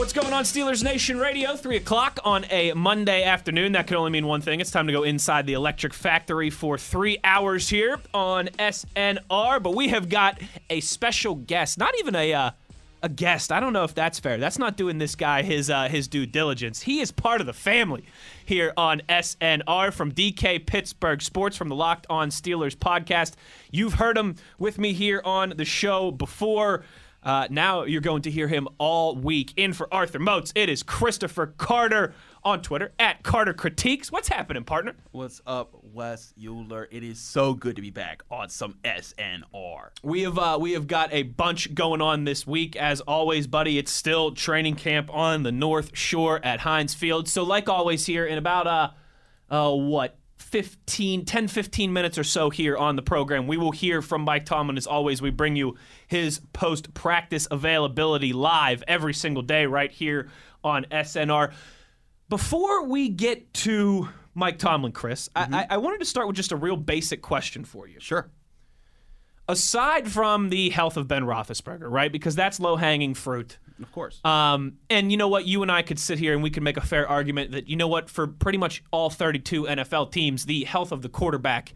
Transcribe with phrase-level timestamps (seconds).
[0.00, 1.56] What's going on, Steelers Nation Radio?
[1.56, 3.72] 3 o'clock on a Monday afternoon.
[3.72, 4.58] That can only mean one thing.
[4.58, 9.62] It's time to go inside the electric factory for three hours here on SNR.
[9.62, 12.32] But we have got a special guest, not even a.
[12.32, 12.50] Uh,
[13.02, 13.50] a guest.
[13.50, 14.36] I don't know if that's fair.
[14.36, 16.82] That's not doing this guy his uh, his due diligence.
[16.82, 18.04] He is part of the family
[18.44, 23.36] here on SNR from DK Pittsburgh Sports from the Locked On Steelers podcast.
[23.70, 26.84] You've heard him with me here on the show before.
[27.22, 29.52] Uh, now you're going to hear him all week.
[29.56, 34.10] In for Arthur Moats, it is Christopher Carter on Twitter at Carter Critiques.
[34.10, 34.94] What's happening, partner?
[35.12, 36.88] What's up, Wes Euler?
[36.90, 39.90] It is so good to be back on some SNR.
[40.02, 42.76] We have uh, we have got a bunch going on this week.
[42.76, 47.28] As always, buddy, it's still training camp on the North Shore at Heinz Field.
[47.28, 48.90] So, like always, here in about uh,
[49.50, 53.46] uh what 15, 10, 15 minutes or so here on the program.
[53.46, 54.76] We will hear from Mike Tomlin.
[54.76, 60.28] As always, we bring you his post practice availability live every single day right here
[60.64, 61.52] on SNR.
[62.28, 65.54] Before we get to Mike Tomlin, Chris, mm-hmm.
[65.54, 68.00] I, I wanted to start with just a real basic question for you.
[68.00, 68.30] Sure
[69.50, 72.12] aside from the health of Ben Roethlisberger, right?
[72.12, 73.58] Because that's low hanging fruit.
[73.82, 74.20] Of course.
[74.24, 75.46] Um, and you know what?
[75.46, 77.76] You and I could sit here and we could make a fair argument that, you
[77.76, 81.72] know what, for pretty much all 32 NFL teams, the health of the quarterback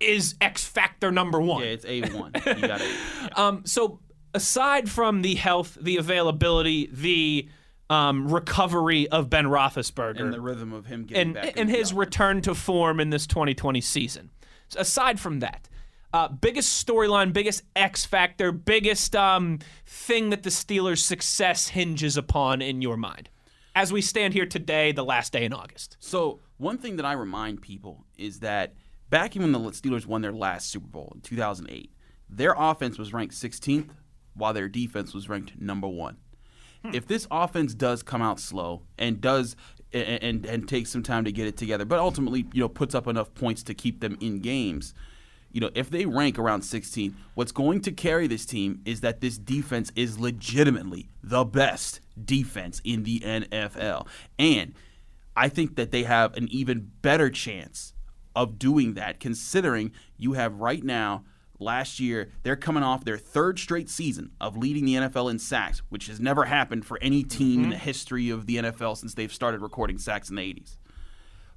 [0.00, 1.62] is X factor number one.
[1.62, 2.60] Yeah, it's A1.
[2.60, 2.90] you got it.
[3.22, 3.28] Yeah.
[3.36, 4.00] Um, so
[4.34, 7.48] aside from the health, the availability, the
[7.90, 11.92] um, recovery of Ben Roethlisberger, and the rhythm of him getting and, back, and his
[11.92, 14.30] return to form in this 2020 season.
[14.68, 15.68] So aside from that,
[16.14, 22.62] uh, biggest storyline, biggest X factor, biggest um, thing that the Steelers' success hinges upon
[22.62, 23.28] in your mind
[23.74, 25.96] as we stand here today, the last day in August?
[25.98, 28.74] So, one thing that I remind people is that
[29.10, 31.90] back when the Steelers won their last Super Bowl in 2008,
[32.30, 33.90] their offense was ranked 16th
[34.34, 36.18] while their defense was ranked number one.
[36.84, 36.94] Hmm.
[36.94, 39.56] If this offense does come out slow and does
[39.92, 42.94] and, and and takes some time to get it together, but ultimately, you know, puts
[42.94, 44.94] up enough points to keep them in games,
[45.54, 49.20] you know, if they rank around 16, what's going to carry this team is that
[49.20, 54.08] this defense is legitimately the best defense in the NFL.
[54.36, 54.74] And
[55.36, 57.94] I think that they have an even better chance
[58.34, 61.24] of doing that considering you have right now
[61.60, 65.82] last year they're coming off their third straight season of leading the NFL in sacks,
[65.88, 67.64] which has never happened for any team mm-hmm.
[67.64, 70.78] in the history of the NFL since they've started recording sacks in the 80s.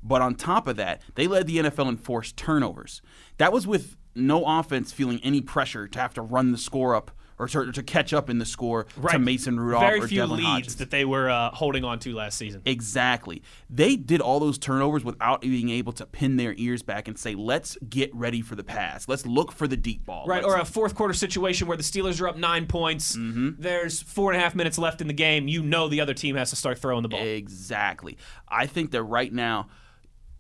[0.07, 3.01] But on top of that, they led the NFL in forced turnovers.
[3.37, 7.11] That was with no offense feeling any pressure to have to run the score up
[7.39, 9.13] or to, to catch up in the score right.
[9.13, 10.75] to Mason Rudolph Very or few Devlin leads Hodges.
[10.77, 12.61] that they were uh, holding on to last season.
[12.65, 13.43] Exactly.
[13.69, 17.35] They did all those turnovers without being able to pin their ears back and say,
[17.35, 19.07] "Let's get ready for the pass.
[19.07, 21.83] Let's look for the deep ball." Right, Let's or a fourth quarter situation where the
[21.83, 23.15] Steelers are up nine points.
[23.15, 23.61] Mm-hmm.
[23.61, 25.47] There's four and a half minutes left in the game.
[25.47, 27.21] You know the other team has to start throwing the ball.
[27.21, 28.17] Exactly.
[28.47, 29.67] I think that right now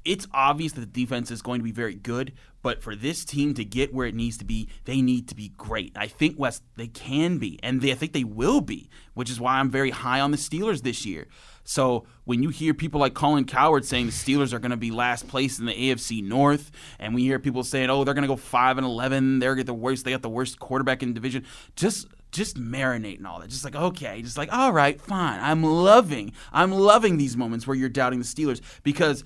[0.05, 3.53] it's obvious that the defense is going to be very good, but for this team
[3.53, 5.93] to get where it needs to be, they need to be great.
[5.95, 9.39] I think West they can be, and they, I think they will be, which is
[9.39, 11.27] why I'm very high on the Steelers this year.
[11.63, 14.91] So when you hear people like Colin Cowherd saying the Steelers are going to be
[14.91, 18.27] last place in the AFC North, and we hear people saying, "Oh, they're going to
[18.27, 21.15] go five and eleven, they're get the worst, they got the worst quarterback in the
[21.15, 23.49] division," just just marinate and all that.
[23.49, 25.39] Just like, okay, just like, all right, fine.
[25.39, 29.23] I'm loving, I'm loving these moments where you're doubting the Steelers because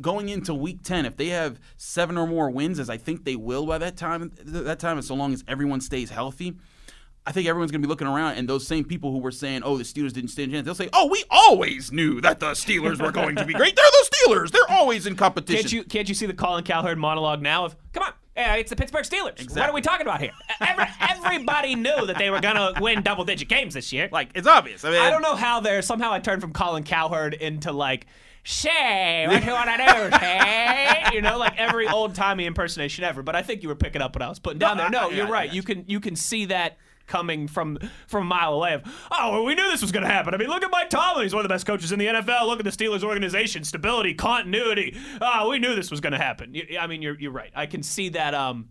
[0.00, 3.36] going into week 10 if they have seven or more wins as i think they
[3.36, 6.54] will by that time that time so long as everyone stays healthy
[7.26, 9.62] I think everyone's going to be looking around, and those same people who were saying,
[9.64, 12.50] "Oh, the Steelers didn't stand a chance," they'll say, "Oh, we always knew that the
[12.50, 13.74] Steelers were going to be great.
[13.74, 14.50] They're the Steelers.
[14.50, 17.76] They're always in competition." Can't you can't you see the Colin Cowherd monologue now of,
[17.94, 19.40] "Come on, yeah, it's the Pittsburgh Steelers.
[19.40, 19.60] Exactly.
[19.60, 20.32] What are we talking about here?
[20.60, 24.08] Every, everybody knew that they were going to win double digit games this year.
[24.10, 24.84] Like, it's obvious.
[24.84, 28.06] I mean, I don't know how they're somehow I turned from Colin Cowherd into like
[28.46, 31.02] Shay, what you want to do, Shay?
[31.14, 33.22] You know, like every old timey impersonation ever.
[33.22, 34.90] But I think you were picking up what I was putting down there.
[34.90, 35.52] No, you're right.
[35.52, 36.76] You can you can see that
[37.06, 40.08] coming from from a mile away of oh well, we knew this was going to
[40.08, 42.06] happen i mean look at mike tomlin he's one of the best coaches in the
[42.06, 46.18] nfl look at the steelers organization stability continuity oh we knew this was going to
[46.18, 48.70] happen i mean you're, you're right i can see that um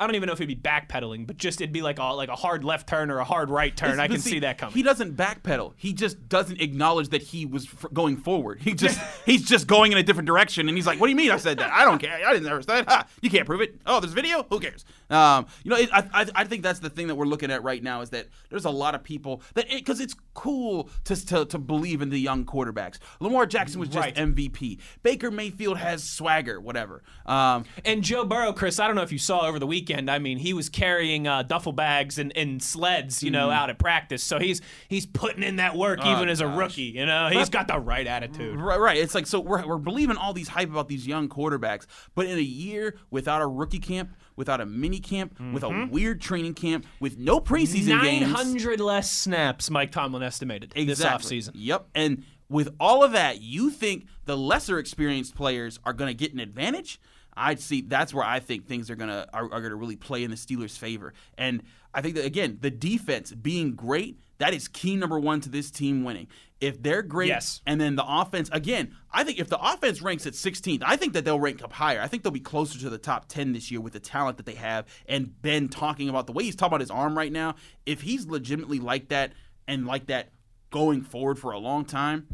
[0.00, 2.28] I don't even know if he'd be backpedaling, but just it'd be like a like
[2.28, 4.00] a hard left turn or a hard right turn.
[4.00, 4.74] I can see, that coming.
[4.74, 5.74] He doesn't backpedal.
[5.76, 8.60] He just doesn't acknowledge that he was f- going forward.
[8.62, 11.16] He just he's just going in a different direction, and he's like, "What do you
[11.16, 11.70] mean I said that?
[11.70, 12.18] I don't care.
[12.26, 12.88] I didn't ever say that.
[12.88, 13.80] Ha, you can't prove it.
[13.86, 14.44] Oh, there's video.
[14.50, 14.84] Who cares?
[15.08, 17.62] Um, you know, it, I, I I think that's the thing that we're looking at
[17.62, 21.44] right now is that there's a lot of people that because it's cool to, to
[21.44, 22.98] to believe in the young quarterbacks.
[23.20, 24.14] Lamar Jackson was just Right.
[24.16, 24.78] MVP.
[25.04, 27.04] Baker Mayfield has swagger, whatever.
[27.24, 29.91] Um, And Joe Burrow, Chris, I don't know if you saw over the weekend.
[30.10, 33.78] I mean, he was carrying uh, duffel bags and, and sleds, you know, out at
[33.78, 34.22] practice.
[34.22, 36.82] So he's he's putting in that work even as a rookie.
[36.82, 38.60] You know, he's got the right attitude.
[38.60, 38.96] Right, right.
[38.96, 42.38] It's like so we're, we're believing all these hype about these young quarterbacks, but in
[42.38, 46.86] a year without a rookie camp, without a mini camp, with a weird training camp,
[47.00, 51.38] with no preseason Nine games, hundred less snaps, Mike Tomlin estimated this exactly.
[51.38, 51.50] offseason.
[51.54, 56.14] Yep, and with all of that, you think the lesser experienced players are going to
[56.14, 57.00] get an advantage?
[57.36, 60.30] I'd see that's where I think things are gonna are, are gonna really play in
[60.30, 61.62] the Steelers' favor, and
[61.94, 65.70] I think that again the defense being great that is key number one to this
[65.70, 66.26] team winning.
[66.60, 67.60] If they're great, Yes.
[67.64, 71.12] and then the offense again, I think if the offense ranks at 16th, I think
[71.12, 72.00] that they'll rank up higher.
[72.00, 74.46] I think they'll be closer to the top 10 this year with the talent that
[74.46, 74.86] they have.
[75.06, 77.54] And Ben talking about the way he's talking about his arm right now,
[77.86, 79.32] if he's legitimately like that
[79.68, 80.30] and like that
[80.70, 82.26] going forward for a long time,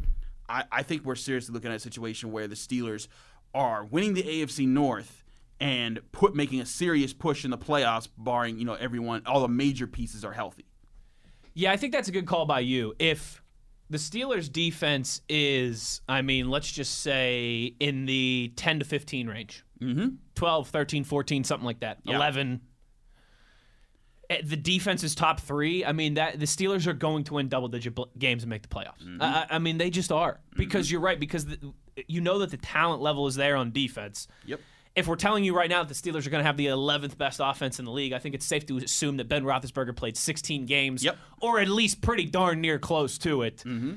[0.48, 3.08] I, I think we're seriously looking at a situation where the Steelers
[3.54, 5.24] are winning the AFC North
[5.60, 9.48] and put making a serious push in the playoffs, barring you know everyone, all the
[9.48, 10.66] major pieces are healthy.
[11.54, 12.94] Yeah, I think that's a good call by you.
[12.98, 13.42] If
[13.90, 19.64] the Steelers' defense is, I mean, let's just say in the 10 to 15 range,
[19.80, 20.08] mm-hmm.
[20.34, 22.16] 12, 13, 14, something like that, Yeah.
[22.16, 22.60] 11.
[24.30, 25.84] Eh, The defense is top three.
[25.84, 28.68] I mean, that the Steelers are going to win double-digit bl- games and make the
[28.68, 29.02] playoffs.
[29.04, 29.22] Mm-hmm.
[29.22, 31.18] I, I- mean, they just are because you're right.
[31.18, 31.72] Because the,
[32.06, 34.28] you know that the talent level is there on defense.
[34.46, 34.60] Yep.
[34.96, 37.16] If we're telling you right now that the Steelers are going to have the 11th
[37.16, 40.16] best offense in the league, I think it's safe to assume that Ben Roethlisberger played
[40.16, 41.16] 16 games, Yep.
[41.40, 43.60] or at least pretty darn near close to it.
[43.62, 43.92] Hmm.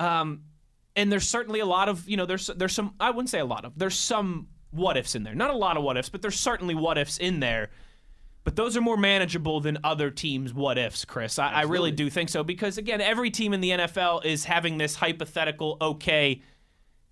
[0.00, 0.42] Um,
[0.96, 3.44] and there's certainly a lot of you know there's there's some I wouldn't say a
[3.44, 5.34] lot of there's some what ifs in there.
[5.34, 7.70] Not a lot of what ifs, but there's certainly what ifs in there.
[8.44, 11.38] But those are more manageable than other teams' what ifs, Chris.
[11.38, 14.78] I, I really do think so because again, every team in the NFL is having
[14.78, 16.42] this hypothetical okay.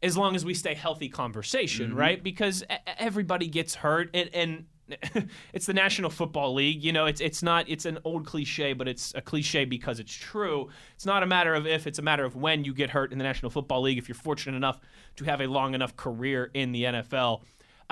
[0.03, 1.99] As long as we stay healthy conversation, mm-hmm.
[1.99, 2.23] right?
[2.23, 2.65] Because
[2.99, 4.65] everybody gets hurt, and, and
[5.53, 6.83] it's the National Football League.
[6.83, 10.13] You know, it's it's not it's an old cliche, but it's a cliche because it's
[10.13, 10.69] true.
[10.97, 13.19] It's not a matter of if; it's a matter of when you get hurt in
[13.19, 13.97] the National Football League.
[13.97, 14.81] If you're fortunate enough
[15.17, 17.43] to have a long enough career in the NFL.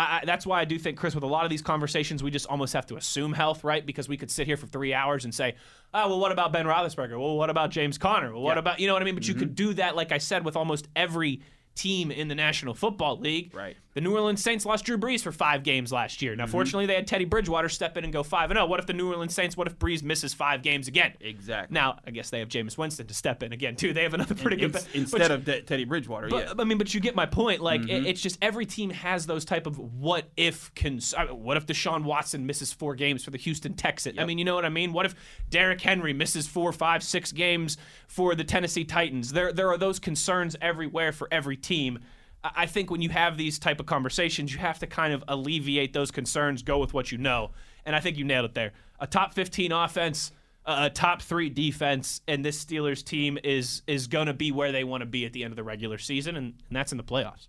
[0.01, 2.31] I, I- that's why I do think, Chris, with a lot of these conversations, we
[2.31, 3.85] just almost have to assume health, right?
[3.85, 5.55] Because we could sit here for three hours and say,
[5.95, 7.19] oh, well, what about Ben Roethlisberger?
[7.19, 8.33] Well, what about James Conner?
[8.33, 9.15] Well, what about, you know what I mean?
[9.15, 9.41] But you mm-hmm.
[9.41, 11.43] could do that, like I said, with almost every
[11.75, 13.55] team in the National Football League.
[13.55, 13.77] Right.
[13.95, 16.37] The New Orleans Saints lost Drew Brees for five games last year.
[16.37, 16.53] Now, Mm-hmm.
[16.53, 18.67] fortunately, they had Teddy Bridgewater step in and go 5 and 0.
[18.67, 21.15] What if the New Orleans Saints, what if Brees misses five games again?
[21.21, 21.75] Exactly.
[21.75, 23.93] Now, I guess they have Jameis Winston to step in again, too.
[23.93, 24.73] They have another pretty good.
[24.73, 26.53] But- instead of De- Teddy Bridgewater, but, yeah.
[26.57, 27.61] I mean, but you get my point.
[27.61, 27.91] Like, Mm-hmm.
[27.91, 30.73] it- it's just every team has those type of what if.
[30.77, 34.19] Cons- I mean, what if Deshaun Watson misses four games for the Houston Texans?
[34.21, 34.93] I mean, you know what I mean.
[34.93, 35.15] What if
[35.49, 37.77] Derrick Henry misses four, five, six games
[38.07, 39.33] for the Tennessee Titans?
[39.33, 42.01] There, there are those concerns everywhere for every team.
[42.43, 45.93] I think when you have these type of conversations, you have to kind of alleviate
[45.93, 47.51] those concerns, go with what you know,
[47.85, 48.73] and I think you nailed it there.
[48.99, 50.33] A top 15 offense,
[50.65, 54.85] a top three defense, and this Steelers team is is going to be where they
[54.85, 57.05] want to be at the end of the regular season, and, and that's in the
[57.05, 57.49] playoffs.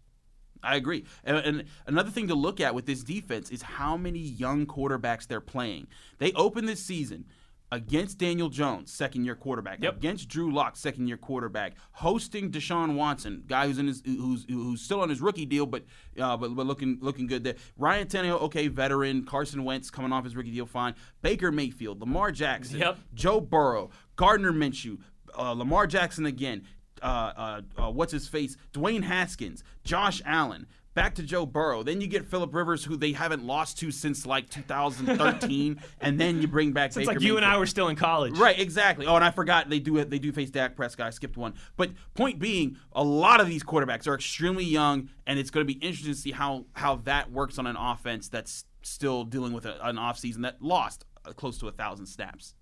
[0.64, 1.06] I agree.
[1.24, 5.28] And, and another thing to look at with this defense is how many young quarterbacks
[5.28, 5.88] they're playing.
[6.20, 7.26] They open this season
[7.74, 9.98] against Daniel Jones, second year quarterback, Yep.
[9.98, 14.82] against Drew Lock, second year quarterback, hosting Deshaun Watson, guy who's in his who's who's
[14.82, 15.84] still on his rookie deal, but
[16.20, 17.56] uh, but, but looking looking good there.
[17.78, 19.26] Ryan Tannehill, okay, veteran.
[19.26, 20.96] Carson Wentz coming off his rookie deal, fine.
[21.22, 22.98] Baker Mayfield, Lamar Jackson, Yep.
[23.14, 24.98] Joe Burrow, Gardner Minshew,
[25.38, 26.64] uh, Lamar Jackson again.
[27.02, 28.56] Uh, uh, uh, what's his face?
[28.74, 30.68] Dwayne Haskins, Josh Allen.
[30.94, 31.84] Back to Joe Burrow.
[31.84, 36.42] Then you get Philip Rivers, who they haven't lost to since like 2013, and then
[36.42, 36.88] you bring back.
[36.88, 39.06] It's Baker like you and I were still in college, Right, exactly.
[39.06, 41.08] Oh, and I forgot they do they do face Dak Prescott.
[41.08, 41.54] I skipped one.
[41.78, 45.74] But point being, a lot of these quarterbacks are extremely young, and it's going to
[45.74, 49.66] be interesting to see how how that works on an offense that's still dealing with
[49.66, 52.54] a, an offseason that lost uh, close to a thousand snaps.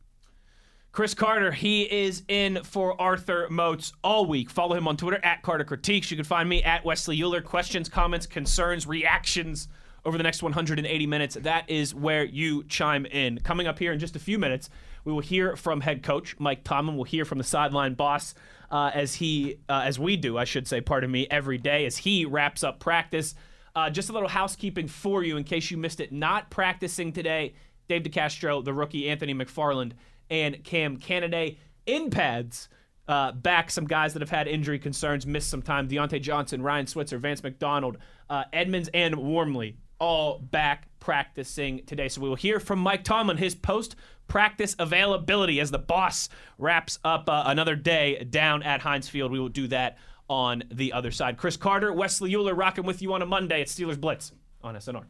[0.92, 4.50] Chris Carter, he is in for Arthur Moats all week.
[4.50, 6.10] Follow him on Twitter at Carter Critiques.
[6.10, 7.42] You can find me at Wesley Euler.
[7.42, 9.68] Questions, comments, concerns, reactions
[10.04, 11.38] over the next 180 minutes.
[11.42, 13.40] That is where you chime in.
[13.40, 14.72] Coming up here in just a few minutes,
[15.06, 16.96] we will hear from head coach Mike Tomlin.
[16.96, 18.34] We'll hear from the sideline boss
[18.72, 21.98] uh, as he, uh, as we do, I should say, pardon me, every day as
[21.98, 23.36] he wraps up practice.
[23.76, 26.12] Uh, just a little housekeeping for you in case you missed it.
[26.12, 27.54] Not practicing today
[27.88, 29.94] Dave DeCastro, the rookie Anthony McFarland,
[30.30, 32.70] and Cam Canaday in pads.
[33.08, 35.88] Uh, back some guys that have had injury concerns, missed some time.
[35.88, 37.98] Diontae Johnson, Ryan Switzer, Vance McDonald,
[38.30, 42.08] uh, Edmunds, and Wormley all back practicing today.
[42.08, 43.96] So we will hear from Mike Tomlin, his post
[44.28, 49.32] practice availability as the boss wraps up uh, another day down at Heinz Field.
[49.32, 49.98] We will do that
[50.30, 51.38] on the other side.
[51.38, 54.32] Chris Carter, Wesley Euler rocking with you on a Monday at Steelers Blitz
[54.62, 55.06] on SNR.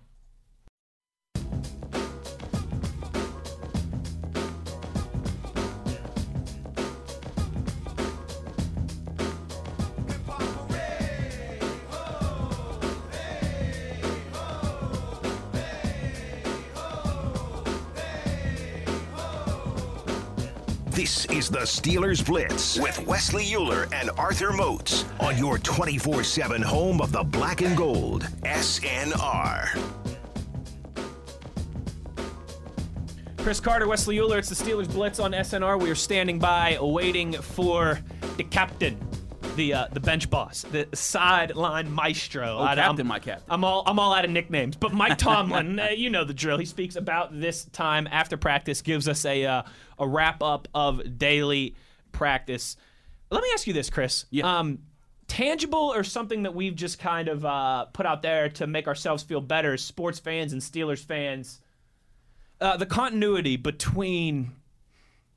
[21.09, 26.61] This is the Steelers Blitz with Wesley Euler and Arthur Moats on your 24 7
[26.61, 29.69] home of the black and gold, SNR.
[33.37, 34.37] Chris Carter, Wesley Euler.
[34.37, 35.81] It's the Steelers Blitz on SNR.
[35.81, 37.99] We are standing by, waiting for
[38.37, 38.95] the captain,
[39.59, 42.57] the uh, the bench boss, the sideline maestro.
[42.57, 43.43] Oh, I- captain, I'm, my captain.
[43.49, 46.57] I'm all I'm all out of nicknames, but Mike Tomlin, uh, you know the drill.
[46.57, 49.63] He speaks about this time after practice, gives us a uh,
[49.99, 51.75] a wrap up of daily
[52.13, 52.77] practice.
[53.29, 54.25] Let me ask you this, Chris.
[54.31, 54.59] Yeah.
[54.59, 54.79] Um,
[55.27, 59.21] tangible or something that we've just kind of uh, put out there to make ourselves
[59.21, 61.59] feel better as sports fans and Steelers fans.
[62.61, 64.51] Uh, the continuity between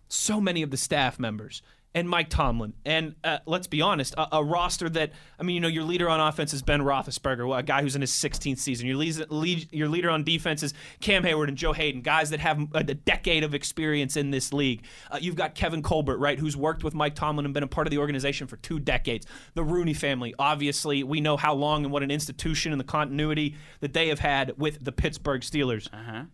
[0.08, 1.60] so many of the staff members
[1.94, 2.72] and Mike Tomlin.
[2.84, 6.08] And uh, let's be honest, a, a roster that, I mean, you know, your leader
[6.08, 8.86] on offense is Ben Roethlisberger, a guy who's in his 16th season.
[8.86, 12.40] Your, lead, lead, your leader on defense is Cam Heyward and Joe Haden, guys that
[12.40, 14.84] have a, a decade of experience in this league.
[15.10, 17.86] Uh, you've got Kevin Colbert, right, who's worked with Mike Tomlin and been a part
[17.86, 19.26] of the organization for two decades.
[19.54, 23.56] The Rooney family, obviously, we know how long and what an institution and the continuity
[23.80, 26.24] that they have had with the Pittsburgh Steelers Uh-huh.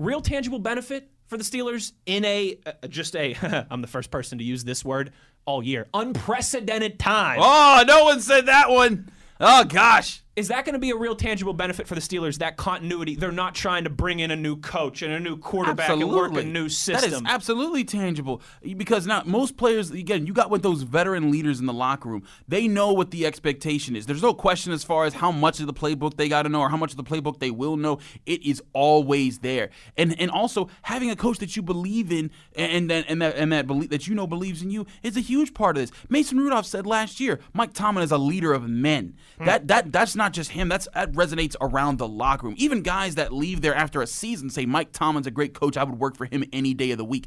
[0.00, 3.36] Real tangible benefit for the Steelers in a uh, just a
[3.70, 5.12] I'm the first person to use this word
[5.46, 7.38] all year unprecedented time.
[7.40, 9.10] Oh, no one said that one.
[9.38, 10.22] Oh gosh.
[10.36, 12.38] Is that going to be a real tangible benefit for the Steelers?
[12.38, 13.16] That continuity.
[13.16, 16.34] They're not trying to bring in a new coach and a new quarterback and work
[16.36, 17.10] a new system.
[17.10, 18.40] That is absolutely tangible
[18.76, 22.22] because now most players, again, you got with those veteran leaders in the locker room.
[22.46, 24.06] They know what the expectation is.
[24.06, 26.60] There's no question as far as how much of the playbook they got to know
[26.60, 27.98] or how much of the playbook they will know.
[28.24, 32.88] It is always there, and and also having a coach that you believe in and
[32.88, 35.54] that and that and that believe that you know believes in you is a huge
[35.54, 35.90] part of this.
[36.08, 39.16] Mason Rudolph said last year, Mike Tomlin is a leader of men.
[39.38, 39.46] Hmm.
[39.46, 40.68] That that that's not just him.
[40.68, 42.54] That's that resonates around the locker room.
[42.58, 45.76] Even guys that leave there after a season say Mike Tomlin's a great coach.
[45.76, 47.26] I would work for him any day of the week.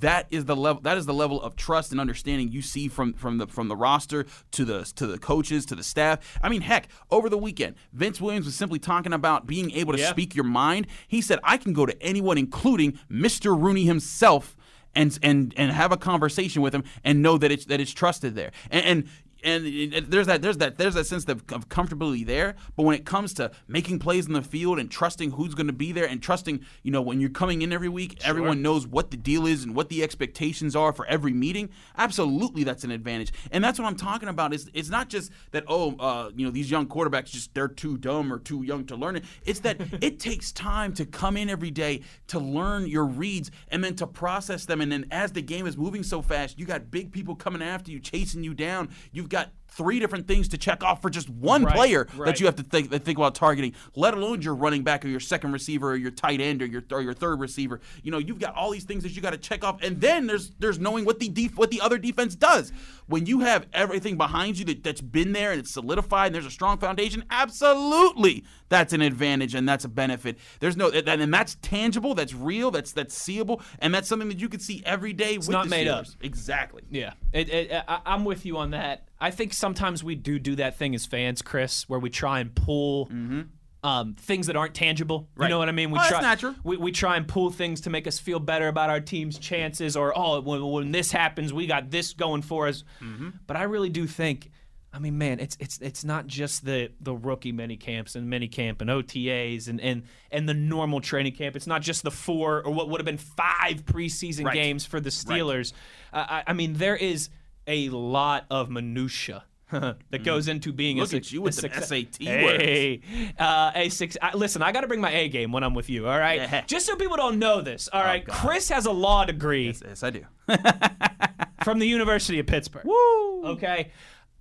[0.00, 0.80] That is the level.
[0.82, 3.76] That is the level of trust and understanding you see from from the from the
[3.76, 6.38] roster to the to the coaches to the staff.
[6.42, 9.98] I mean, heck, over the weekend, Vince Williams was simply talking about being able to
[9.98, 10.10] Yeah.
[10.10, 10.86] speak your mind.
[11.08, 13.60] He said, "I can go to anyone, including Mr.
[13.60, 14.56] Rooney himself."
[14.94, 18.34] and and and have a conversation with him and know that it's that it's trusted
[18.34, 18.50] there.
[18.70, 19.08] And and
[19.44, 22.56] and there's that there's that there's that sense of, of comfortability there.
[22.76, 25.72] But when it comes to making plays in the field and trusting who's going to
[25.72, 29.10] be there and trusting, you know, when you're coming in every week, everyone knows what
[29.10, 31.70] the deal is and what the expectations are for every meeting.
[31.96, 33.32] Absolutely, that's an advantage.
[33.52, 34.52] And that's what I'm talking about.
[34.52, 37.96] Is it's not just that oh, uh, you know, these young quarterbacks just they're too
[37.98, 39.24] dumb or too young to learn it.
[39.44, 43.82] It's that it takes time to come in every day to learn your reads and
[43.82, 44.80] then to process them.
[44.80, 47.90] And then as the game is moving so fast, you got big people coming after
[47.90, 48.88] you, chasing you down.
[49.12, 52.26] You've got three different things to check off for just one Right, player right.
[52.26, 55.20] that you have to think think about targeting, let alone your running back or your
[55.20, 57.80] second receiver or your tight end or your or your third receiver.
[58.02, 60.26] You know, you've got all these things that you got to check off, and then
[60.26, 62.72] there's there's knowing what the def- what the other defense does.
[63.08, 66.46] When you have everything behind you that, that's been there and it's solidified, and there's
[66.46, 67.24] a strong foundation.
[67.30, 70.38] Absolutely, that's an advantage and that's a benefit.
[70.60, 74.40] There's no and, and that's tangible, that's real, that's that's seeable, and that's something that
[74.40, 75.38] you can see every day.
[75.38, 76.06] with not the made up.
[76.20, 76.82] Exactly.
[76.90, 79.08] Yeah, it, it, I, I'm with you on that.
[79.20, 82.54] I think sometimes we do do that thing as fans, Chris, where we try and
[82.54, 83.42] pull mm-hmm.
[83.88, 85.28] Um, things that aren't tangible.
[85.36, 85.42] You.
[85.42, 85.48] Right.
[85.50, 85.90] know what I mean?
[85.90, 86.54] We Oh, try, natural.
[86.62, 89.96] We, we try and pull things to make us feel better about our team's chances,
[89.96, 92.84] or oh, when, when this happens, we got this going for us.
[93.00, 93.30] Mm-hmm.
[93.46, 94.50] But I really do think.
[94.90, 98.48] I mean, man, it's it's it's not just the the rookie mini camps and mini
[98.48, 101.56] camp and OTAs and and and the normal training camp.
[101.56, 104.54] It's not just the four or what would have been five preseason Right.
[104.54, 105.72] games for the Steelers.
[106.12, 107.28] Uh, I, I mean, there is
[107.66, 109.44] a lot of minutia
[110.10, 110.98] that goes into being.
[110.98, 113.00] Look a, at you a with the SAT hey,
[113.38, 114.16] uh, a six.
[114.20, 116.08] I, listen, I got to bring my A game when I'm with you.
[116.08, 116.64] All right, Yeah.
[116.66, 117.88] just so people don't know this.
[117.92, 118.34] All right, God.
[118.34, 120.24] Chris has a law degree Yes, I do.
[121.64, 122.84] from the University of Pittsburgh.
[122.84, 123.44] Woo!
[123.44, 123.92] Okay.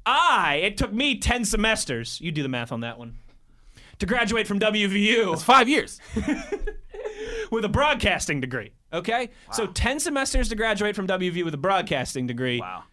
[0.05, 3.17] I, it took me 10 semesters, you do the math on that one,
[3.99, 5.33] to graduate from WVU.
[5.33, 5.99] It's five years.
[7.51, 8.71] with a broadcasting degree.
[8.93, 12.59] Okay, so ten semesters to graduate from WVU with a broadcasting degree.
[12.59, 12.83] Wow.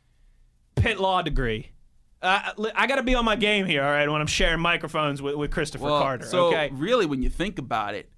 [0.75, 1.71] Pitt law degree.
[2.25, 5.21] Uh, I got to be on my game here, all right, when I'm sharing microphones
[5.21, 6.25] with, with Christopher Well, Carter.
[6.27, 8.09] so okay, really, when you think about it,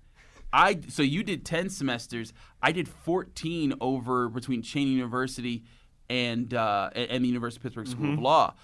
[0.53, 2.33] I so you did ten semesters.
[2.63, 5.65] I did fourteen over between Cheyney University
[6.09, 8.13] and uh, and and the University of Pittsburgh School Mm-hmm.
[8.15, 8.55] of Law.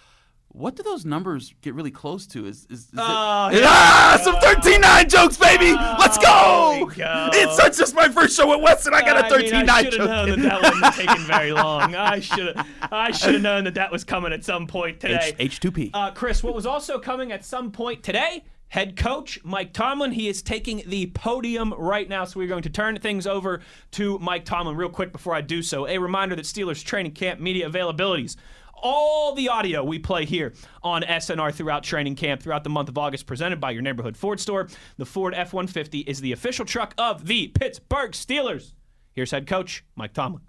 [0.54, 2.44] What do those numbers get really close to?
[2.46, 5.72] Is is, is Oh, it, ah some thirteen nine jokes, baby?
[5.72, 6.90] Let's go!
[6.94, 7.30] go.
[7.32, 8.92] It's such just my first show at Weston.
[8.92, 10.08] I got a mean, thirteen I nine should joke.
[10.10, 11.94] have known that that have taken very long.
[11.94, 12.66] I should have.
[12.92, 15.34] I should have known that that was coming at some point today.
[15.38, 15.90] H two P.
[15.94, 18.44] Uh, Chris, what was also coming at some point today?
[18.68, 20.12] Head coach Mike Tomlin.
[20.12, 23.60] He is taking the podium right now, so we're going to turn things over
[23.92, 25.86] to Mike Tomlin real quick before I do so.
[25.86, 28.36] A reminder that Steelers training camp media availabilities.
[28.82, 32.98] All the audio we play here on SNR throughout training camp throughout the month of
[32.98, 34.68] August, presented by your neighborhood Ford store.
[34.96, 38.74] The Ford F 150 is the official truck of the Pittsburgh Steelers.
[39.12, 40.42] Here's head coach Mike Tomlin.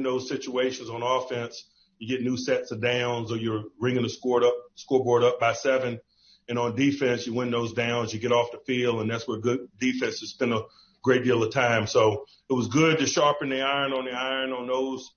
[0.00, 1.66] in those situations on offense,
[1.98, 5.52] you get new sets of downs or you're ringing the score up, scoreboard up by
[5.52, 6.00] seven.
[6.48, 9.38] And on defense, you win those downs, you get off the field, and that's where
[9.38, 10.62] good defenses spend a
[11.02, 11.86] great deal of time.
[11.86, 15.10] So it was good to sharpen the iron on the iron on those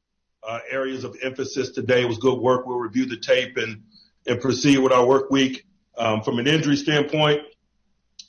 [0.47, 2.01] uh, areas of emphasis today.
[2.01, 2.65] It was good work.
[2.65, 3.83] We'll review the tape and,
[4.25, 5.65] and proceed with our work week.
[5.97, 7.41] Um, from an injury standpoint,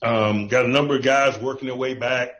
[0.03, 2.33] um, got a number of guys working their way back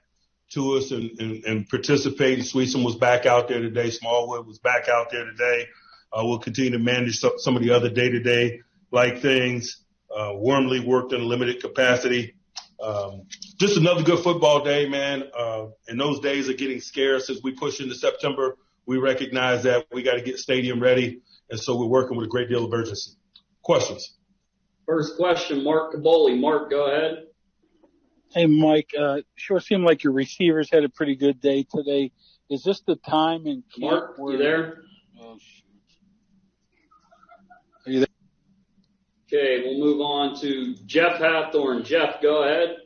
[0.51, 2.45] to us and, and, and participating.
[2.45, 3.91] Sweetson was back out there today.
[3.91, 5.67] Smallwood was back out there today.
[6.13, 9.79] Uh, we'll continue to manage some, some of the other day-to-day like things.
[10.15, 12.35] Uh, Wormley worked in a limited capacity.
[12.85, 13.23] Um,
[13.59, 15.25] just another good football day, man.
[15.37, 18.59] Uh, and those days are getting scarce as we push into September.
[18.87, 21.23] We recognize that we got to get stadium ready.
[21.49, 23.13] And so we're working with a great deal of urgency.
[23.63, 24.17] Questions?
[24.87, 26.39] First question, Mark Kaboly.
[26.39, 27.25] Mark, go ahead.
[28.35, 32.11] Hey, Mike, uh, sure seemed like your receivers had a pretty good day today.
[32.51, 34.83] Is this the time in camp Mark, where you there?
[35.19, 35.65] Oh, shoot.
[37.87, 38.09] Are you there?
[39.35, 41.85] Okay, we'll move on to Jeff Hathorn.
[41.85, 42.77] Jeff, go ahead.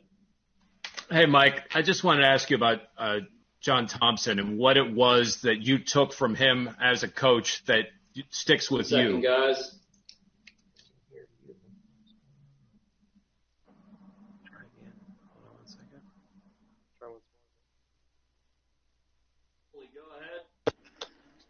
[1.11, 3.19] Hey, Mike, I just wanted to ask you about uh,
[3.61, 7.85] John Thompson and what it was that you took from him as a coach that
[8.31, 9.21] sticks with Second, you.
[9.21, 9.75] guys.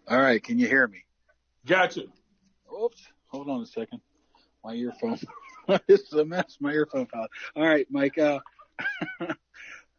[0.10, 1.06] All right, can you hear me?
[1.66, 2.02] Gotcha.
[2.84, 4.02] Oops, hold on a second.
[4.64, 5.20] My earphone.
[5.88, 6.58] this is a mess.
[6.60, 7.28] My earphone fell.
[7.56, 8.18] All right, Mike.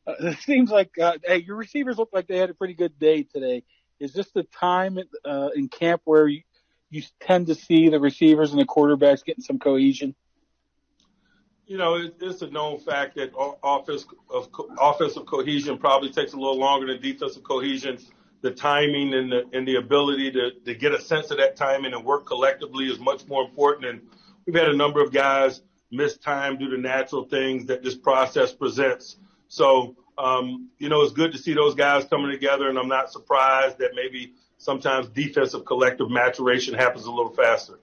[0.07, 2.99] Uh, it seems like uh, hey, your receivers look like they had a pretty good
[2.99, 3.63] day today.
[4.01, 6.41] Is this the time uh, in camp where you,
[6.89, 10.15] you tend to see the receivers and the quarterbacks getting some cohesion?
[11.67, 14.49] You know, it, it's a known fact that o- offense of
[14.81, 17.99] offensive cohesion probably takes a little longer than defensive cohesion.
[18.43, 21.93] The timing and the and the ability to to get a sense of that timing
[21.93, 23.87] and work collectively is much more important.
[23.87, 24.01] And
[24.47, 28.53] we've had a number of guys miss time due to natural things that this process
[28.53, 29.17] presents.
[29.49, 33.11] So, um, you know, it's good to see those guys coming together, and I'm not
[33.11, 37.81] surprised that maybe sometimes defensive collective maturation happens a little faster.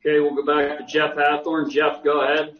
[0.00, 1.70] Okay, we'll go back to Jeff Hathorn.
[1.70, 2.58] Jeff, go ahead.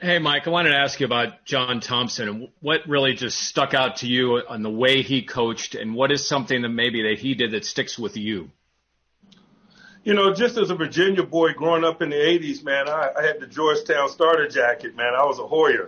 [0.00, 3.74] Hey, Mike, I wanted to ask you about John Thompson and what really just stuck
[3.74, 7.18] out to you on the way he coached, and what is something that maybe that
[7.18, 8.50] he did that sticks with you.
[10.04, 13.22] You know, just as a Virginia boy growing up in the 80s, man, I, I
[13.22, 15.14] had the Georgetown starter jacket, man.
[15.14, 15.86] I was a Hoya.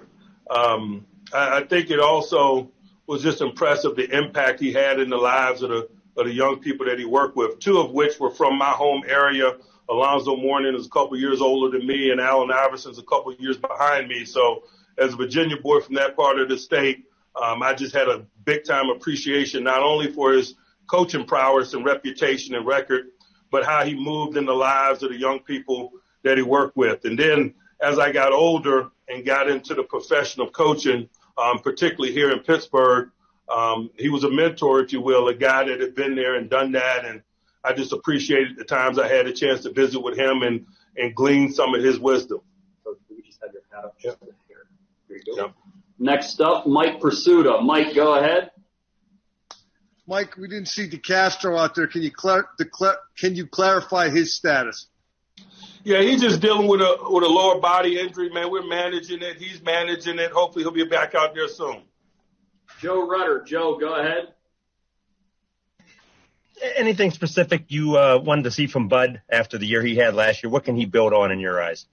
[0.50, 2.70] Um, I, I think it also
[3.06, 6.60] was just impressive the impact he had in the lives of the, of the young
[6.60, 9.54] people that he worked with, two of which were from my home area.
[9.90, 13.58] Alonzo Mourning is a couple years older than me, and Allen Iverson's a couple years
[13.58, 14.24] behind me.
[14.24, 14.64] So,
[14.96, 17.04] as a Virginia boy from that part of the state,
[17.40, 20.54] um, I just had a big time appreciation not only for his
[20.86, 23.08] coaching prowess and reputation and record,
[23.50, 27.04] but how he moved in the lives of the young people that he worked with.
[27.04, 32.12] And then as I got older and got into the profession of coaching, um, particularly
[32.12, 33.10] here in Pittsburgh,
[33.48, 36.50] um, he was a mentor, if you will, a guy that had been there and
[36.50, 37.04] done that.
[37.04, 37.22] And
[37.62, 41.14] I just appreciated the times I had a chance to visit with him and, and
[41.14, 42.40] glean some of his wisdom.
[42.82, 44.18] So we just had your hat up Yep.
[44.48, 44.66] here.
[45.08, 45.42] Here you go.
[45.42, 45.54] Yep.
[45.98, 47.62] Next up, Mike Prisuta.
[47.64, 48.50] Mike, go ahead.
[50.06, 51.86] Mike, we didn't see DeCastro out there.
[51.86, 54.86] Can you clar- declare, can you clarify his status?
[55.82, 58.50] Yeah, he's just dealing with a with a lower body injury, man.
[58.50, 59.36] We're managing it.
[59.36, 60.32] He's managing it.
[60.32, 61.82] Hopefully, he'll be back out there soon.
[62.80, 63.42] Joe Rutter.
[63.42, 64.32] Joe, go ahead.
[66.76, 70.42] Anything specific you uh, wanted to see from Bud after the year he had last
[70.42, 70.50] year?
[70.50, 71.86] What can he build on in your eyes?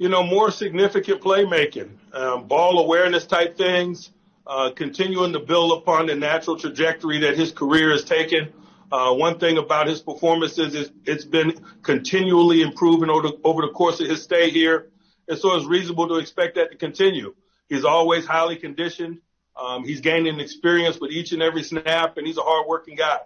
[0.00, 4.10] you know, more significant playmaking, um, ball awareness type things,
[4.50, 8.52] uh, continuing to build upon the natural trajectory that his career has taken.
[8.90, 13.68] Uh, one thing about his performances is it's been continually improving over the, over the
[13.68, 14.90] course of his stay here.
[15.28, 17.32] And so it's reasonable to expect that to continue.
[17.68, 19.20] He's always highly conditioned.
[19.56, 23.18] Um, he's gaining experience with each and every snap, and he's a hardworking guy.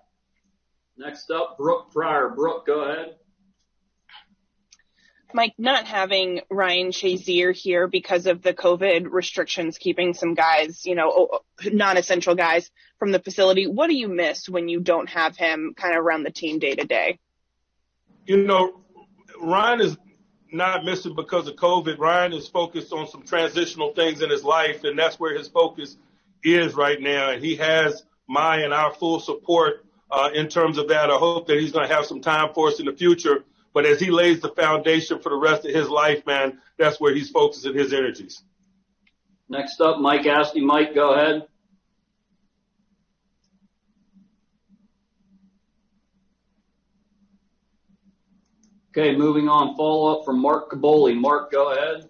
[0.98, 2.28] Next up, Brooke Pryor.
[2.28, 3.16] Brooke, go ahead.
[5.34, 10.94] Mike, not having Ryan Shazier here because of the COVID restrictions, keeping some guys, you
[10.94, 12.70] know, non-essential guys
[13.00, 13.66] from the facility.
[13.66, 16.76] What do you miss when you don't have him kind of around the team day
[16.76, 17.18] to day?
[18.26, 18.80] You know,
[19.42, 19.96] Ryan is
[20.52, 21.98] not missing because of COVID.
[21.98, 25.96] Ryan is focused on some transitional things in his life, and that's where his focus
[26.44, 27.30] is right now.
[27.30, 31.10] And he has my and our full support uh, in terms of that.
[31.10, 33.44] I hope that he's going to have some time for us in the future
[33.74, 37.12] but as he lays the foundation for the rest of his life, man, that's where
[37.12, 38.42] he's focusing his energies.
[39.48, 40.60] Next up, Mike Asti.
[40.60, 41.46] Mike, go ahead.
[48.96, 49.76] Okay, moving on.
[49.76, 51.16] Follow up from Mark Kaboly.
[51.16, 52.08] Mark, go ahead.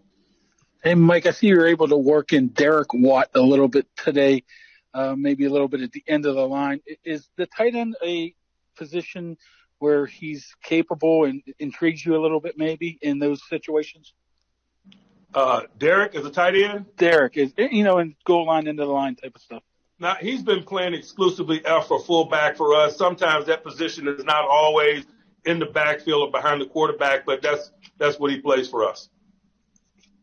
[0.83, 4.45] Hey, Mike, I see you're able to work in Derek Watt a little bit today,
[4.93, 6.81] uh, maybe a little bit at the end of the line.
[7.03, 8.35] Is the tight end a
[8.77, 9.39] position
[9.85, 14.15] where he's capable and intrigues you a little bit maybe in those situations?
[15.35, 16.87] Uh, Derek is a tight end.
[16.97, 19.63] Derek is, you know, in goal line, into the line type of stuff.
[19.99, 22.97] Now he's been playing exclusively F or fullback for us.
[22.97, 25.05] Sometimes that position is not always
[25.45, 29.11] in the backfield or behind the quarterback, but that's that's what he plays for us.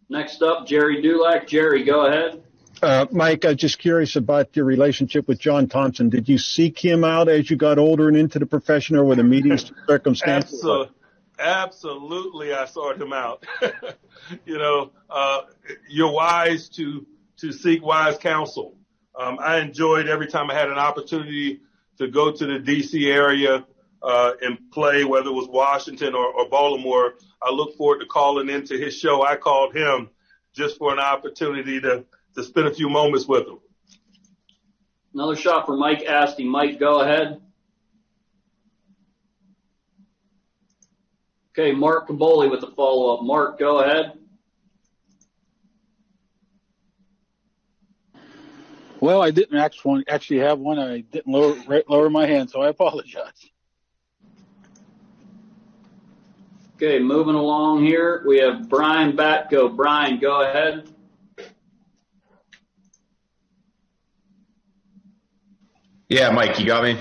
[0.09, 1.47] Next up, Gerry Dulac.
[1.47, 2.41] Gerry, go ahead.
[2.81, 6.09] Uh, Mike, I'm just curious about your relationship with John Thompson.
[6.09, 9.15] Did you seek him out as you got older and into the profession, or were
[9.15, 9.55] the meeting
[9.87, 10.63] circumstances?
[10.63, 10.89] Absol-
[11.37, 13.45] absolutely, I sought him out.
[14.45, 15.41] you know, uh,
[15.89, 17.05] you're wise to
[17.37, 18.75] to seek wise counsel.
[19.19, 21.61] Um, I enjoyed every time I had an opportunity
[21.97, 23.09] to go to the D.C.
[23.11, 23.65] area
[24.01, 27.13] uh, and play, whether it was Washington or, or Baltimore.
[27.41, 29.23] I look forward to calling into his show.
[29.23, 30.09] I called him
[30.53, 33.59] just for an opportunity to to spend a few moments with them.
[35.13, 36.45] Another shot for Mike Asti.
[36.45, 37.41] Mike, go ahead.
[41.51, 43.23] Okay, Mark Kaboly with the follow up.
[43.23, 44.13] Mark, go ahead.
[49.01, 50.79] Well, I didn't actually actually have one.
[50.79, 51.55] I didn't lower
[51.89, 53.49] lower my hand, so I apologize.
[56.75, 59.75] Okay, moving along here, we have Brian Batko.
[59.75, 60.89] Brian, go ahead.
[66.11, 66.99] Yeah, Mike, you got me?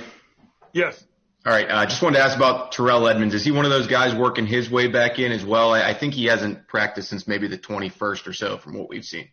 [0.72, 1.04] Yes.
[1.44, 1.68] All right.
[1.68, 3.34] I uh, just wanted to ask about Terrell Edmunds.
[3.34, 5.74] Is he one of those guys working his way back in as well?
[5.74, 9.04] I, I think he hasn't practiced since maybe the 21st or so from what we've
[9.04, 9.28] seen.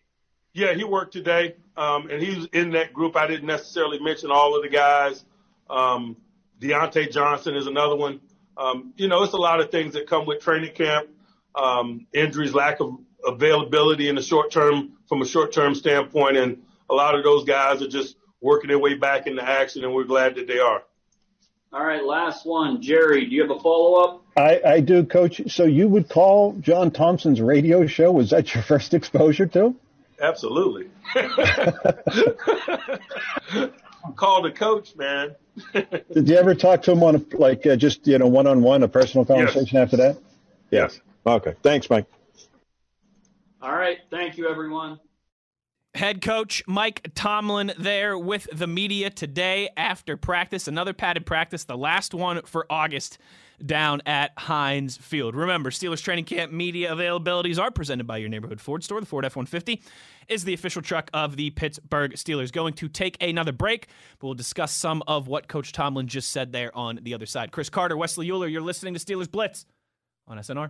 [0.51, 3.15] Yeah, he worked today, um, and he was in that group.
[3.15, 5.23] I didn't necessarily mention all of the guys.
[5.69, 6.17] Um,
[6.59, 8.21] Diontae Johnson is another one.
[8.57, 11.07] Um, you know, it's a lot of things that come with training camp,
[11.53, 16.63] um, injuries, lack of availability in the short term from a short term standpoint, and
[16.89, 20.03] a lot of those guys are just working their way back into action, and we're
[20.03, 20.83] glad that they are.
[21.73, 22.81] All right, last one.
[22.81, 24.23] Gerry, do you have a follow up?
[24.37, 25.41] I, I do, Coach.
[25.51, 28.11] So you would call John Thompson's radio show?
[28.11, 29.75] Was that your first exposure to?
[30.19, 30.89] Absolutely.
[34.15, 35.35] call the coach, man.
[35.73, 38.61] Did you ever talk to him on a, like uh, just you know one on
[38.61, 39.83] one, a personal conversation yes.
[39.83, 40.17] after that?
[40.71, 40.99] Yes.
[41.25, 41.55] Okay.
[41.61, 42.05] Thanks, Mike.
[43.61, 43.99] All right.
[44.09, 44.99] Thank you, everyone.
[45.97, 50.67] Head coach Mike Tomlin there with the media today after practice.
[50.67, 53.17] Another padded practice, the last one for August
[53.65, 55.35] down at Heinz Field.
[55.35, 58.99] Remember, Steelers training camp media availabilities are presented by your neighborhood Ford store.
[58.99, 59.81] The Ford F 150
[60.27, 62.51] is the official truck of the Pittsburgh Steelers.
[62.51, 63.87] Going to take another break,
[64.19, 67.51] but we'll discuss some of what Coach Tomlin just said there on the other side.
[67.51, 69.65] Chris Carter, Wesley Euler, you're listening to Steelers Blitz
[70.27, 70.69] on SNR.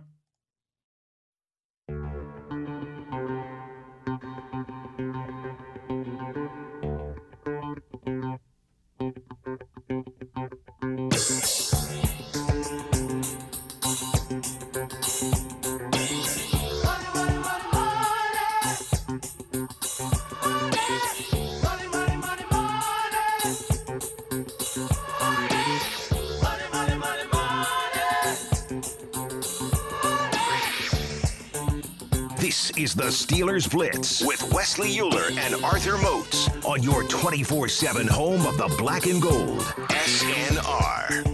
[33.08, 38.58] The Steelers Blitz with Wesley Euler and Arthur Moats on your 24 7 home of
[38.58, 39.62] the black and gold.
[39.88, 41.24] SNR.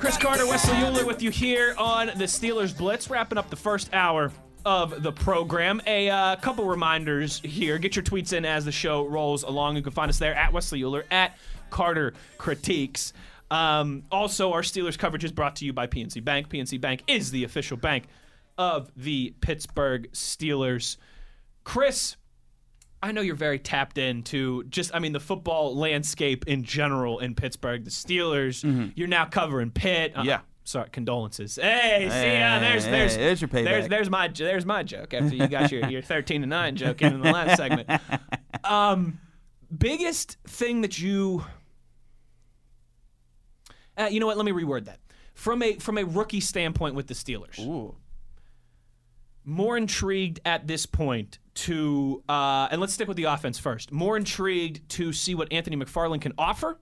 [0.00, 3.88] Chris Carter, Wesley Euler with you here on the Steelers Blitz, wrapping up the first
[3.94, 4.32] hour
[4.64, 5.80] of the program.
[5.86, 7.78] A uh, couple reminders here.
[7.78, 9.76] Get your tweets in as the show rolls along.
[9.76, 11.38] You can find us there at Wesley Euler, at
[11.70, 13.12] Carter Critiques.
[13.52, 16.48] Um, also, our Steelers coverage is brought to you by PNC Bank.
[16.48, 18.04] PNC Bank is the official bank
[18.56, 20.96] of the Pittsburgh Steelers.
[21.64, 22.16] Chris,
[23.02, 27.34] I know you're very tapped into just, I mean, the football landscape in general in
[27.34, 27.84] Pittsburgh.
[27.84, 30.12] The Steelers, you're now covering Pitt.
[30.14, 30.28] Uh, Mm-hmm.
[30.28, 30.40] Yeah.
[30.64, 31.56] Sorry, condolences.
[31.60, 33.64] Hey, see, uh, there's, there's, hey, there's your payback.
[33.64, 37.02] There's, there's my, there's my joke after you got your, your 13 to nine joke
[37.02, 37.88] in, in the last segment.
[38.64, 39.18] Um,
[39.76, 41.44] biggest thing that you,
[43.98, 44.36] uh, you know what?
[44.36, 44.98] Let me reword that.
[45.34, 47.94] From a from a rookie standpoint with the Steelers, Ooh.
[49.44, 53.92] more intrigued at this point to, uh, and let's stick with the offense first.
[53.92, 56.78] More intrigued to see what Anthony McFarland can offer,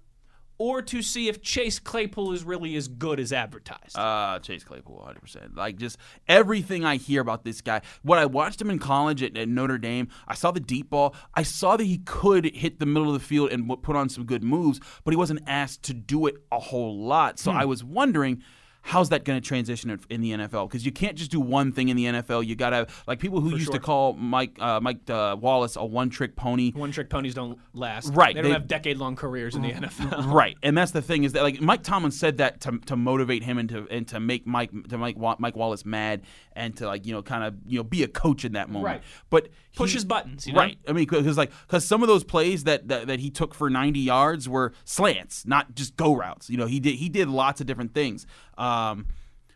[0.61, 3.97] or to see if Chase Claypool is really as good as advertised.
[3.99, 5.57] Uh, Chase Claypool, 100%.
[5.57, 5.97] Like, just
[6.29, 7.81] everything I hear about this guy.
[8.03, 11.15] When I watched him in college at, at Notre Dame, I saw the deep ball.
[11.35, 14.27] I saw that he could hit the middle of the field and put on some
[14.27, 17.39] good moves, but he wasn't asked to do it a whole lot.
[17.39, 17.57] So Hmm.
[17.57, 18.43] I was wondering.
[18.83, 20.69] How's that going to transition in- the NFL?
[20.69, 22.47] Because you can't just do one thing in the NFL.
[22.47, 25.85] You got to like people who used to call Mike uh, Mike uh, Wallace a
[25.85, 26.73] one-trick pony.
[26.73, 28.15] One trick ponies don't last.
[28.15, 30.27] Right, They don't they- have decade long careers in the NFL.
[30.41, 33.43] Right, and that's the thing is that like Mike Tomlin said that to, to motivate
[33.43, 37.07] him and to and to make Mike to make Mike Wallace mad and to like
[37.07, 38.85] you know kind of you know be a coach in that moment.
[38.85, 39.03] Right.
[39.29, 40.61] But Push his buttons, you know?
[40.61, 40.79] right.
[40.89, 43.71] I mean, because like because some of those plays that, that that he took for
[43.71, 46.51] ninety yards were slants, not just go routes.
[46.51, 48.27] You know, he did he did lots of different things.
[48.61, 49.07] Um,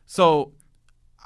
[0.06, 0.52] so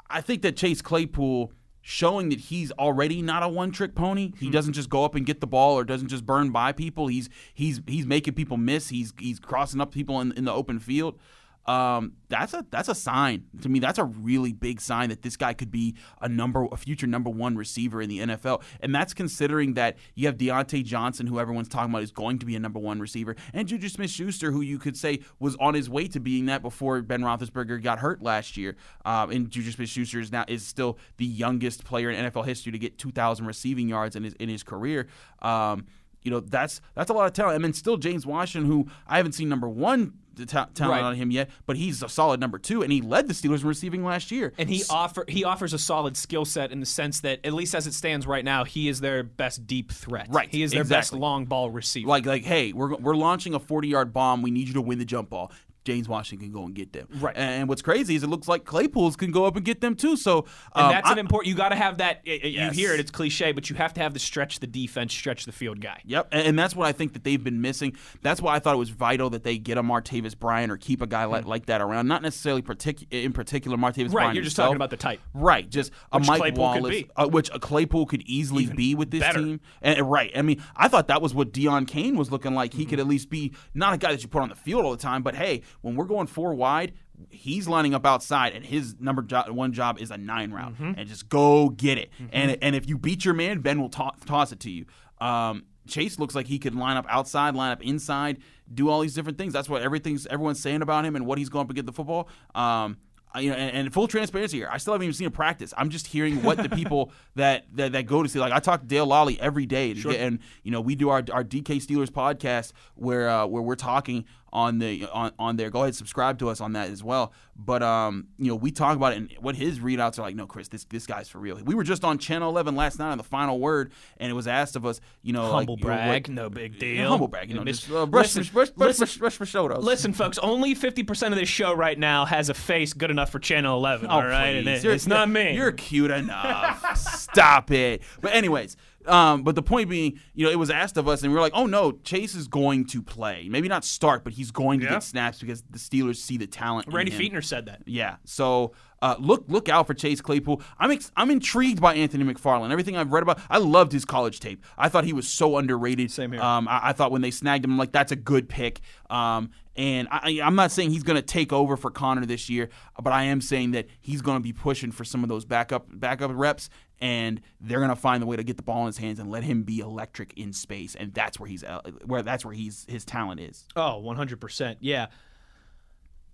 [0.09, 4.33] I think that Chase Claypool showing that he's already not a one-trick pony.
[4.37, 7.07] He doesn't just go up and get the ball or doesn't just burn by people.
[7.07, 8.89] He's he's he's making people miss.
[8.89, 11.17] He's he's crossing up people in, in the open field.
[11.65, 13.79] Um, that's a that's a sign to me.
[13.79, 17.29] That's a really big sign that this guy could be a number a future number
[17.29, 21.69] one receiver in the NFL, and that's considering that you have Diontae Johnson, who everyone's
[21.69, 24.79] talking about is going to be a number one receiver, and Juju Smith-Schuster, who you
[24.79, 28.57] could say was on his way to being that before Ben Roethlisberger got hurt last
[28.57, 28.75] year.
[29.05, 32.79] Um, and Juju Smith-Schuster is now is still the youngest player in NFL history to
[32.79, 35.07] get 2,000 receiving yards in his in his career.
[35.41, 35.85] Um,
[36.23, 39.17] you know that's that's a lot of talent, and then still James Washington, who I
[39.17, 40.13] haven't seen number one
[40.47, 41.03] ta- talent Right.
[41.03, 43.67] on him yet, but he's a solid number two, and he led the Steelers in
[43.67, 44.53] receiving last year.
[44.57, 47.75] And he offer he offers a solid skill set in the sense that at least
[47.75, 50.27] as it stands right now, he is their best deep threat.
[50.29, 52.07] Right, He is their best long ball receiver.
[52.07, 54.41] like like hey, we're we're launching a 40 yard bomb.
[54.41, 55.51] We need you to win the jump ball.
[55.85, 57.07] James Washington can go and get them.
[57.19, 57.35] Right.
[57.37, 60.17] And what's crazy is it looks like Claypool's can go up and get them too.
[60.17, 61.47] So and um, that's I- an important.
[61.49, 62.21] You got to have that.
[62.25, 62.43] Yes.
[62.43, 65.45] You hear it; it's cliche, but you have to have the stretch the defense, stretch
[65.45, 66.01] the field guy.
[66.05, 67.95] Yep, and, and that's what I think that they've been missing.
[68.21, 71.01] That's why I thought it was vital that they get a Martavis Bryant or keep
[71.01, 72.07] a guy like, like that around.
[72.07, 74.35] Not necessarily partic- in particular Martavis Right, Bryant.
[74.35, 74.67] you're just himself.
[74.67, 75.21] talking about the type.
[75.33, 79.11] Right, just a Which Mike Claypool Wallace, uh, which a Claypool could easily be with
[79.11, 79.39] this better.
[79.39, 79.59] team.
[79.81, 82.73] And and right, I mean, I thought that was what Deon Cain was looking like.
[82.73, 82.89] He Mm-hmm.
[82.91, 84.97] could at least be not a guy that you put on the field all the
[84.97, 86.93] time, but hey, when we're going four wide.
[87.29, 90.93] He's lining up outside, and his number jo- one job is a nine route, Mm-hmm.
[90.97, 92.09] and just go get it.
[92.31, 94.85] And and if you beat your man, Ben will to- toss it to you.
[95.19, 98.37] Um, Chase looks like he could line up outside, line up inside,
[98.73, 99.51] do all these different things.
[99.53, 101.91] That's what everything's everyone's saying about him and what he's going up to get the
[101.91, 102.29] football.
[102.55, 102.97] Um,
[103.33, 105.71] I- you know, and, and full transparency here, I still haven't even seen a practice.
[105.77, 108.39] I'm just hearing what the people that, that that go to see.
[108.39, 111.23] Like I talk to Dale Lolley every day, get- and you know we do our
[111.33, 115.69] our DK Steelers podcast where uh, where we're talking on the on, on there.
[115.69, 117.33] Go ahead, subscribe to us on that as well.
[117.55, 120.35] But um, you know, we talk about it and what his readouts are like.
[120.35, 121.59] No, Chris, this this guy's for real.
[121.63, 124.47] We were just on Channel 11 last night on the final word, and it was
[124.47, 127.09] asked of us, you know, Humble like, you know, what- brag, no big deal.
[127.09, 129.83] humble brag, you know, just uh, brush, listen- brush, brush, listen- brush, brush for shoulders.
[129.83, 133.39] Listen, folks, only 50% of this show right now has a face good enough for
[133.39, 134.55] Channel 11, Oh, all right?
[134.55, 135.53] And it- it's not me.
[135.55, 136.95] You're cute enough.
[136.97, 138.01] Stop it.
[138.21, 141.31] But anyways, um, but the point being, you know, it was asked of us, and
[141.31, 143.47] we were like, oh no, Chase is going to play.
[143.49, 144.93] Maybe not start, but he's going to Yeah.
[144.93, 146.87] get snaps because the Steelers see the talent.
[146.91, 147.11] Randy.
[147.11, 147.81] Fichtner said that.
[147.85, 148.17] Yeah.
[148.25, 150.61] So uh, look look out for Chase Claypool.
[150.77, 152.71] I'm ex- I'm intrigued by Anthony McFarland.
[152.71, 154.63] Everything I've read about, I loved his college tape.
[154.77, 156.11] I thought he was so underrated.
[156.11, 156.41] Same here.
[156.41, 158.81] Um, I, I thought when they snagged him, I'm like that's a good pick.
[159.09, 162.49] Um, and I, I- I'm not saying he's going to take over for Conner this
[162.49, 162.67] year,
[163.01, 165.85] but I am saying that he's going to be pushing for some of those backup
[165.89, 166.69] backup reps,
[167.01, 169.29] and they're going to find the way to get the ball in his hands and
[169.29, 172.85] let him be electric in space, and that's where he's uh, where that's where he's
[172.89, 173.65] his talent is.
[173.75, 174.77] Oh, 100%.
[174.79, 175.07] Yeah.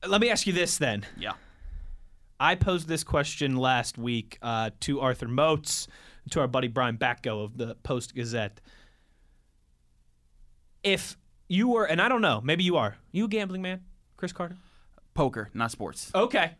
[0.07, 1.05] Let me ask you this then.
[1.17, 1.33] Yeah.
[2.39, 5.87] I posed this question last week uh, to Arthur Moats,
[6.23, 8.59] and to our buddy Brian Batko of the Post Gazette.
[10.83, 13.81] If you were, and I don't know, maybe you are, you a gambling man,
[14.17, 14.57] Chris Carter?
[15.13, 16.11] Poker, not sports.
[16.13, 16.51] Okay.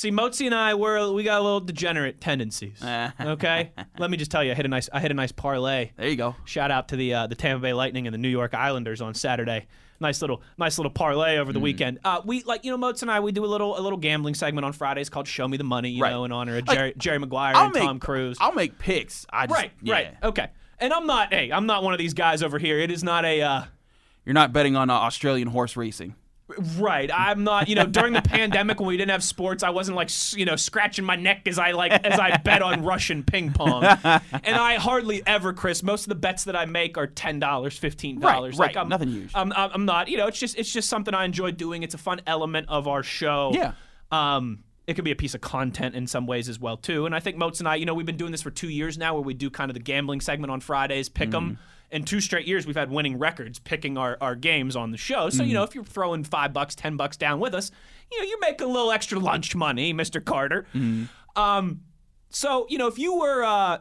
[0.00, 2.82] See, Motzi and I were we got a little degenerate tendencies.
[3.20, 5.90] Okay, let me just tell you, I hit a nice I hit a nice parlay.
[5.94, 6.36] There you go.
[6.46, 9.12] Shout out to the uh, the Tampa Bay Lightning and the New York Islanders on
[9.12, 9.66] Saturday.
[10.00, 11.64] Nice little nice little parlay over the Mm.
[11.64, 11.98] weekend.
[12.02, 14.32] Uh, we like you know Moats and I we do a little a little gambling
[14.34, 15.90] segment on Fridays called Show Me the Money.
[15.90, 16.12] You Right.
[16.12, 18.38] know, in honor of Like, Jerry, Jerry Maguire I'll and make Tom Cruise.
[18.40, 19.26] I'll make picks.
[19.30, 19.92] I just, right, yeah.
[19.94, 20.48] right, okay.
[20.78, 22.78] And I'm not hey I'm not one of these guys over here.
[22.78, 23.42] It is not a.
[23.42, 23.62] Uh,
[24.24, 26.14] You're not betting on uh, Australian horse racing.
[26.78, 27.10] Right.
[27.12, 30.10] I'm not, you know, during the pandemic when we didn't have sports, I wasn't like,
[30.36, 33.84] you know, scratching my neck as I like as I bet on Russian ping pong.
[34.42, 38.22] And I hardly ever, Chris, most of the bets that I make are $10, $15.
[38.22, 38.76] Right, like right.
[38.76, 39.30] I'm, Nothing huge.
[39.34, 41.82] I'm, I'm I'm not, you know, it's just it's just something I enjoy doing.
[41.82, 43.52] It's a fun element of our show.
[43.54, 43.72] Yeah.
[44.10, 47.06] Um it could be a piece of content in some ways as well too.
[47.06, 48.98] And I think Moats and I, you know, we've been doing this for 2 years
[48.98, 51.58] now where we do kind of the gambling segment on Fridays, pick 'em.
[51.92, 55.28] And two straight years we've had winning records picking our, our games on the show.
[55.28, 57.70] So, you know, if you're throwing five bucks, ten bucks down with us,
[58.12, 60.24] you know, you're making a little extra lunch money, Mr.
[60.24, 60.66] Carter.
[61.36, 61.80] Um,
[62.28, 63.78] so, you know, if you were uh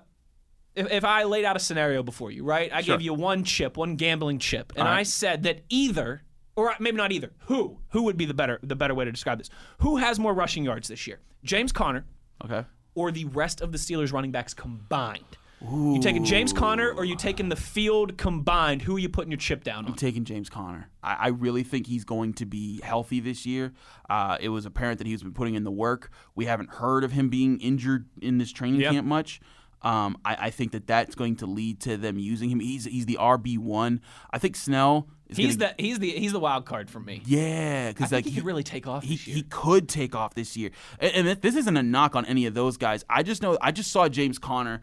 [0.75, 2.71] if, if I laid out a scenario before you, right?
[2.73, 2.95] I Sure.
[2.95, 4.99] gave you one chip, one gambling chip, and right.
[4.99, 6.21] I said that either
[6.55, 7.31] or maybe not either.
[7.45, 7.77] Who?
[7.89, 9.49] Who would be the better the better way to describe this?
[9.79, 11.19] Who has more rushing yards this year?
[11.43, 12.05] James Conner
[12.43, 12.65] Okay.
[12.95, 15.37] or the rest of the Steelers running backs combined?
[15.61, 18.81] You taking James Conner or you taking the field combined?
[18.83, 19.91] Who are you putting your chip down on?
[19.91, 20.89] I'm taking James Conner.
[21.03, 23.73] I, I really think he's going to be healthy this year.
[24.09, 26.11] Uh, it was apparent that he's been putting in the work.
[26.33, 28.91] We haven't heard of him being injured in this training Yep.
[28.93, 29.41] camp much.
[29.81, 32.59] Um, I, I think that that's going to lead to them using him.
[32.59, 34.01] He's he's the RB one.
[34.31, 35.07] I think Snell.
[35.29, 37.21] Is He's gonna, the he's the he's the wild card for me.
[37.25, 39.35] yeah, because like he could really take off he, this year.
[39.37, 40.71] he could take off this year.
[40.99, 43.05] And, and this isn't a knock on any of those guys.
[43.09, 44.81] I just know I just saw James Conner.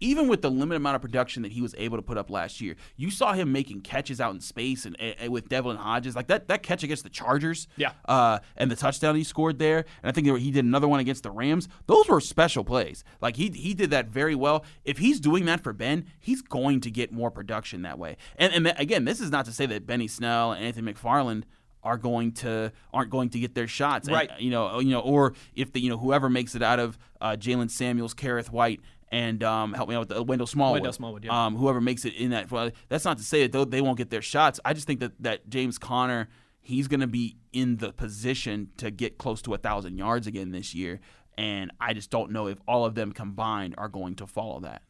[0.00, 2.60] Even with the limited amount of production that he was able to put up last
[2.60, 6.28] year, you saw him making catches out in space and, and with Devlin Hodges, like
[6.28, 7.92] that that catch against the Chargers, Yeah.
[8.06, 11.00] uh, and the touchdown he scored there, and I think were- he did another one
[11.00, 11.68] against the Rams.
[11.86, 13.02] Those were special plays.
[13.20, 14.64] Like he he did that very well.
[14.84, 18.16] If he's doing that for Ben, he's going to get more production that way.
[18.36, 21.42] And and again, this is not to say that Benny Snell and Anthony McFarland
[21.82, 24.30] are going to aren't going to get their shots, And, Right.
[24.40, 27.36] you know, you know, or if the you know whoever makes it out of uh,
[27.38, 28.80] Jaylen Samuels, Kerrith Whyte.
[29.10, 30.80] And um, help me out with the, Wendell Smallwood.
[30.80, 31.46] Wendell Smallwood, yeah.
[31.46, 33.96] Um, whoever makes it in that, well, that's not to say that they- they won't
[33.96, 34.60] get their shots.
[34.64, 36.28] I just think that that James Conner,
[36.60, 40.50] he's going to be in the position to get close to a thousand yards again
[40.50, 41.00] this year,
[41.38, 44.82] and I just don't know if all of them combined are going to follow that.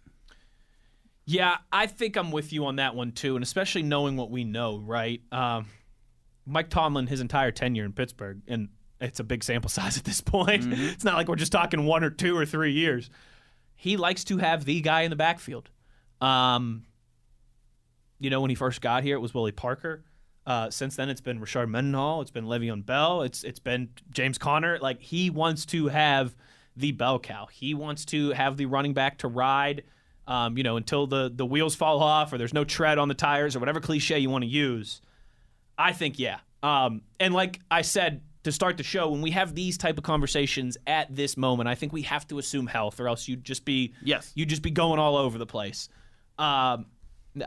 [1.24, 4.44] Yeah, I think I'm with you on that one too, and especially knowing what we
[4.44, 5.20] know, right?
[5.30, 5.66] Um,
[6.46, 10.20] Mike Tomlin, his entire tenure in Pittsburgh, and it's a big sample size at this
[10.22, 10.72] point.
[10.72, 13.10] It's not like we're just talking one or two or three years.
[13.80, 15.70] He likes to have the guy in the backfield.
[16.20, 16.82] Um,
[18.18, 20.02] you know, when he first got here, it was Willie Parker.
[20.44, 22.20] Uh, since then, it's been Rashard Mendenhall.
[22.20, 23.22] It's been Le'Veon Bell.
[23.22, 24.80] It's it's been James Conner.
[24.80, 26.34] Like he wants to have
[26.76, 27.46] the bell cow.
[27.52, 29.84] He wants to have the running back to ride.
[30.26, 33.14] Um, you know, until the the wheels fall off or there's no tread on the
[33.14, 35.00] tires or whatever cliche you want to use.
[35.78, 36.40] I think yeah.
[36.64, 40.04] Um, and like I said to start the show, when we have these type of
[40.04, 43.64] conversations at this moment, I think we have to assume health, or else you'd just
[43.64, 44.32] be Yes.
[44.34, 45.88] you'd just be going all over the place.
[46.38, 46.86] Um,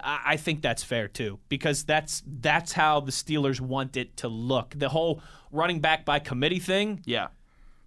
[0.03, 4.27] I, I think that's fair too, because that's that's how the Steelers want it to
[4.27, 4.73] look.
[4.77, 7.01] The whole running back by committee thing.
[7.05, 7.27] Yeah,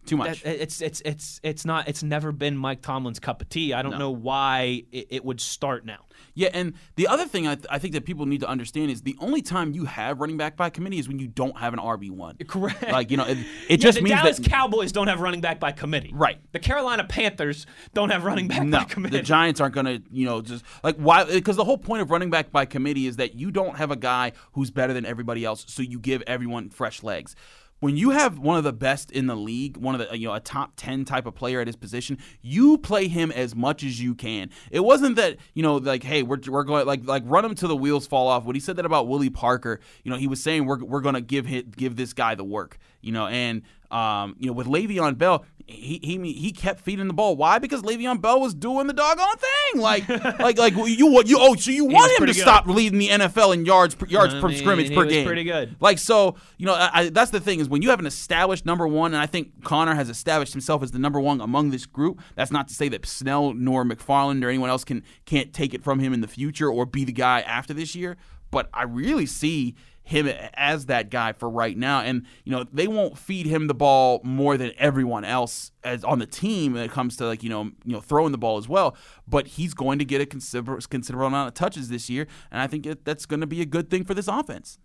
[0.07, 0.43] too much.
[0.43, 1.89] That, it's it's it's it's not.
[1.89, 3.73] It's never been Mike Tomlin's cup of tea.
[3.73, 5.99] I don't know why it, it would start now.
[6.35, 9.03] Yeah, and the other thing I, th- I think that people need to understand is
[9.03, 11.79] the only time you have running back by committee is when you don't have an
[11.79, 12.37] RB one.
[12.47, 12.83] Correct.
[12.83, 13.39] Like you know, it,
[13.69, 16.11] it Yeah, just the means Dallas that Cowboys don't have running back by committee.
[16.13, 16.39] Right.
[16.53, 19.17] The Carolina Panthers don't have running back no, by committee.
[19.19, 21.25] the Giants aren't going to, you know, just like why?
[21.25, 23.97] Because the whole point of running back by committee is that you don't have a
[23.97, 27.37] guy who's better than everybody else, so you give everyone fresh legs.
[27.81, 30.35] When you have one of the best in the league, one of the you know
[30.35, 34.01] a top ten type of player at his position, you play him as much as
[34.01, 34.51] you can.
[34.71, 37.69] It wasn't that you know like hey we're, we're going like like run him till
[37.69, 38.45] the wheels fall off.
[38.45, 41.15] When he said that about Willie Parker, you know he was saying we're we're going
[41.15, 44.67] to give hit, give this guy the work, you know, and um, you know with
[44.67, 47.37] Le'Veon Bell, he he he kept feeding the ball.
[47.37, 47.59] Why?
[47.59, 49.81] Because Le'Veon Bell was doing the doggone thing.
[49.81, 52.41] Like like like you what you oh so you want him to good.
[52.41, 55.27] stop leading the NFL in yards per, yards I per mean, scrimmage per game.
[55.27, 55.77] pretty good.
[55.81, 58.67] Like so, you know, I, I, that's the thing is when you have an established
[58.67, 61.87] number one, and I think Conner has established himself as the number one among this
[61.87, 62.21] group.
[62.35, 65.83] That's not to say that Snell nor McFarland or anyone else can can't take it
[65.83, 68.17] from him in the future or be the guy after this year.
[68.51, 69.75] But I really see
[70.05, 73.75] him as that guy for right now, and you know they won't feed him the
[73.75, 77.49] ball more than everyone else as on the team when it comes to like you
[77.49, 78.97] know you know throwing the ball as well.
[79.27, 82.67] But he's going to get a considerable considerable amount of touches this year, and I
[82.67, 84.79] think that's going to be a good thing for this offense.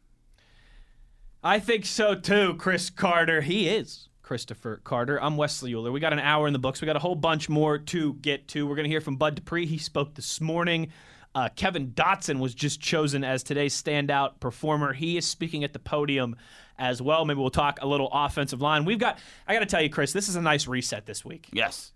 [1.43, 3.41] I think so too, Chris Carter.
[3.41, 5.21] He is Christopher Carter.
[5.21, 5.91] I'm Wesley Euler.
[5.91, 6.81] We got an hour in the books.
[6.81, 8.65] We got a whole bunch more to get to.
[8.65, 9.65] We're going to hear from Bud Dupree.
[9.65, 10.91] He spoke this morning.
[11.35, 14.93] Uh, Kevin Dotson was just chosen as today's standout performer.
[14.93, 16.35] He is speaking at the podium
[16.77, 17.23] as well.
[17.25, 18.83] Maybe we'll talk a little offensive line.
[18.85, 21.47] We've got, I got to tell you, Chris, this is a nice reset this week.
[21.53, 21.93] Yes.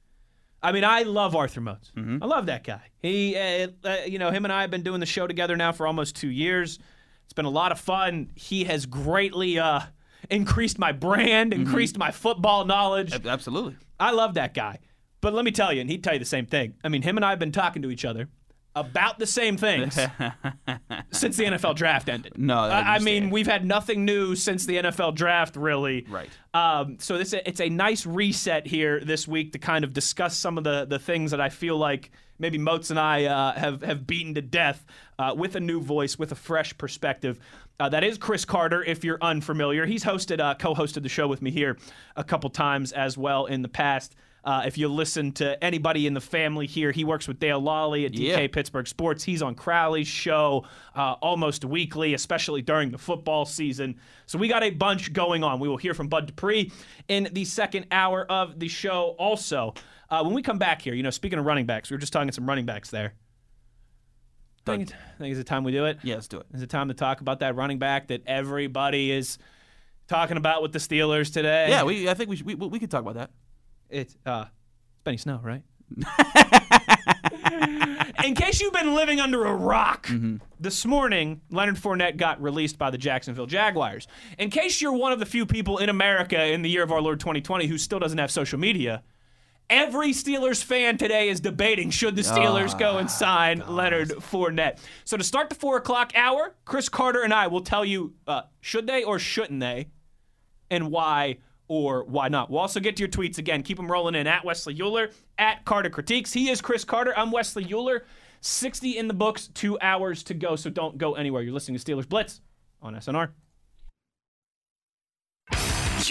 [0.62, 1.92] I mean, I love Arthur Moats.
[1.98, 2.22] Mm-hmm.
[2.24, 2.82] I love that guy.
[3.00, 5.72] He, uh, uh, you know, him and I have been doing the show together now
[5.72, 6.80] for almost two years.
[7.26, 8.30] It's been a lot of fun.
[8.36, 9.82] He has greatly uh,
[10.30, 11.64] increased my brand, Mm-hmm.
[11.64, 13.14] increased my football knowledge.
[13.26, 13.76] Absolutely.
[14.00, 14.80] I love that guy.
[15.22, 16.76] But let me tell you, and he'd tell you the same thing.
[16.84, 18.28] I mean, him and I have been talking to each other
[18.76, 19.94] about the same things
[21.12, 22.38] since the NFL draft ended.
[22.38, 26.06] No, I I, mean we've had nothing new since the NFL draft, really.
[26.10, 26.30] Right.
[26.54, 30.58] Um, so this it's a nice reset here this week to kind of discuss some
[30.58, 34.08] of the the things that I feel like maybe Moats and I uh, have have
[34.08, 34.86] beaten to death
[35.20, 37.40] uh, with a new voice, with a fresh perspective.
[37.80, 38.84] Uh, that is Chris Carter.
[38.84, 41.78] If you're unfamiliar, he's hosted, uh, co-hosted the show with me here
[42.16, 44.16] a couple times as well in the past.
[44.46, 48.06] Uh, if you listen to anybody in the family here, he works with Dale Lolley
[48.06, 48.48] at DK Yeah.
[48.48, 49.24] Pittsburgh Sports.
[49.24, 50.66] He's on Crowley's show
[50.96, 53.96] uh, almost weekly, especially during the football season.
[54.26, 55.62] So we got a bunch going on.
[55.62, 56.72] We will hear from Bud Dupree
[57.08, 59.16] in the second hour of the show.
[59.18, 59.76] Also,
[60.10, 62.12] uh, when we come back here, you know, speaking of running backs, we were just
[62.12, 63.14] talking some running backs there.
[64.68, 66.00] I think, it's, I think it's the time we do it.
[66.04, 66.46] Yeah, let's do it.
[66.54, 69.38] Is it time to talk about that running back that everybody is
[70.08, 71.68] talking about with the Steelers today?
[71.70, 72.10] Yeah, we.
[72.10, 73.32] I think we should, we we could talk about that.
[73.94, 74.46] It's uh,
[74.94, 75.62] it's Benny Snow, right?
[78.26, 80.10] In case you've been living under a rock,
[80.60, 84.08] this morning Leonard Fournette got released by the Jacksonville Jaguars.
[84.40, 87.02] In case you're one of the few people in America in the year of our
[87.02, 89.04] Lord 2020 who still doesn't have social media,
[89.70, 94.80] every Steelers fan today is debating should the Steelers go and sign Leonard Fournette.
[95.06, 98.44] So to start the four o'clock hour, Chris Carter and I will tell you uh,
[98.60, 99.90] should they or shouldn't they,
[100.72, 101.38] and why
[101.74, 102.52] or why not.
[102.52, 103.64] We'll also get to your tweets again.
[103.64, 105.10] Keep them rolling in at Wesley Euler,
[105.40, 106.32] at Carter Critiques.
[106.32, 107.18] He is Chris Carter.
[107.18, 108.06] I'm Wesley Euler.
[108.42, 111.42] 60 in the books, two hours to go, so don't go anywhere.
[111.42, 112.42] You're listening to Steelers Blitz
[112.80, 113.30] on SNR.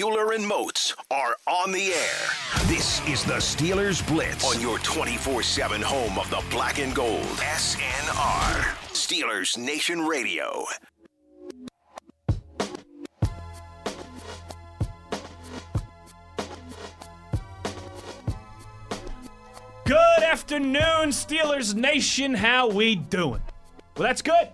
[0.01, 2.67] Euler and Moats are on the air.
[2.67, 7.23] This is the Steelers Blitz on your 24 7 home of the black and gold.
[7.23, 8.75] SNR.
[8.95, 10.65] Steelers Nation Radio.
[19.93, 22.33] Good afternoon, Steelers Nation.
[22.33, 23.43] How we doing?
[23.95, 24.49] Well, that's good.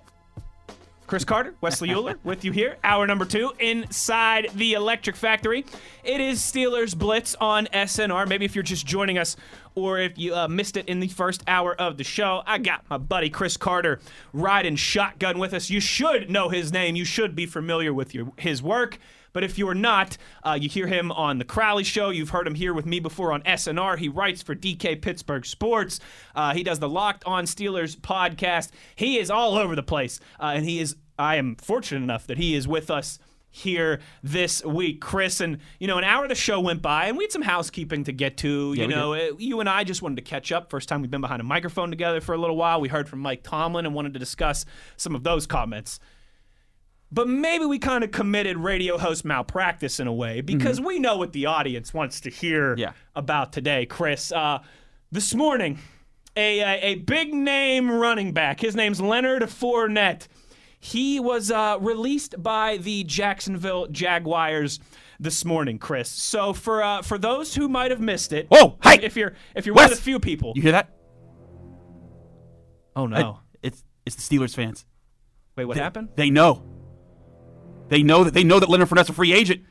[1.07, 2.77] Chris Carter, Wesley Euler, with you here.
[2.83, 5.65] Hour number two inside the Electric Factory.
[6.03, 8.27] It is Steelers Blitz on SNR.
[8.27, 9.37] Maybe if you're just joining us
[9.77, 12.91] or if you uh, missed it in the first hour of the show, I got
[12.91, 14.01] my buddy Chris Carter
[14.33, 15.71] riding shotgun with us.
[15.71, 16.97] You should know his name.
[16.97, 18.99] You should be familiar with your, his work.
[19.39, 22.11] But if you're not, uh, you hear him on the Crowley Show.
[22.11, 23.97] You've heard him here with me before on SNR.
[23.97, 26.01] He writes for DK Pittsburgh Sports.
[26.35, 28.73] Uh, he does the Locked On Steelers podcast.
[28.97, 30.97] He is all over the place, uh, and he is.
[31.21, 35.41] I am fortunate enough that he is with us here this week, Chris.
[35.41, 38.03] And you know, an hour of the show went by, and we had some housekeeping
[38.07, 38.75] to get to.
[38.77, 40.69] Yeah, you know, uh, you and I just wanted to catch up.
[40.69, 42.81] First time we've been behind a microphone together for a little while.
[42.81, 44.65] We heard from Mike Tomlin and wanted to discuss
[44.97, 46.01] some of those comments
[47.11, 51.17] but maybe we kind of committed radio host malpractice in a way because we know
[51.17, 52.93] what the audience wants to hear Yeah.
[53.17, 54.31] about today, Chris.
[54.33, 54.59] Uh,
[55.11, 55.79] this morning,
[56.37, 58.61] a, a a big name running back.
[58.61, 60.29] His name's Leonard Fournette.
[60.81, 64.79] He was uh, released by the Jacksonville Jaguars
[65.19, 66.09] this morning, Chris.
[66.09, 69.01] So for uh, for those who might have missed it, Whoa, hey!
[69.03, 70.91] if you're if you're one of the few people, You hear that?
[72.95, 74.85] oh no, It's it's the Steelers fans.
[75.57, 76.11] wait, what They- happened?
[76.17, 76.63] They know.
[77.89, 79.65] They know that they know that Leonard Fournette's a free agent.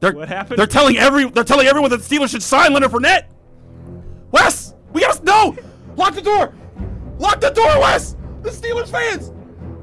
[0.00, 0.58] They're, What happened?
[0.58, 3.24] They're telling every they're telling everyone that the Steelers should sign Leonard Fournette.
[4.32, 5.56] Wes, we gotta no.
[5.96, 6.54] Lock the door.
[7.18, 8.16] Lock the door, Wes.
[8.42, 9.32] The Steelers fans.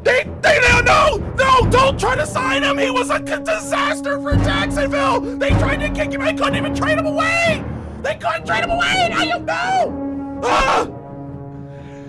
[0.03, 2.77] They they no no no don't try to sign him.
[2.77, 5.19] He was a disaster for Jacksonville.
[5.19, 6.21] They tried to kick him.
[6.23, 7.63] They couldn't even trade him away.
[8.01, 9.09] They couldn't trade him away.
[9.09, 10.41] Now you know.
[10.43, 10.87] Ah!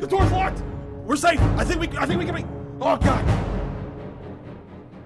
[0.00, 0.62] The door's locked.
[1.04, 1.40] We're safe.
[1.56, 2.44] I think we I think we can be.
[2.80, 3.24] Oh God.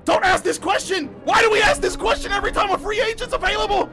[0.05, 1.09] Don't ask this question!
[1.25, 3.89] Why do we ask this question every time a free agent's available?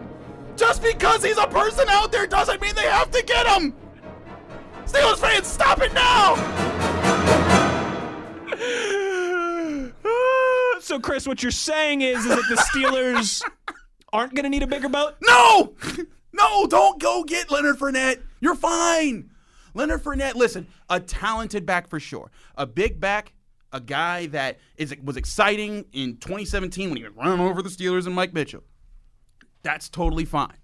[0.56, 3.74] Just because he's a person out there doesn't mean they have to get him!
[4.86, 6.36] Steelers fans, stop it now!
[10.82, 13.42] so, Chris, what you're saying is, is that the Steelers
[14.14, 15.16] aren't going to need a bigger boat?
[15.22, 15.76] No!
[16.40, 18.22] No, don't go get Leonard Fournette.
[18.40, 19.30] You're fine.
[19.74, 22.32] Leonard Fournette, listen, a talented back for sure.
[22.56, 23.34] A big back,
[23.72, 28.06] a guy that is was exciting in 2017 when he was running over the Steelers
[28.06, 28.64] and Mike Mitchell.
[29.62, 30.58] That's totally fine.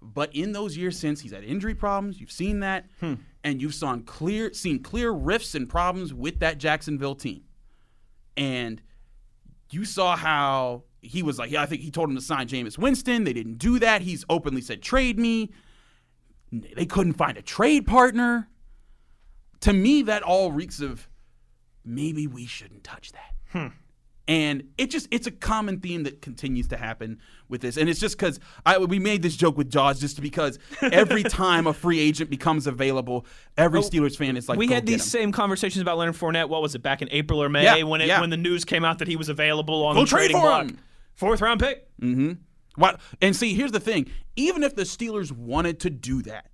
[0.00, 2.20] But in those years since, he's had injury problems.
[2.20, 3.14] You've seen that, hmm.
[3.42, 7.44] and you've seen clear seen clear rifts and problems with that Jacksonville team.
[8.36, 8.80] And
[9.70, 12.78] you saw how he was like, yeah, I think he told him to sign Jameis
[12.78, 13.24] Winston.
[13.24, 14.02] They didn't do that.
[14.02, 15.50] He's openly said, trade me.
[16.50, 18.48] They couldn't find a trade partner.
[19.60, 21.08] To me, that all reeks of
[21.88, 23.72] maybe we shouldn't touch that.
[24.26, 27.18] And it just it's a common theme that continues to happen
[27.48, 27.78] with this.
[27.78, 31.66] And it's just because I we made this joke with Jaws just because every time
[31.66, 33.24] a free agent becomes available,
[33.56, 36.50] every Steelers fan is like, we "Go had these him." same conversations about Leonard Fournette.
[36.50, 38.20] What was it back in April or May Yeah, when it, yeah.
[38.20, 40.42] when the news came out that he was available on Go the trade trading for
[40.42, 40.64] block?
[40.66, 40.78] him.
[41.14, 41.88] Fourth round pick.
[41.98, 42.32] Mm-hmm.
[42.76, 43.00] What?
[43.22, 46.50] And see, here's the thing: even if the Steelers wanted to do that,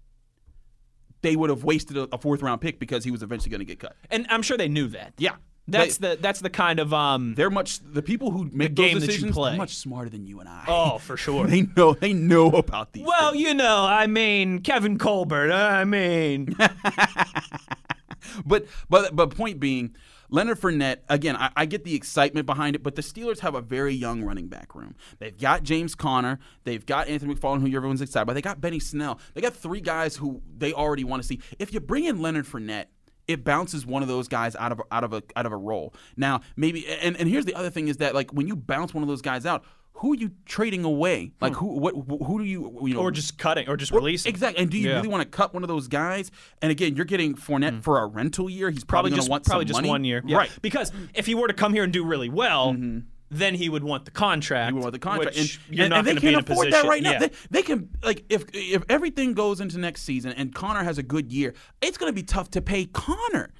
[1.24, 3.64] they would have wasted a, a fourth round pick because he was eventually going to
[3.64, 3.96] get cut.
[4.12, 5.14] And I'm sure they knew that.
[5.18, 5.32] Yeah,
[5.66, 8.94] That's They- the that's the kind of um they're much the people who make game
[8.94, 9.54] those decisions play.
[9.54, 10.64] are much smarter than you and I.
[10.68, 11.46] Oh, for sure.
[11.46, 13.04] they know they know about these.
[13.06, 15.50] well, you know, I mean, Kevin Colbert.
[15.52, 16.54] I mean,
[18.46, 19.94] but but but point being,
[20.34, 21.36] Leonard Fournette again.
[21.36, 24.48] I, I get the excitement behind it, but the Steelers have a very young running
[24.48, 24.96] back room.
[25.20, 28.34] They've got James Conner, they've got Anthony McFarland, who everyone's excited about.
[28.34, 29.20] They got Benny Snell.
[29.34, 31.40] They got three guys who they already want to see.
[31.60, 32.86] If you bring in Leonard Fournette.
[33.26, 35.94] It bounces one of those guys out of out of a out of a role.
[36.14, 39.02] Now, maybe and, and here's the other thing is that like when you bounce one
[39.02, 39.64] of those guys out,
[39.94, 41.32] who are you trading away?
[41.40, 41.58] Like hmm.
[41.60, 44.30] who what who do you you know or just cutting, or just or- releasing.
[44.30, 44.60] Exactly.
[44.62, 44.96] And do you Yeah.
[44.96, 46.30] really want to cut one of those guys?
[46.60, 47.80] And again, you're getting Fournette hmm.
[47.80, 48.70] for a rental year.
[48.70, 49.88] He's Probably probably, just to want probably just money.
[49.88, 50.36] one year, yeah.
[50.36, 50.50] right?
[50.62, 53.00] Because if he were to come here and do really well, mm-hmm.
[53.30, 54.74] then he would want the contract.
[54.74, 56.34] You want the contract, which and, you're and, not and they going to be in
[56.34, 56.82] can't afford position.
[56.82, 57.12] that right now.
[57.12, 57.18] yeah.
[57.18, 61.02] They, they can like if if everything goes into next season and Conner has a
[61.02, 63.50] good year, it's going to be tough to pay Conner.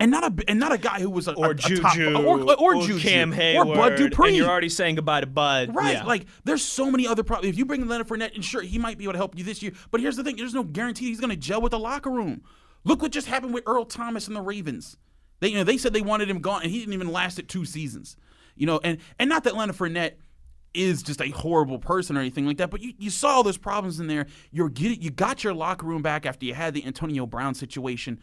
[0.00, 2.24] And not a and not a guy who was a, or a, a Juju, top,
[2.24, 4.28] or, or, Juju, Cam or Bud Dupree.
[4.28, 5.74] and you're already saying goodbye to Bud.
[5.74, 5.94] Right.
[5.94, 6.04] Yeah.
[6.04, 7.52] Like, there's so many other problems.
[7.52, 9.62] If you bring Leonard Fournette, and sure, he might be able to help you this
[9.62, 9.72] year.
[9.92, 12.42] But here's the thing: there's no guarantee he's going to gel with the locker room.
[12.82, 14.96] Look what just happened with Earl Thomas and the Ravens.
[15.40, 17.48] They, you know, they said they wanted him gone, and he didn't even last it
[17.48, 18.16] two seasons.
[18.56, 20.14] You know, and and not that Leonard Fournette
[20.74, 23.56] is just a horrible person or anything like that, but you, you saw all those
[23.56, 24.26] problems in there.
[24.50, 28.20] You're getting, you got your locker room back after you had the Antonio Brown situation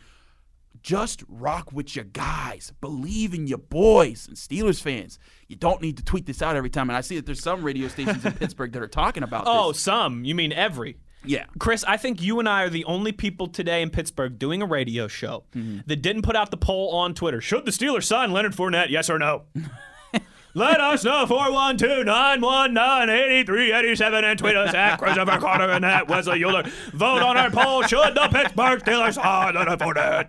[0.82, 2.74] just rock with your guys.
[2.82, 5.20] Believe in your boys and Steelers fans.
[5.48, 6.90] You don't need to tweet this out every time.
[6.90, 9.72] And I see that there's some radio stations in Pittsburgh that are talking about oh,
[9.72, 9.82] this.
[9.82, 10.24] some.
[10.26, 10.98] You mean every?
[11.24, 11.46] Yeah.
[11.60, 14.66] Chris, I think you and I are the only people today in Pittsburgh doing a
[14.66, 15.82] radio show Mm-hmm.
[15.86, 17.40] that didn't put out the poll on Twitter.
[17.42, 18.90] Should the Steelers sign Leonard Fournette?
[18.90, 19.44] Yes or no?
[20.54, 26.44] Let us know 412 919 8387 and tweet us at Christopher Carter and at Wesley
[26.44, 26.64] Euler.
[26.92, 27.84] Vote on our poll.
[27.84, 30.28] Should the Pittsburgh Steelers sign Leonard Fournette?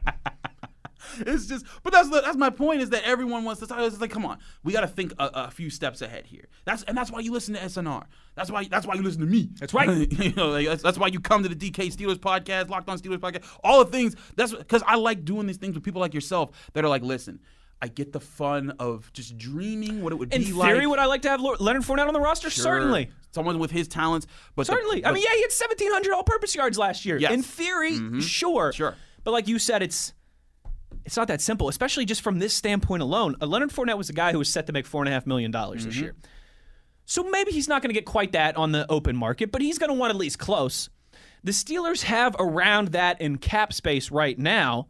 [1.21, 3.67] It's just, but that's that's my point is that everyone wants to.
[3.67, 3.81] talk.
[3.81, 6.49] It's like, come on, we got to think a, a few steps ahead here.
[6.65, 8.05] That's and that's why you listen to SNR.
[8.35, 9.51] That's why that's why you listen to me.
[9.59, 10.11] That's right.
[10.13, 12.99] you know, like, that's, that's why you come to the DK Steelers podcast, Locked On
[12.99, 14.17] Steelers podcast, all the things.
[14.37, 17.41] That's because I like doing these things with people like yourself that are like, listen.
[17.85, 20.69] I get the fun of just dreaming what it would In be theory, like.
[20.71, 22.49] In theory, would I like to have Leonard Fournette on the roster?
[22.49, 22.63] Sure.
[22.63, 23.11] Certainly.
[23.33, 25.05] someone with his talents, but the- Certainly.
[25.05, 27.17] I mean, yeah, he had 1,700 all-purpose yards last year.
[27.19, 27.33] Yes.
[27.33, 28.21] In theory, mm-hmm.
[28.21, 28.73] sure.
[28.73, 28.95] Sure.
[29.25, 30.13] But like you said, it's
[31.05, 33.37] it's not that simple, especially just from this standpoint alone.
[33.41, 35.27] Uh, Leonard Fournette was a guy who was set to make four and a half
[35.27, 36.15] million dollars this year.
[37.05, 39.79] So maybe he's not going to get quite that on the open market, but he's
[39.79, 40.89] going to want at least close.
[41.45, 44.89] The Steelers have around that in cap space right now,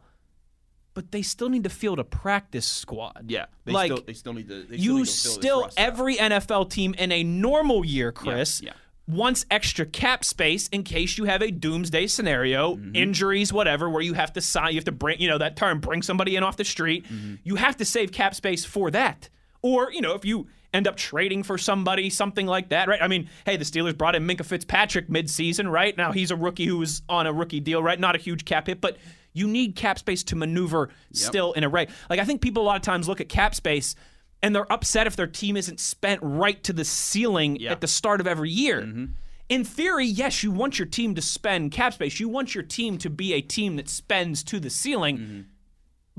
[0.93, 3.25] but they still need to field a practice squad.
[3.27, 4.63] yeah, they like still they still need to.
[4.63, 8.73] They you still, need to still every NFL team in a normal year, Chris, yeah.
[9.05, 12.95] Wants extra cap space in case you have a doomsday scenario, Mm-hmm.
[12.95, 15.79] injuries, whatever, where you have to sign, you have to bring, you know, that term,
[15.81, 17.05] bring somebody in off the street.
[17.05, 17.35] Mm-hmm.
[17.43, 19.27] You have to save cap space for that.
[19.61, 23.01] Or, you know, if you end up trading for somebody, something like that, right?
[23.01, 25.95] I mean, hey, the Steelers brought in Minkah Fitzpatrick midseason, right?
[25.97, 27.99] Now he's a rookie who was on a rookie deal, right?
[27.99, 28.97] Not a huge cap hit, but
[29.33, 31.89] you need cap space to maneuver still in a rate.
[32.09, 33.95] Like I think people a lot of times look at cap space
[34.43, 38.19] and they're upset if their team isn't spent right to the ceiling at the start
[38.19, 38.81] of every year.
[38.81, 39.05] Mm-hmm.
[39.49, 42.19] In theory, yes, you want your team to spend cap space.
[42.19, 45.17] You want your team to be a team that spends to the ceiling.
[45.17, 45.41] Mm-hmm.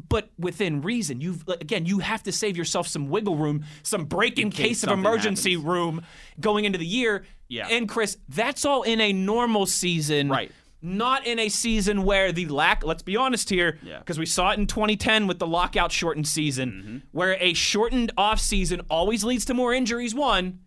[0.09, 4.39] But within reason, you've again, you have to save yourself some wiggle room, some break
[4.39, 5.67] in, In case case of emergency happens.
[5.67, 6.03] room
[6.41, 7.25] going into the year.
[7.49, 7.69] Yeah.
[7.69, 10.31] And Chris, that's all in a normal season.
[10.31, 10.51] Right.
[10.85, 13.99] Not in a season where the lack, let's be honest here, Yeah.
[14.01, 16.97] because we saw it in 2010 with the lockout shortened season, Mm-hmm.
[17.13, 20.61] where a shortened offseason always leads to more injuries, one,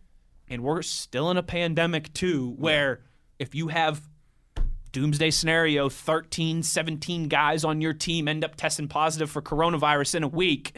[0.48, 3.00] and we're still in a pandemic, two, where
[3.38, 4.02] if you have
[4.90, 10.22] doomsday scenario 13 17 guys on your team end up testing positive for coronavirus in
[10.22, 10.72] a week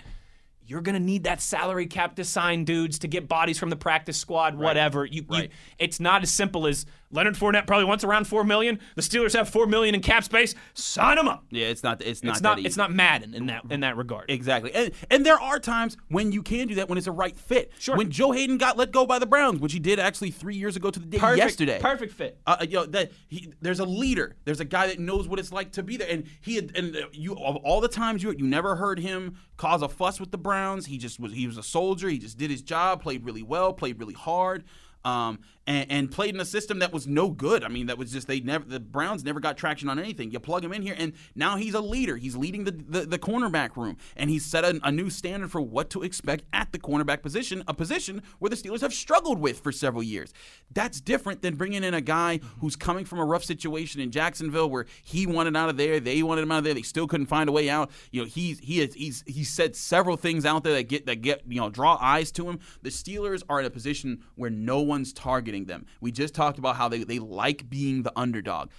[0.66, 3.76] you're going to need that salary cap to sign dudes to get bodies from the
[3.76, 5.04] practice squad, whatever.
[5.04, 5.50] You, you, Right.
[5.78, 8.78] it's not as simple as Leonard Fournette probably wants around four million.
[8.94, 10.54] The Steelers have four million in cap space.
[10.74, 11.44] Sign him up.
[11.50, 12.00] Yeah, it's not.
[12.02, 12.32] It's not.
[12.32, 12.60] It's not.
[12.60, 14.30] It's not Madden in that in that regard.
[14.30, 14.72] Exactly.
[14.72, 17.72] And, and there are times when you can do that when it's a right fit.
[17.78, 17.96] Sure.
[17.96, 20.76] When Joe Haden got let go by the Browns, which he did actually three years
[20.76, 21.38] ago to the day Perfect.
[21.38, 21.78] yesterday.
[21.80, 22.38] Perfect fit.
[22.46, 24.36] Uh, you know, that he, there's a leader.
[24.44, 26.08] There's a guy that knows what it's like to be there.
[26.08, 29.36] And he had, and uh, you of all the times you you never heard him
[29.56, 30.86] cause a fuss with the Browns.
[30.86, 32.08] He just was he was a soldier.
[32.08, 34.64] He just did his job, played really well, played really hard.
[35.04, 37.64] Um, and, and played in a system that was no good.
[37.64, 40.30] I mean, that was just they never the Browns never got traction on anything.
[40.30, 42.16] You plug him in here, and now he's a leader.
[42.16, 45.60] He's leading the the, the cornerback room, and he's set a, a new standard for
[45.60, 49.60] what to expect at the cornerback position, a position where the Steelers have struggled with
[49.60, 50.32] for several years.
[50.72, 54.70] That's different than bringing in a guy who's coming from a rough situation in Jacksonville,
[54.70, 57.26] where he wanted out of there, they wanted him out of there, they still couldn't
[57.26, 57.90] find a way out.
[58.10, 61.22] You know, he's he has, he's he's said several things out there that get that
[61.22, 62.60] get you know draw eyes to him.
[62.82, 65.12] The Steelers are in a position where no one's
[65.50, 65.86] targeting them.
[66.00, 68.70] We just talked about how they, they like being the underdog.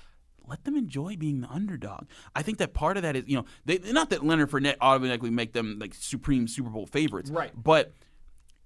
[0.48, 2.08] Let them enjoy being the underdog.
[2.36, 5.30] I think that part of that is, you know, they not that Leonard Fournette automatically
[5.30, 7.52] make them like supreme Super Bowl favorites, Right.
[7.56, 7.94] But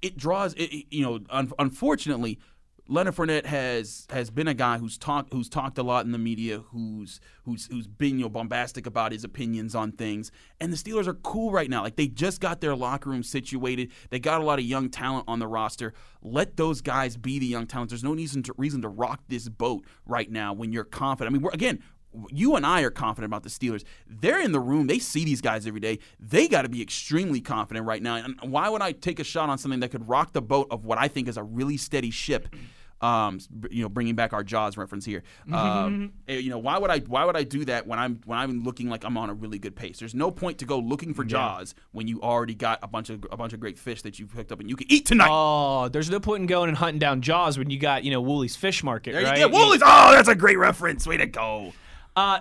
[0.02, 2.40] it draws, it, you know, un- unfortunately,
[2.88, 6.20] Leonard Fournette has has been a guy who's talked who's talked a lot in the
[6.20, 10.32] media, who's who's who's been you know bombastic about his opinions on things.
[10.62, 11.82] And the Steelers are cool right now.
[11.82, 13.92] Like they just got their locker room situated.
[14.12, 15.96] They got a lot of young talent on the roster.
[16.22, 17.90] Let those guys be the young talent.
[17.90, 21.34] There's no reason to reason to rock this boat right now when you're confident.
[21.34, 21.82] I mean, we're, again,
[22.30, 23.84] you and I are confident about the Steelers.
[24.08, 24.88] They're in the room.
[24.88, 26.00] They see these guys every day.
[26.20, 28.16] They got to be extremely confident right now.
[28.16, 30.86] And why would I take a shot on something that could rock the boat of
[30.86, 32.54] what I think is a really steady ship?
[33.02, 33.40] Um,
[33.70, 35.24] you know, bringing back our Jaws reference here.
[35.54, 37.00] Um, eh, you know, why would I?
[37.00, 39.60] Why would I do that when I'm when I'm looking like I'm on a really
[39.60, 40.00] good pace?
[40.00, 43.26] There's no point to go looking for Jaws when you already got a bunch of
[43.32, 45.30] a bunch of great fish that you've picked up and you can eat tonight.
[45.30, 48.22] Oh, there's no point in going and hunting down Jaws when you got you know
[48.22, 49.40] Woolies Fish Market, there right?
[49.40, 49.50] you.
[49.50, 49.82] Woolies.
[49.86, 51.06] Oh, that's a great reference.
[51.06, 51.74] Way to go.
[52.16, 52.40] Uh,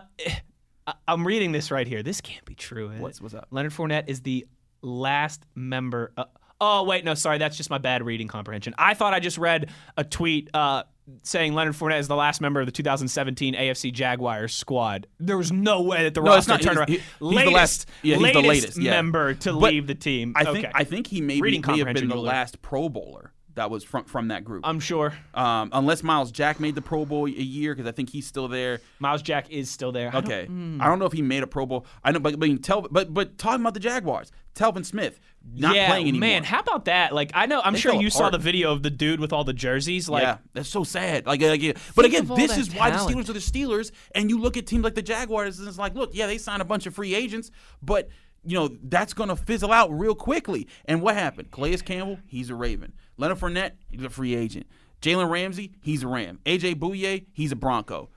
[0.86, 2.02] I- I'm reading this right here.
[2.02, 2.90] This can't be true.
[2.98, 3.48] What's- what's up?
[3.50, 4.46] Leonard Fournette is the
[4.82, 6.12] last member.
[6.16, 6.24] Uh,
[6.60, 8.74] oh wait, no, sorry, that's just my bad reading comprehension.
[8.78, 10.84] I thought I just read a tweet uh,
[11.22, 15.06] saying Leonard Fournette is the last member of the 2017 AFC Jaguars squad.
[15.18, 16.62] There was no way that the No, it's roster not.
[16.62, 16.88] turned around.
[16.88, 17.88] he- he's latest, the last.
[18.02, 18.90] Yeah, he's the latest yeah.
[18.92, 20.32] member to But leave the team.
[20.36, 20.58] I think.
[20.58, 20.72] okay.
[20.74, 24.04] I think he may, be, may have been the last Pro Bowler that was from
[24.04, 24.62] from that group.
[24.66, 28.10] I'm sure um, unless Myles Jack made the Pro Bowl a year because I think
[28.10, 28.80] he's still there.
[28.98, 30.08] Myles Jack is still there.
[30.08, 30.80] I don't- Okay, hmm.
[30.80, 31.86] I don't know if he made a Pro Bowl.
[32.02, 35.20] I know, but but tell, but but talking about the Jaguars, Telvin Smith
[35.52, 36.20] not yeah, playing anymore.
[36.28, 37.14] man, how about that?
[37.14, 39.32] Like, I know, I'm They sure fell you saw the video of the dude with
[39.32, 40.08] all the jerseys.
[40.08, 41.26] Like, yeah, that's so sad.
[41.26, 41.72] Like, like, yeah.
[41.94, 42.96] but again, of all this that is why the.
[42.96, 45.94] Steelers are the Steelers, and you look at teams like the Jaguars, and it's like,
[45.94, 47.50] look, yeah, they signed a bunch of free agents,
[47.82, 48.08] but
[48.46, 50.68] you know that's going to fizzle out real quickly.
[50.86, 51.50] And what happened?
[51.50, 52.92] Calais Campbell, he's a Raven.
[53.16, 54.66] Leonard Fournette, he's a free agent.
[55.02, 56.38] Jalen Ramsey, he's a Ram.
[56.46, 58.10] AJ Bouye, he's a Bronco.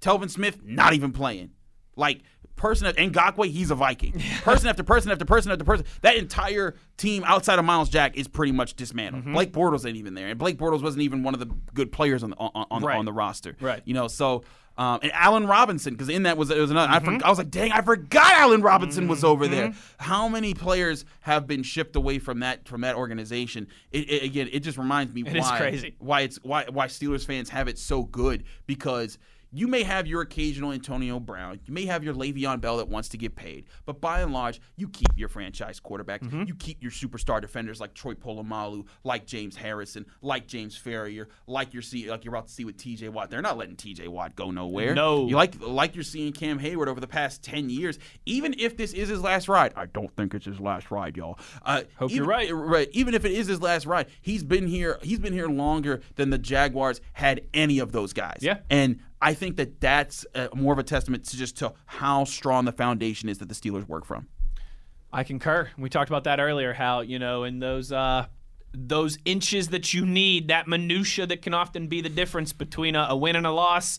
[0.00, 1.50] Telvin Smith, not even playing.
[1.96, 2.22] Like
[2.56, 4.12] person and Ngakoue, he's a Viking.
[4.42, 5.84] Person after person after person after person.
[6.02, 9.24] That entire team outside of Myles Jack is pretty much dismantled.
[9.24, 9.32] Mm-hmm.
[9.34, 12.22] Blake Bortles ain't even there, and Blake Bortles wasn't even one of the good players
[12.22, 12.96] on the on, on, Right.
[12.96, 13.56] on the roster.
[13.60, 13.82] Right.
[13.84, 14.44] You know, so.
[14.80, 16.90] Um, and Allen Robinson, because in that was it was another.
[16.90, 17.08] Mm-hmm.
[17.10, 19.74] I, for, I was like, dang, I forgot Allen Robinson was over there.
[19.98, 23.68] How many players have been shipped away from that from that organization?
[23.92, 27.50] It, it, again, it just reminds me It why why it's why why Steelers fans
[27.50, 29.18] have it so good because
[29.52, 33.08] you may have your occasional Antonio Brown, you may have your Le'Veon Bell that wants
[33.10, 36.44] to get paid, but by and large, you keep your franchise quarterbacks, Mm-hmm.
[36.46, 41.72] you keep your superstar defenders like Troy Polamalu, like James Harrison, like James Farrior, like
[41.72, 43.08] you're see like you're about to see with T.J.
[43.08, 43.30] Watt.
[43.30, 44.08] They're not letting T.J.
[44.08, 44.94] Watt go nowhere.
[44.94, 45.26] No.
[45.28, 47.98] you like like you're seeing Cam Heyward over the past ten years.
[48.26, 51.38] Even if this is his last ride, I don't think it's his last ride, y'all.
[51.64, 52.48] Uh, Hope you're right.
[52.52, 52.88] Right.
[52.92, 54.98] Even if it is his last ride, he's been here.
[55.02, 58.38] He's been here longer than the Jaguars had any of those guys.
[58.40, 58.58] Yeah.
[58.70, 62.64] And I think that that's uh, more of a testament to just to how strong
[62.64, 64.28] the foundation is that the Steelers work from.
[65.12, 65.68] I concur.
[65.76, 66.72] We talked about that earlier.
[66.72, 68.26] How you know in those uh,
[68.72, 73.08] those inches that you need, that minutia that can often be the difference between a,
[73.10, 73.98] a win and a loss,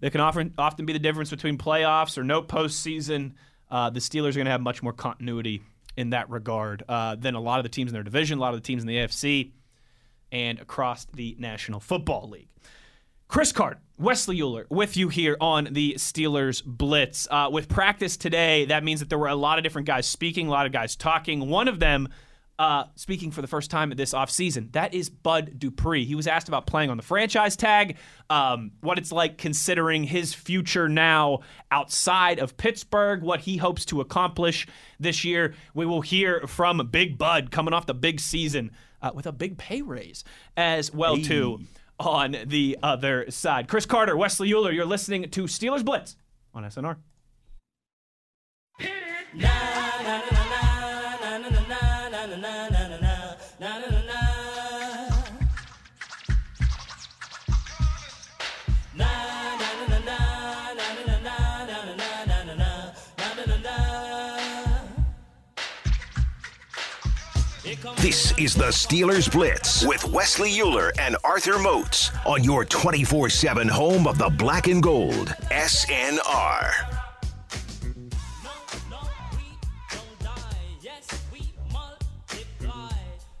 [0.00, 3.34] that can often often be the difference between playoffs or no postseason.
[3.70, 5.62] Uh, the Steelers are going to have much more continuity
[5.96, 8.54] in that regard uh, than a lot of the teams in their division, a lot
[8.54, 9.52] of the teams in the AFC,
[10.32, 12.48] and across the National Football League.
[13.28, 17.28] Chris Card, Wesley Euler, with you here on the Steelers Blitz.
[17.30, 20.46] Uh, with practice today, that means that there were a lot of different guys speaking,
[20.48, 21.50] a lot of guys talking.
[21.50, 22.08] One of them
[22.58, 24.72] uh, speaking for the first time this offseason.
[24.72, 26.06] That is Bud Dupree.
[26.06, 27.98] He was asked about playing on the franchise tag,
[28.30, 34.00] um, what it's like considering his future now outside of Pittsburgh, what he hopes to
[34.00, 34.66] accomplish
[34.98, 35.54] this year.
[35.74, 38.70] We will hear from Big Bud coming off the big season
[39.02, 40.24] uh, with a big pay raise
[40.56, 41.22] as well Hey.
[41.24, 41.60] too
[41.98, 43.68] on the other side.
[43.68, 46.16] Chris Carter, Wesley Euler, you're listening to Steelers Blitz
[46.54, 46.96] on SNR.
[67.96, 73.66] This is the Steelers Blitz with Wesley Euler and Arthur Moats on your 24 7
[73.68, 75.28] home of the black and gold.
[75.50, 76.70] SNR.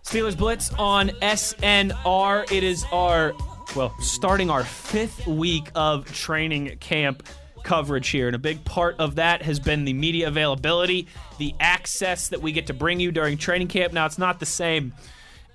[0.02, 2.50] Steelers Blitz on SNR.
[2.50, 3.34] It is our,
[3.76, 7.22] well, starting our fifth week of training camp
[7.68, 8.26] coverage here.
[8.26, 11.06] And a big part of that has been the media availability,
[11.36, 13.92] the access that we get to bring you during training camp.
[13.92, 14.94] Now, it's not the same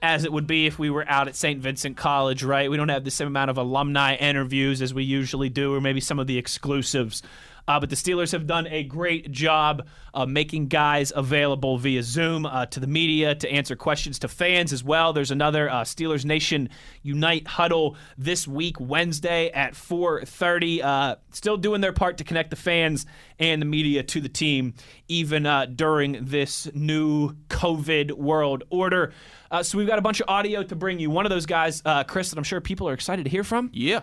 [0.03, 1.59] as it would be if we were out at St.
[1.59, 2.69] Vincent College, right?
[2.69, 6.01] We don't have the same amount of alumni interviews as we usually do, or maybe
[6.01, 7.23] some of the exclusives.
[7.67, 12.45] Uh, but the Steelers have done a great job uh, making guys available via Zoom
[12.45, 15.13] uh, to the media to answer questions to fans as well.
[15.13, 16.69] There's another uh, Steelers Nation
[17.01, 20.83] Unite huddle this week, Wednesday at 4:30.
[20.83, 23.05] Uh, still doing their part to connect the fans
[23.39, 24.73] and the media to the team,
[25.07, 29.13] even uh, during this new COVID world order.
[29.61, 31.11] So we've got a bunch of audio to bring you.
[31.11, 33.69] One of those guys, Chris, that I'm sure people are excited to hear from.
[33.71, 34.01] Yeah.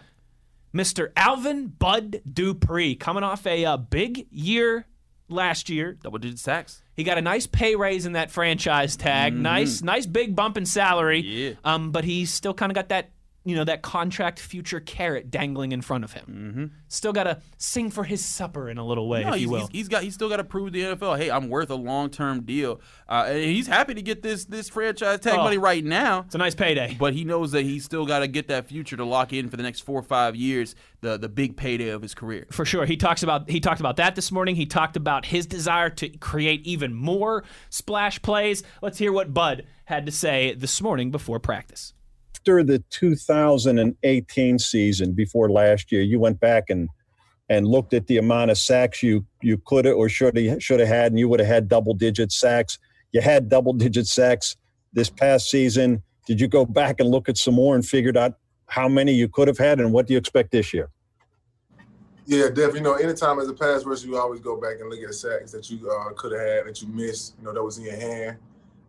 [0.75, 1.11] Mr.
[1.17, 4.87] Alvin Bud Dupree, coming off a uh, big year
[5.29, 5.95] last year.
[6.03, 6.83] Double digit sacks.
[6.95, 9.35] He got a nice pay raise in that franchise tag.
[9.35, 11.21] Nice, nice big bump in salary.
[11.21, 11.53] Yeah.
[11.65, 13.11] Um, but he's still kind of got that,
[13.45, 16.25] you know, that contract future carrot dangling in front of him.
[16.29, 16.65] Mm-hmm.
[16.89, 19.49] Still got to sing for his supper in a little way, No, if he's, you
[19.49, 19.59] will.
[19.61, 21.17] he's- he's got he's still got to prove the NFL.
[21.19, 22.81] Hey, I'm worth a long term deal.
[23.09, 25.45] Uh, and he's happy to get this this franchise tag Oh.
[25.45, 26.21] money right now.
[26.27, 26.97] It's a nice payday.
[26.99, 29.57] But he knows that he's still got to get that future to lock in for
[29.57, 32.47] the next four or five years, the the big payday of his career.
[32.51, 32.85] For sure.
[32.85, 34.55] He talks about he talked about that this morning.
[34.57, 38.63] He talked about his desire to create even more splash plays.
[38.83, 41.95] Let's hear what Bud had to say this morning before practice.
[42.41, 46.89] After the 2018 season, before last year, you went back and
[47.51, 50.81] and looked at the amount of sacks you you could have or should have should
[50.81, 52.79] have had, and you would have had double digit sacks.
[53.13, 54.57] You had double digit sacks
[54.95, 56.03] this past season.
[56.27, 58.39] Did you go back and look at some more and figured out
[58.69, 60.89] how many you could have had, and what do you expect this year?
[62.25, 62.75] Yeah, Dev.
[62.75, 65.53] You know, anytime as a pass rusher, you always go back and look at sacks
[65.53, 67.35] that you uh, could have had that you missed.
[67.39, 68.39] You know, that was in your hand.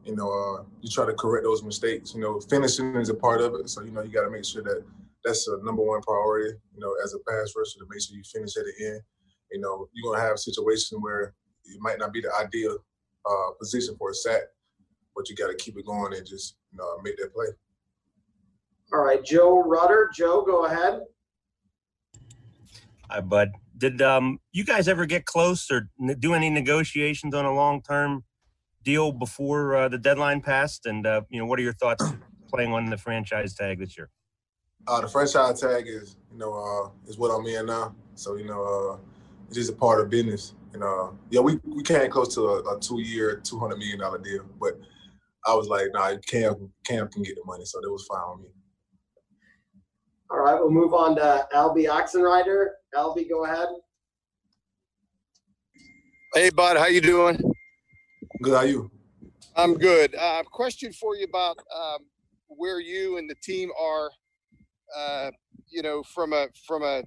[0.04, 2.14] You know, uh, you try to correct those mistakes.
[2.16, 3.70] You know, finishing is a part of it.
[3.70, 4.84] So you know, you got to make sure that
[5.24, 6.58] that's a number one priority.
[6.74, 9.02] You know, as a pass rusher, to make sure you finish at the end.
[9.52, 11.34] You know, you're gonna have situations where
[11.66, 12.78] it might not be the ideal
[13.30, 14.42] uh, position for a sack,
[15.16, 17.48] but you got to keep it going and just you know make that play.
[18.94, 20.10] All right, Joe Rutter.
[20.14, 21.02] Joe, go ahead.
[23.10, 23.52] Hi, bud.
[23.78, 25.90] Did um, you guys ever get close or
[26.20, 28.24] do any negotiations on a long-term
[28.84, 30.86] deal before uh, the deadline passed?
[30.86, 32.06] And uh, you know, what are your thoughts
[32.50, 34.10] playing on the franchise tag this year?
[34.88, 37.96] Uh, the franchise tag is, you know, uh, is what I'm in now.
[38.16, 38.98] So you know, uh,
[39.48, 40.54] it's just a part of business.
[40.74, 44.20] And uh, yeah, we, we came close to a, a two-year, two hundred million dollar
[44.20, 44.80] deal, but
[45.46, 48.42] I was like, nah, Cam, Cam can get the money, so that was fine with
[48.42, 48.54] me.
[50.30, 52.68] All right, we'll move on to Alby Oxenreiter.
[52.96, 53.68] Albie, go ahead.
[56.34, 57.38] Hey, bud, how you doing?
[58.42, 58.56] Good.
[58.56, 58.90] How you?
[59.56, 60.16] I'm good.
[60.16, 62.00] Uh, question for you about um,
[62.48, 64.10] where you and the team are.
[64.98, 65.32] Uh,
[65.70, 67.04] you know, from a from a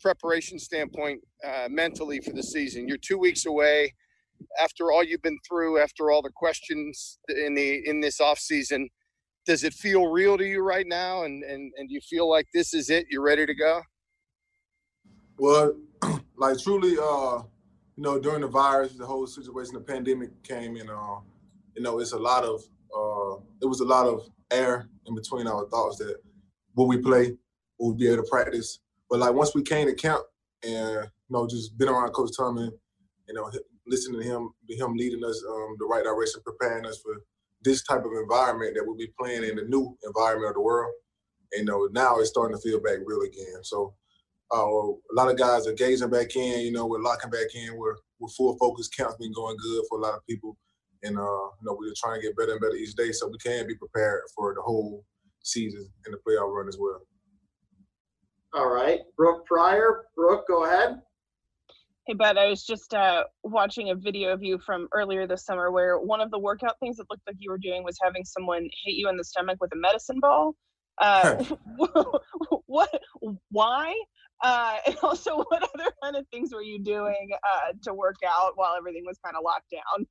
[0.00, 2.86] preparation standpoint, uh, mentally for the season.
[2.86, 3.94] You're two weeks away.
[4.60, 8.90] After all you've been through, after all the questions in the in this off season,
[9.46, 11.24] does it feel real to you right now?
[11.24, 13.06] And and and do you feel like this is it?
[13.10, 13.80] You're ready to go?
[15.38, 15.76] Well,
[16.36, 17.42] like truly, uh,
[17.96, 21.18] you know, during the virus, the whole situation, the pandemic came, and uh,
[21.74, 22.60] you know, it's a lot of,
[22.96, 26.16] uh, it was a lot of air in between our thoughts that
[26.74, 27.36] will we play,
[27.78, 28.80] will we be able to practice.
[29.08, 30.22] But like once we came to camp,
[30.62, 32.72] and you know, just been around Coach Tubman,
[33.28, 33.50] you know,
[33.86, 37.14] listening to him, him leading us um, the right direction, preparing us for
[37.62, 40.92] this type of environment that we'll be playing in the new environment of the world.
[41.52, 43.62] And, you know, now it's starting to feel back real again.
[43.62, 43.94] So
[44.54, 46.60] uh, a lot of guys are gazing back in.
[46.60, 47.76] You know, we're locking back in.
[47.76, 48.88] We're we're full focus.
[48.88, 50.56] Camp's been going good for a lot of people,
[51.02, 53.38] and uh, you know we're trying to get better and better each day, so we
[53.38, 55.04] can be prepared for the whole
[55.42, 57.00] season and the playoff run as well.
[58.54, 60.04] All right, Brooke Pryor.
[60.16, 61.00] Brooke, go ahead.
[62.06, 65.70] Hey, Bud, I was just uh, watching a video of you from earlier this summer
[65.70, 68.68] where one of the workout things that looked like you were doing was having someone
[68.84, 70.54] hit you in the stomach with a medicine ball.
[71.00, 71.42] Uh,
[72.66, 72.90] what?
[73.50, 73.94] Why?
[74.42, 78.52] Uh, and also, what other kind of things were you doing uh, to work out
[78.56, 80.06] while everything was kind of locked down?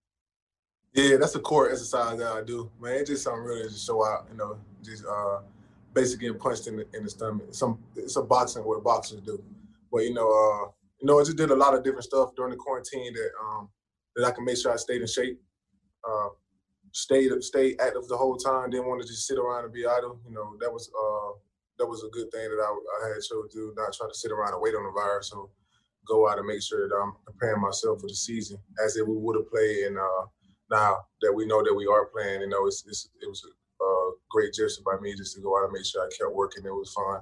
[0.93, 2.69] Yeah, that's a core exercise that I do.
[2.79, 5.39] Man, it's just something really to show out, you know, just uh
[5.93, 7.47] basically getting punched in the in the stomach.
[7.51, 9.41] Some it's a boxing what boxers do.
[9.91, 10.69] But you know, uh,
[10.99, 13.69] you know, I just did a lot of different stuff during the quarantine that um
[14.15, 15.41] that I can make sure I stayed in shape.
[16.07, 16.29] Uh
[16.91, 20.19] stayed stayed active the whole time, didn't want to just sit around and be idle.
[20.27, 21.39] You know, that was uh
[21.79, 22.69] that was a good thing that I,
[23.05, 25.29] I had chose to do, not try to sit around and wait on the virus.
[25.29, 25.49] So
[26.07, 29.15] go out and make sure that I'm preparing myself for the season as if we
[29.15, 30.25] would have played and uh
[30.71, 33.83] now that we know that we are playing, you know, it's, it's it was a
[33.83, 36.65] uh, great gesture by me just to go out and make sure I kept working.
[36.65, 37.19] It was fun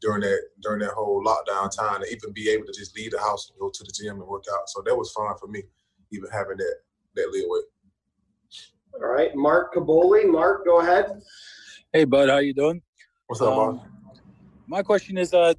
[0.00, 3.18] during that during that whole lockdown time to even be able to just leave the
[3.18, 4.68] house and go to the gym and work out.
[4.68, 5.62] So that was fun for me,
[6.12, 6.76] even having that
[7.16, 7.60] that leeway.
[8.94, 10.30] All right, Mark Kaboly.
[10.30, 11.20] Mark, go ahead.
[11.92, 12.80] Hey, bud, how you doing?
[13.26, 13.80] What's up, um,
[14.66, 15.54] My question is, uh,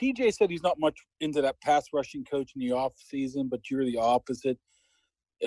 [0.00, 3.68] TJ said he's not much into that pass rushing coach in the off season, but
[3.68, 4.58] you're the opposite.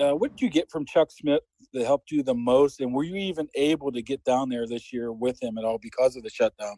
[0.00, 1.42] Uh, what did you get from Chuck Smith
[1.72, 4.92] that helped you the most, and were you even able to get down there this
[4.92, 6.76] year with him at all because of the shutdown?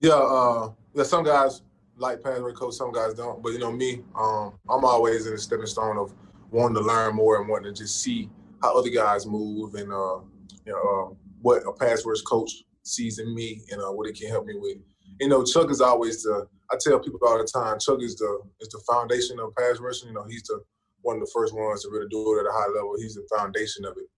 [0.00, 1.02] Yeah, uh, yeah.
[1.02, 1.62] Some guys
[1.96, 3.42] like pass rush coach, some guys don't.
[3.42, 6.14] But you know me, um, I'm always in the stepping stone of
[6.50, 8.30] wanting to learn more and wanting to just see
[8.62, 10.20] how other guys move and uh,
[10.64, 14.16] you know uh, what a pass rush coach sees in me and uh, what it
[14.16, 14.78] can help me with.
[15.20, 16.46] You know, Chuck is always the.
[16.70, 20.08] I tell people all the time, Chuck is the is the foundation of pass rushing.
[20.08, 20.62] You know, he's the
[21.02, 22.94] one of the first ones to really do it at a high level.
[22.98, 24.08] He's the foundation of it.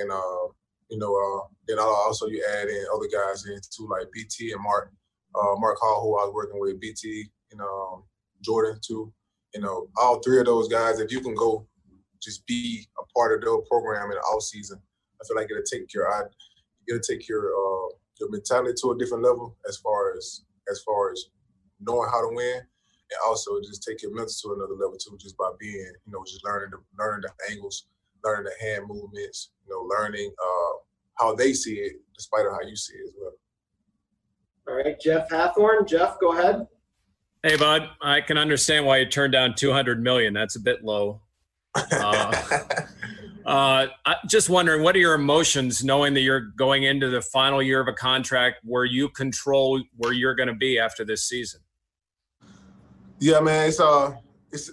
[0.00, 0.48] And uh,
[0.90, 4.62] you know, uh, then also you add in other guys in too, like BT and
[4.62, 4.92] Mark,
[5.34, 8.04] uh, Mark Hall, who I was working with, BT, you know, um,
[8.42, 9.12] Jordan too.
[9.54, 11.66] You know, all three of those guys, if you can go
[12.20, 14.80] just be a part of their program in the off season,
[15.20, 16.22] I feel like it'll take your I,
[16.88, 21.12] it'll take your uh, your mentality to a different level as far as as far
[21.12, 21.24] as
[21.80, 22.62] knowing how to win
[23.10, 26.24] and also just take your mental to another level too, just by being, you know,
[26.26, 27.86] just learning the learning the angles,
[28.24, 30.72] learning the hand movements, you know, learning uh,
[31.18, 33.32] how they see it, despite of how you see it as well.
[34.66, 35.86] All right, Jeff Hathorn.
[35.86, 36.66] Jeff, go ahead.
[37.42, 37.90] Hey, bud.
[38.00, 40.32] I can understand why you turned down 200 million.
[40.32, 41.20] That's a bit low.
[41.92, 42.32] Uh,
[43.46, 43.86] uh,
[44.26, 47.88] just wondering, what are your emotions knowing that you're going into the final year of
[47.88, 51.60] a contract where you control where you're going to be after this season?
[53.18, 54.14] Yeah, man, it's uh,
[54.50, 54.70] it's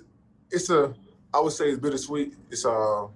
[0.50, 0.94] it's a
[1.34, 2.34] I would say it's bittersweet.
[2.50, 3.08] It's uh,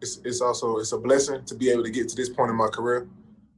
[0.00, 2.56] it's it's also it's a blessing to be able to get to this point in
[2.56, 3.02] my career.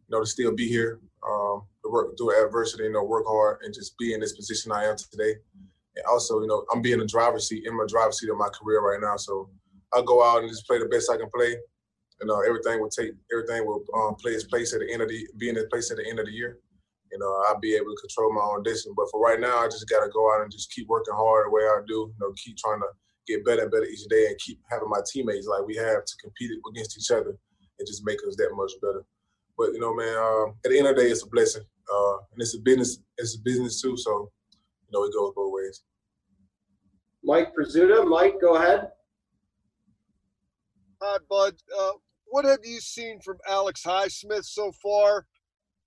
[0.08, 3.58] You know, to still be here, um, to work through adversity, you know, work hard,
[3.62, 5.34] and just be in this position I am today.
[5.96, 8.48] And also, you know, I'm being a driver's seat in my driver's seat of my
[8.48, 9.16] career right now.
[9.16, 9.48] So
[9.94, 11.56] I'll go out and just play the best I can play.
[12.20, 15.08] You know, everything will take everything will um, play its place at the end of
[15.08, 16.58] the be in its place at the end of the year
[17.14, 18.92] you know, I'll be able to control my own destiny.
[18.96, 21.46] But for right now, I just got to go out and just keep working hard
[21.46, 22.10] the way I do.
[22.10, 22.88] You know, keep trying to
[23.28, 26.14] get better and better each day, and keep having my teammates like we have to
[26.20, 27.38] compete against each other
[27.78, 29.04] and just make us that much better.
[29.56, 32.16] But you know, man, um, at the end of the day, it's a blessing, uh,
[32.32, 32.98] and it's a business.
[33.16, 33.96] It's a business too.
[33.96, 35.82] So, you know, it goes both ways.
[37.22, 38.88] Mike Prisuta, Mike, go ahead.
[41.06, 41.54] Hi, Bud.
[41.78, 41.90] Uh,
[42.26, 45.26] what have you seen from Alex Highsmith so far?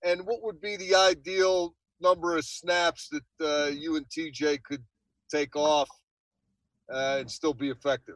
[0.03, 4.83] and what would be the ideal number of snaps that uh, you and TJ could
[5.29, 5.89] take off
[6.93, 8.15] uh, and still be effective?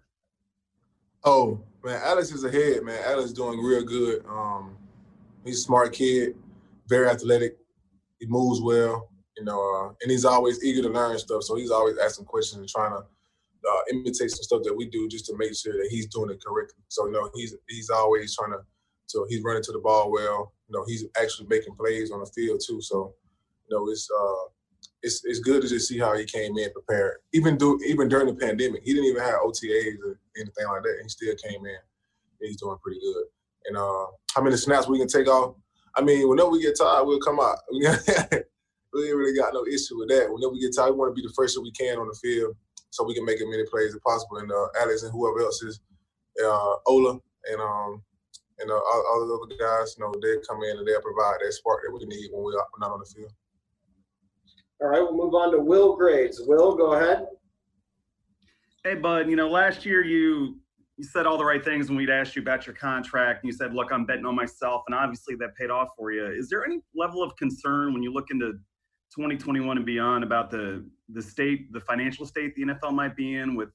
[1.24, 3.00] Oh man, Alex is ahead, man.
[3.06, 4.26] Alex is doing real good.
[4.28, 4.78] Um,
[5.46, 6.36] he's a smart kid,
[6.88, 7.58] very athletic.
[8.20, 11.44] He moves well, you know, uh, and he's always eager to learn stuff.
[11.44, 13.04] So he's always asking questions and trying to
[13.70, 16.44] uh, imitate some stuff that we do just to make sure that he's doing it
[16.44, 16.84] correctly.
[16.88, 18.60] So you know, he's he's always trying to.
[19.08, 22.26] So he's running to the ball well you know, he's actually making plays on the
[22.28, 22.82] field too.
[22.82, 23.14] So,
[23.68, 24.50] you know, it's uh,
[25.04, 27.18] it's it's good to just see how he came in prepared.
[27.34, 31.00] Even do even during the pandemic, he didn't even have OTAs or anything like that.
[31.04, 31.76] He still came in.
[32.40, 33.26] And he's doing pretty good.
[33.66, 35.56] And uh, how many snaps we can take off?
[35.96, 37.58] I mean, whenever we get tired, we'll come out.
[37.70, 38.08] we ain't
[38.94, 40.32] really got no issue with that.
[40.32, 42.18] Whenever we get tired, we want to be the first that we can on the
[42.22, 42.56] field
[42.92, 44.38] so we can make as many plays as possible.
[44.38, 45.80] And uh, Alex and whoever else is,
[46.44, 47.20] uh, Ola
[47.50, 48.04] and um,
[48.60, 51.38] you know, all, all the other guys, you know, they come in and they'll provide
[51.44, 53.32] that spark that we need when we're not on the field.
[54.82, 56.42] All right, we'll move on to Will Graves.
[56.46, 57.26] Will, go ahead.
[58.84, 59.30] Hey, Bud.
[59.30, 60.58] You know, last year you
[60.98, 63.44] you said all the right things when we'd asked you about your contract.
[63.44, 66.26] And you said, "Look, I'm betting on myself," and obviously that paid off for you.
[66.26, 68.54] Is there any level of concern when you look into
[69.16, 73.56] 2021 and beyond about the the state, the financial state the NFL might be in?
[73.56, 73.70] With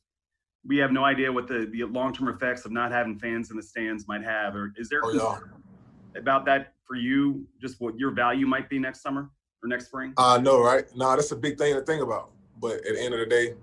[0.67, 3.57] we have no idea what the, the long term effects of not having fans in
[3.57, 4.55] the stands might have.
[4.57, 6.19] Or is there Oh, yeah.
[6.21, 7.47] about that for you?
[7.61, 9.31] Just what your value might be next summer
[9.63, 10.13] or next spring?
[10.19, 10.85] I know, right?
[10.97, 12.31] No, that's a big thing to think about.
[12.61, 13.55] But at the end of the day,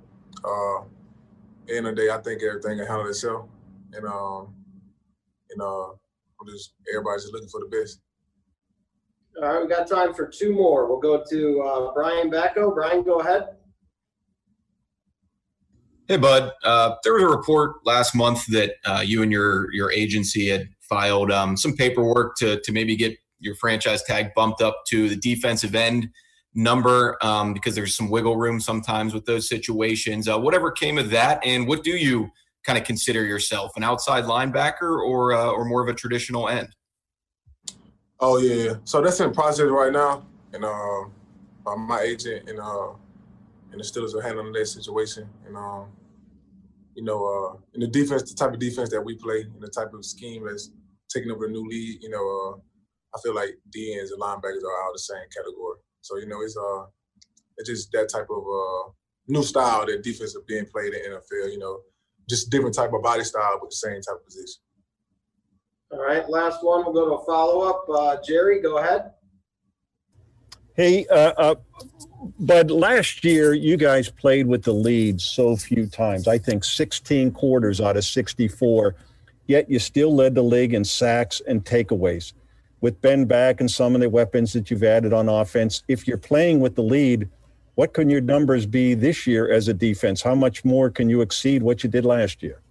[0.46, 0.88] uh, at
[1.68, 3.48] the end of the day, I think everything can handle itself.
[3.94, 4.54] And um,
[5.52, 8.00] and uh, I'm just everybody's just looking for the best.
[9.42, 10.88] All right, we got time for two more.
[10.88, 12.74] We'll go to uh, Brian Batko.
[12.74, 13.48] Brian, go ahead.
[16.08, 16.52] Hey, Bud.
[16.64, 20.70] Uh, there was a report last month that uh, you and your your agency had
[20.82, 25.16] filed um, some paperwork to to maybe get your franchise tag bumped up to the
[25.16, 26.10] defensive end
[26.54, 30.28] number um, because there's some wiggle room sometimes with those situations.
[30.28, 32.30] Uh, whatever came of that, and what do you
[32.64, 36.70] kind of consider yourself an outside linebacker or uh, or more of a traditional end?
[38.26, 38.76] Oh yeah.
[38.86, 41.02] So that's in process right now, and uh,
[41.68, 42.92] uh, my agent and uh,
[43.74, 45.28] and the Steelers are handling that situation.
[45.46, 45.88] And um,
[46.96, 49.68] you know, uh, in the defense, the type of defense that we play, and the
[49.68, 50.72] type of scheme that's
[51.14, 52.60] taking over the new league, you know, uh,
[53.14, 55.80] I feel like DNs and linebackers are all the same category.
[56.00, 56.86] So you know, it's uh,
[57.58, 58.92] it's just that type of uh,
[59.28, 61.52] new style that defense is being played in the NFL.
[61.52, 61.82] You know,
[62.30, 64.63] just different type of body style with the same type of position.
[65.94, 66.84] All right, last one.
[66.84, 67.86] We'll go to a follow up.
[67.88, 69.12] Uh, Gerry, go ahead.
[70.76, 71.56] Hey, uh, uh,
[72.40, 76.28] Bud, last year you guys played with the lead so few times.
[76.28, 78.96] I think 16 quarters out of 64,
[79.46, 82.34] yet you still led the league in sacks and takeaways.
[82.82, 86.18] With Ben back and some of the weapons that you've added on offense, if you're
[86.18, 87.30] playing with the lead,
[87.76, 90.24] what can your numbers be this year as a defense?
[90.24, 92.63] How much more can you exceed what you did last year?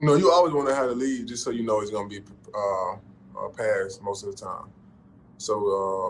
[0.00, 2.10] You know, you always want to have the lead just so you know it's going
[2.10, 4.66] to be uh, uh, passed most of the time.
[5.38, 5.54] So,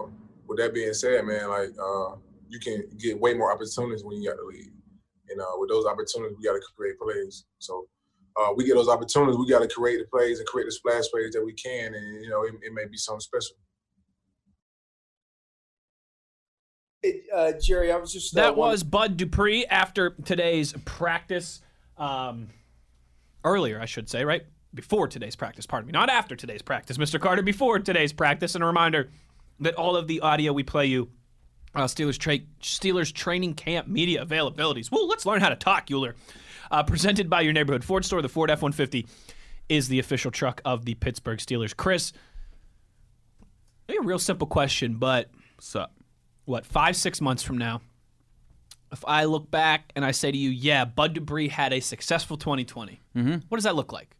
[0.06, 0.10] uh,
[0.48, 2.16] with that being said, man, like uh,
[2.48, 4.70] you can get way more opportunities when you got the lead.
[5.28, 7.44] And uh, with those opportunities, we got to create plays.
[7.58, 7.86] So,
[8.36, 11.04] uh, we get those opportunities, we got to create the plays and create the splash
[11.12, 11.94] plays that we can.
[11.94, 13.56] And, you know, it, it may be something special.
[17.02, 21.60] It, uh, Gerry, I was just uh, That wondering- was Bud Dupree after today's practice.
[21.96, 22.48] Um,
[23.46, 24.44] earlier, I should say, right?
[24.74, 25.92] Before today's practice, pardon me.
[25.92, 27.18] Not after today's practice, Mr.
[27.18, 28.54] Carter, before today's practice.
[28.54, 29.08] And a reminder
[29.60, 31.08] that all of the audio we play you,
[31.74, 34.90] uh, Steelers, tra- Steelers training camp media availabilities.
[34.90, 36.14] Well, let's learn how to talk, Euler.
[36.70, 38.20] Uh, presented by your neighborhood Ford store.
[38.20, 39.06] The Ford F 150
[39.68, 41.76] is the official truck of the Pittsburgh Steelers.
[41.76, 42.12] Chris,
[43.88, 45.94] a real simple question, but what's up?
[46.44, 47.80] What, five, six months from now,
[48.92, 52.36] if I look back and I say to you, yeah, Bud Dupree had a successful
[52.36, 53.42] 2020, Mhm.
[53.48, 54.16] what does that look like?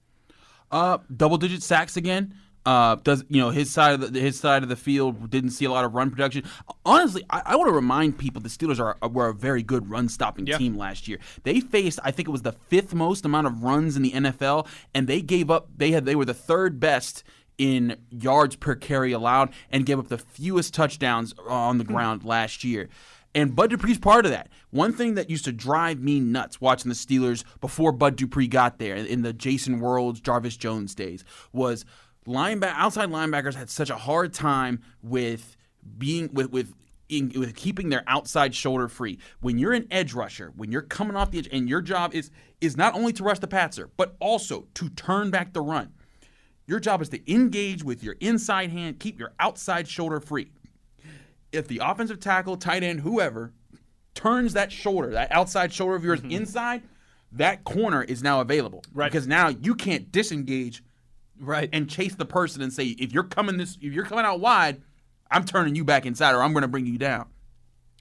[0.71, 2.35] Uh, double digit sacks again.
[2.65, 5.65] Uh, does you know his side of the his side of the field didn't see
[5.65, 6.43] a lot of run production.
[6.85, 10.09] Honestly, I, I want to remind people the Steelers are were a very good run
[10.09, 11.21] stopping team last year.
[11.45, 14.67] They faced I think it was the fifth most amount of runs in the NFL,
[14.93, 15.69] and they gave up.
[15.77, 17.23] They had they were the third best
[17.57, 22.65] in yards per carry allowed, and gave up the fewest touchdowns on the ground last
[22.65, 22.89] year.
[23.37, 24.49] And Bud Dupree's part of that.
[24.71, 28.79] One thing that used to drive me nuts watching the Steelers before Bud Dupree got
[28.79, 31.23] there in the Jason Worilds, Jarvis Jones days
[31.53, 31.85] was
[32.27, 35.55] linebacker outside linebackers had such a hard time with
[35.99, 36.73] being with with
[37.11, 39.19] in, with keeping their outside shoulder free.
[39.41, 42.31] When you're an edge rusher, when you're coming off the edge, and your job is
[42.63, 45.93] is not only to rush the passer, but also to turn back the run.
[46.67, 50.53] Your job is to engage with your inside hand, keep your outside shoulder free
[51.53, 53.53] if the offensive tackle, tight end, whoever
[54.15, 56.33] turns that shoulder, that outside shoulder of yours mm-hmm.
[56.33, 56.83] inside,
[57.33, 58.83] that corner is now available.
[58.93, 59.11] Right.
[59.11, 60.83] Because now you can't disengage
[61.39, 64.41] right and chase the person and say, if you're coming this if you're coming out
[64.41, 64.83] wide,
[65.31, 67.27] I'm turning you back inside or I'm gonna bring you down.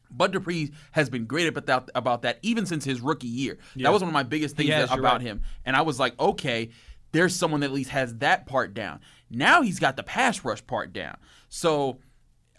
[0.09, 3.57] Bud Dupree has been great about that, about that even since his rookie year.
[3.75, 3.83] Yeah.
[3.83, 5.21] That was one of my biggest things that- about right.
[5.21, 5.41] him.
[5.65, 6.69] And I was like, okay,
[7.11, 9.01] there's someone that at least has that part down.
[9.29, 11.17] Now he's got the pass rush part down.
[11.49, 11.99] So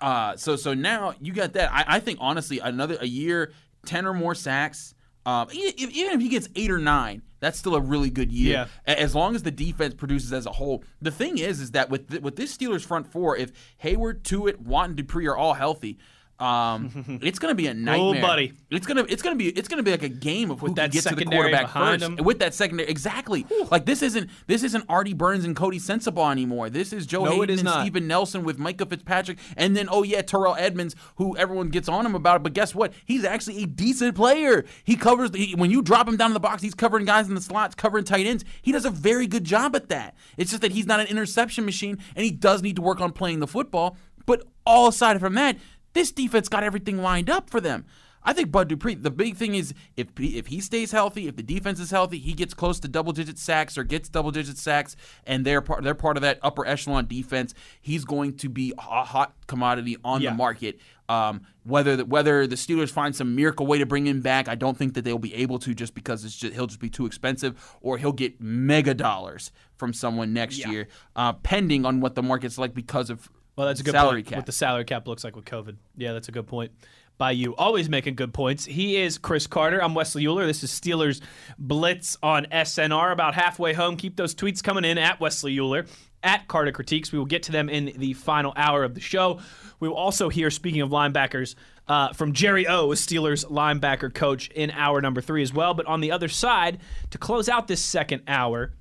[0.01, 1.73] uh, so so now you got that.
[1.73, 3.53] I, I think honestly, another a year,
[3.85, 4.95] ten or more sacks.
[5.25, 8.69] Um, even if he gets eight or nine, that's still a really good year.
[8.87, 8.95] Yeah.
[8.95, 10.85] As long as the defense produces as a whole.
[11.03, 13.51] The thing is, is that with th- with this Steelers front four, if
[13.83, 15.99] Heyward, Tuitt, Watt, and Dupree are all healthy,
[16.39, 18.53] Um, it's going to be a nightmare, buddy.
[18.71, 20.91] It's gonna it's gonna be it's gonna be like a game of who that can
[20.91, 22.19] get to the secondary quarterback behind first.
[22.19, 22.25] him.
[22.25, 23.47] With that secondary, exactly.
[23.71, 26.69] Like this isn't this isn't Artie Burns and Coty Sensabaugh anymore.
[26.69, 27.81] This is Joe No, Haden is and not.
[27.83, 32.05] Steven Nelson with Minkah Fitzpatrick, and then oh yeah, Terrell Edmunds, who everyone gets on
[32.05, 32.43] him about.
[32.43, 32.93] But guess what?
[33.05, 34.65] He's actually a decent player.
[34.85, 36.63] He covers he, when you drop him down in the box.
[36.63, 38.45] He's covering guys in the slots, covering tight ends.
[38.61, 40.15] He does a very good job at that.
[40.37, 43.13] It's just that he's not an interception machine, and he does need to work on
[43.13, 43.97] playing the football.
[44.27, 45.57] But all aside from that,
[45.97, 47.85] this defense got everything lined up for them.
[48.29, 48.97] I think Bud Dupree.
[48.97, 52.19] The big thing is if he, if he stays healthy, if the defense is healthy,
[52.19, 54.97] he gets close to double digit sacks or gets double digit sacks,
[55.29, 57.55] and they're part they're part of that upper echelon defense.
[57.81, 60.31] He's going to be a hot commodity on Yeah.
[60.31, 60.81] the market.
[61.09, 64.57] Um, whether the, whether the Steelers find some miracle way to bring him back, I
[64.57, 67.07] don't think that they'll be able to just because it's just, he'll just be too
[67.07, 70.71] expensive, or he'll get mega dollars from someone next Yeah.
[70.71, 74.23] year, uh, pending on what the market's like because of Well, that's a good salary
[74.23, 74.27] point.
[74.27, 74.37] cap.
[74.37, 75.77] What the salary cap looks like with COVID.
[75.97, 76.73] Yeah, that's a good point.
[77.19, 78.67] By you, always making good points.
[78.67, 79.83] He is Chris Carter.
[79.83, 80.47] I'm Wesley Euler.
[80.47, 81.23] This is Steelers
[81.59, 83.11] Blitz on SNR.
[83.11, 83.97] About halfway home.
[83.97, 85.87] Keep those tweets coming in at Wesley Euler,
[86.23, 87.13] at Carter Critiques.
[87.13, 89.41] We will get to them in the final hour of the show.
[89.81, 91.55] We will also hear, speaking of linebackers,
[91.89, 95.73] uh, from Jerry O, Steelers linebacker coach, in hour number three as well.
[95.73, 96.81] But on the other side,
[97.13, 98.75] to close out this second hour,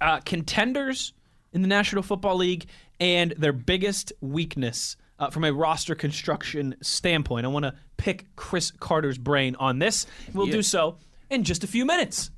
[0.00, 1.12] uh, contenders
[1.52, 2.66] in the National Football League
[3.02, 7.44] and their biggest weakness uh, from a roster construction standpoint.
[7.44, 10.06] I want to pick Chris Carter's brain on this.
[10.32, 10.52] We'll Yeah.
[10.52, 10.98] do so
[11.28, 12.30] in just a few minutes.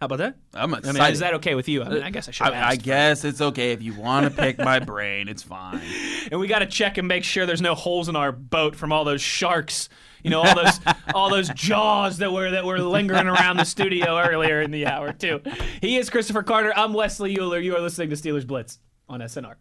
[0.00, 0.36] How about that?
[0.54, 1.82] I'm I mean, is that okay with you?
[1.82, 2.46] I mean, I guess I should.
[2.46, 5.28] I, I guess it's okay if you want to pick my brain.
[5.28, 5.80] It's fine.
[6.32, 8.92] and we got to check and make sure there's no holes in our boat from
[8.92, 9.90] all those sharks.
[10.24, 10.80] You know, all those
[11.14, 15.12] all those jaws that were that were lingering around the studio earlier in the hour
[15.12, 15.40] too.
[15.82, 16.72] He is Christopher Carter.
[16.74, 17.60] I'm Wesley Euler.
[17.60, 18.78] You are listening to Steelers Blitz
[19.08, 19.54] on SNR.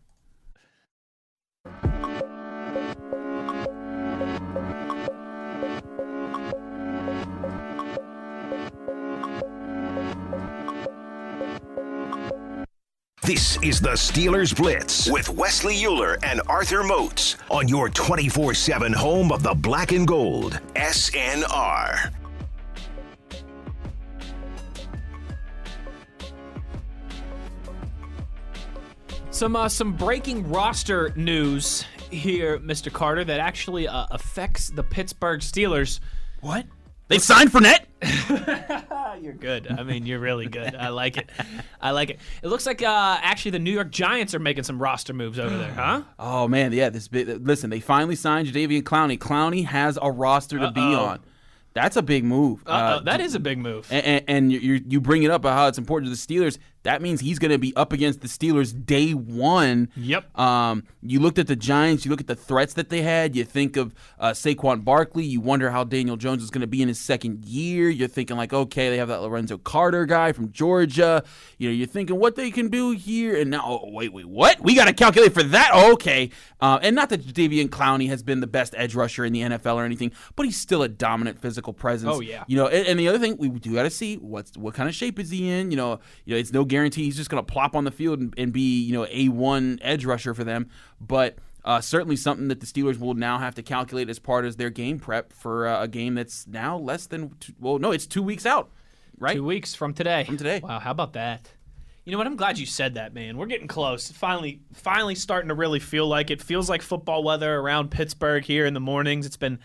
[13.23, 18.91] This is the Steelers Blitz with Wesley Euler and Arthur Moats on your 24 7
[18.91, 20.59] home of the black and gold.
[20.73, 22.11] SNR.
[29.29, 32.91] Some uh, some breaking roster news here, Mr.
[32.91, 35.99] Carter, that actually uh, affects the Pittsburgh Steelers.
[36.39, 36.65] What?
[37.11, 37.85] They signed Fournette?
[39.21, 39.67] you're good.
[39.69, 40.75] I mean, you're really good.
[40.75, 41.29] I like it.
[41.79, 42.19] I like it.
[42.41, 45.55] It looks like uh, actually the New York Giants are making some roster moves over
[45.57, 46.03] there, huh?
[46.19, 46.89] Oh man, yeah.
[46.89, 49.17] This big, listen, they finally signed Jadeveon Clowney.
[49.19, 51.05] Clowney has a roster to be Uh-oh.
[51.05, 51.19] on.
[51.73, 52.63] That's a big move.
[52.65, 53.87] Uh, that is a big move.
[53.91, 56.57] And, and, and you- you bring it up about how it's important to the Steelers.
[56.83, 59.89] That means he's going to be up against the Steelers day one.
[59.95, 60.37] Yep.
[60.37, 62.05] Um, you looked at the Giants.
[62.05, 63.35] You look at the threats that they had.
[63.35, 65.23] You think of uh, Saquon Barkley.
[65.23, 67.89] You wonder how Daniel Jones is going to be in his second year.
[67.89, 71.23] You're thinking like, okay, they have that Lorenzo Carter guy from Georgia.
[71.59, 73.39] You know, you're thinking what they can do here.
[73.39, 74.59] And now, oh, wait, wait, what?
[74.61, 75.71] We got to calculate for that.
[75.73, 76.31] Oh, okay.
[76.59, 79.75] Uh, and not that Davian Clowney has been the best edge rusher in the NFL
[79.75, 82.11] or anything, but he's still a dominant physical presence.
[82.11, 82.43] Oh, yeah.
[82.47, 84.89] You know, and, and the other thing we do got to see what's what kind
[84.89, 85.69] of shape is he in.
[85.69, 88.19] You know, you know, it's no guarantee he's just going to plop on the field
[88.19, 90.69] and, and be you know a one edge rusher for them,
[90.99, 91.37] but.
[91.63, 94.71] Uh, certainly something that the Steelers will now have to calculate as part of their
[94.71, 98.23] game prep for uh, a game that's now less than two, well, no, it's two
[98.23, 98.71] weeks out,
[99.19, 99.35] right?
[99.35, 100.23] Two weeks from today.
[100.23, 100.59] From today.
[100.59, 101.51] Wow, how about that?
[102.03, 102.25] You know what?
[102.25, 103.37] I'm glad you said that, man.
[103.37, 104.11] We're getting close.
[104.11, 106.41] Finally, finally starting to really feel like it.
[106.41, 109.27] Feels like football weather around Pittsburgh here in the mornings.
[109.27, 109.59] It's been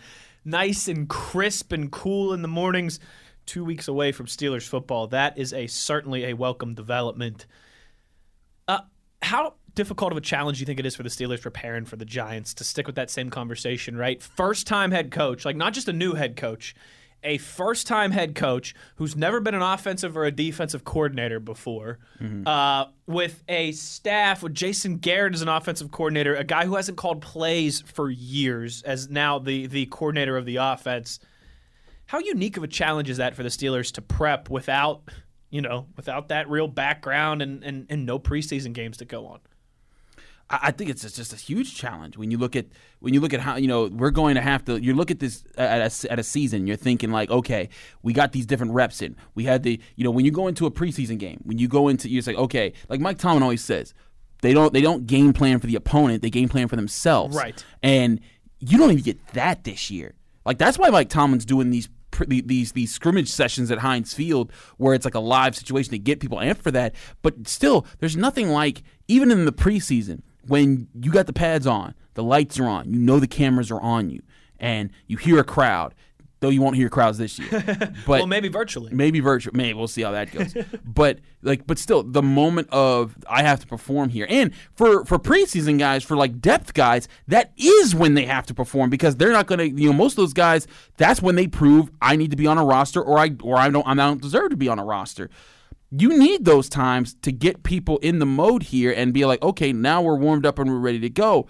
[0.45, 2.99] nice and crisp and cool in the mornings.
[3.47, 5.07] Two weeks away from Steelers football.
[5.07, 7.47] That is a certainly a welcome development.
[8.67, 8.81] Uh,
[9.23, 11.95] how difficult of a challenge do you think it is for the Steelers preparing for
[11.95, 14.21] the Giants to stick with that same conversation, right?
[14.21, 16.75] First time head coach, like not just a new head coach,
[17.23, 21.99] a first time head coach who's never been an offensive or a defensive coordinator before,
[22.47, 26.97] uh, with a staff with Jason Garrett as an offensive coordinator, a guy who hasn't
[26.97, 31.19] called plays for years as now the, the coordinator of the offense.
[32.07, 35.03] How unique of a challenge is that for the Steelers to prep without,
[35.49, 39.39] you know, without that real background and, and, and no preseason games to go on?
[40.49, 42.67] I think it's just- a huge challenge when you look at
[42.99, 44.81] when you look at how you know we're going to have to.
[44.81, 46.67] You look at this at a, at a season.
[46.67, 47.67] You're thinking like, okay,
[48.01, 49.17] we got these different reps in.
[49.35, 51.89] We had the you know when you go into a preseason game, when you go
[51.89, 53.93] into you're like, okay, like Mike Tomlin always says,
[54.41, 56.21] they don't they don't game plan for the opponent.
[56.21, 57.35] They game plan for themselves.
[57.35, 57.63] Right.
[57.83, 58.21] And
[58.59, 60.13] you don't even get that this year.
[60.45, 61.89] Like that's why Mike Tomlin's doing these
[62.25, 66.19] these these scrimmage sessions at Heinz Field where it's like a live situation to get
[66.19, 66.95] people amped for that.
[67.21, 71.93] But still, there's nothing like even in the preseason when you got the pads on,
[72.13, 74.21] the lights are on, you know the cameras are on you.
[74.59, 75.93] and you hear a crowd.
[76.39, 77.49] Though you won't hear crowds this year,
[78.05, 78.93] but well, maybe virtually.
[78.93, 79.55] maybe virtual.
[79.55, 80.53] Maybe we'll see how that goes.
[80.85, 85.17] but like, but still, the moment of I have to perform here, and for for
[85.17, 89.31] preseason guys, for like depth guys, that is when they have to perform because they're
[89.31, 89.67] not going to.
[89.67, 92.59] You know, most of those guys, that's when they prove I need to be on
[92.59, 95.31] a roster, or I or I don't I don't deserve to be on a roster.
[95.89, 99.71] You need those times to get people in the mode here and be like, okay,
[99.71, 101.47] now we're warmed up and we're ready to go.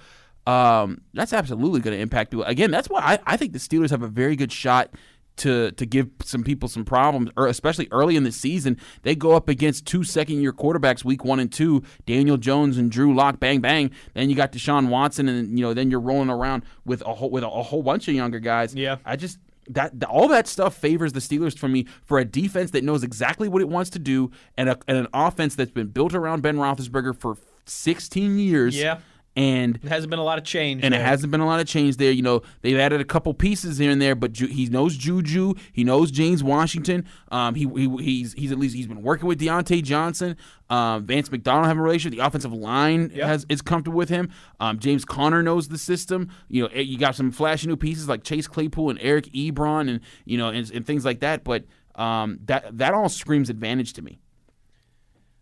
[0.47, 2.45] Um, that's absolutely going to impact people.
[2.45, 4.91] Again, that's why I, I think the Steelers have a very good shot
[5.37, 8.77] to to give some people some problems, or especially early in the season.
[9.03, 12.89] They go up against two second year quarterbacks week one and two, Daniel Jones and
[12.91, 13.91] Drew Lock, bang bang.
[14.13, 17.29] Then you got Deshaun Watson, and you know then you're rolling around with a whole
[17.29, 18.73] with a, a whole bunch of younger guys.
[18.73, 19.37] Yeah, I just
[19.69, 23.47] that all that stuff favors the Steelers for me for a defense that knows exactly
[23.47, 26.55] what it wants to do and, a, and an offense that's been built around Ben
[26.55, 28.79] Roethlisberger for 16 years.
[28.79, 28.99] Yeah.
[29.37, 30.99] And it hasn't been a lot of change, and there.
[30.99, 32.11] it hasn't been a lot of change there.
[32.11, 35.53] You know, they've added a couple pieces here and there, but Ju- he knows Juju,
[35.73, 37.05] he knows James Washington.
[37.31, 40.35] Um, he, he he's he's at least he's been working with Diontae Johnson.
[40.71, 42.17] Um, Vance McDonald have a relationship.
[42.17, 43.27] The offensive line Yep.
[43.27, 44.31] has is comfortable with him.
[44.59, 46.31] Um, James Conner knows the system.
[46.49, 49.87] You know, eh, you got some flashy new pieces like Chase Claypool and Eric Ebron,
[49.87, 51.43] and you know, and, and things like that.
[51.43, 54.17] But um, that that all screams advantage to me.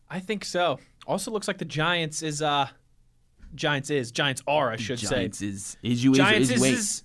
[0.10, 0.80] I think so.
[1.08, 2.68] Also, looks like the Giants is uh,
[3.56, 6.61] Giants is Giants are I should Giants say is is you is, Giants is, is,
[6.61, 6.73] wait.
[6.73, 7.03] is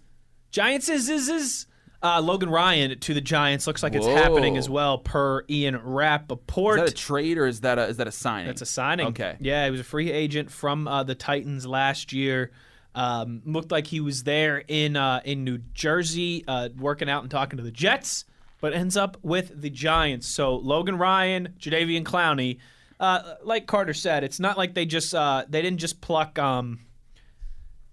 [0.51, 1.66] Giants is is is
[2.02, 6.78] uh, Logan Ryan to the Giants looks like it's happening as well per Ian Rapoport.
[6.78, 8.47] Is that a trade or is that a is that a signing?
[8.47, 9.09] That's a signing.
[9.09, 9.36] Okay.
[9.40, 12.52] Yeah, he was a free agent from uh, the Titans last year.
[12.94, 17.31] Um, looked like he was there in uh, in New Jersey, uh, working out and
[17.31, 18.24] talking to the Jets,
[18.60, 20.27] but ends up with the Giants.
[20.27, 22.59] So Logan Ryan, Jadeveon Clowney,
[23.01, 26.39] uh, like Carter said, it's not like they just uh, they didn't just pluck.
[26.39, 26.81] Um,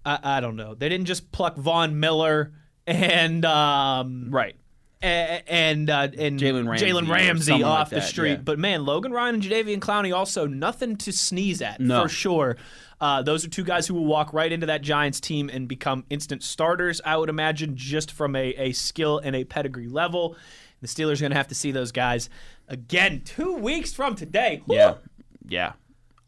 [0.04, 0.74] I, I don't know.
[0.74, 2.52] They didn't just pluck Von Miller
[2.86, 4.54] and um, right
[5.00, 8.30] and uh, and Jalen Ramsey Jalen Ramsey someone like off the street.
[8.30, 8.36] yeah.
[8.36, 12.02] But man, Logan Ryan and Jadeveon Clowney also nothing to sneeze at No.
[12.02, 12.56] for sure.
[13.00, 16.04] Uh, those are two guys who will walk right into that Giants team and become
[16.10, 17.00] instant starters.
[17.04, 20.36] I would imagine just from a, a skill and a pedigree level.
[20.80, 22.30] The Steelers are going to have to see those guys
[22.68, 24.62] again two weeks from today.
[24.66, 24.94] Yeah,
[25.48, 25.72] yeah.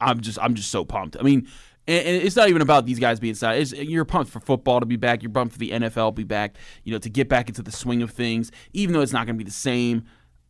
[0.00, 1.16] I'm just I'm just so pumped.
[1.18, 1.46] I mean,
[1.86, 3.60] and, it's not even about these guys being side.
[3.60, 5.22] It's, you're pumped for football to be back.
[5.22, 6.56] You're pumped for the NFL to be back.
[6.84, 9.36] You know, to get back into the swing of things, even though it's not going
[9.36, 10.04] to be the same.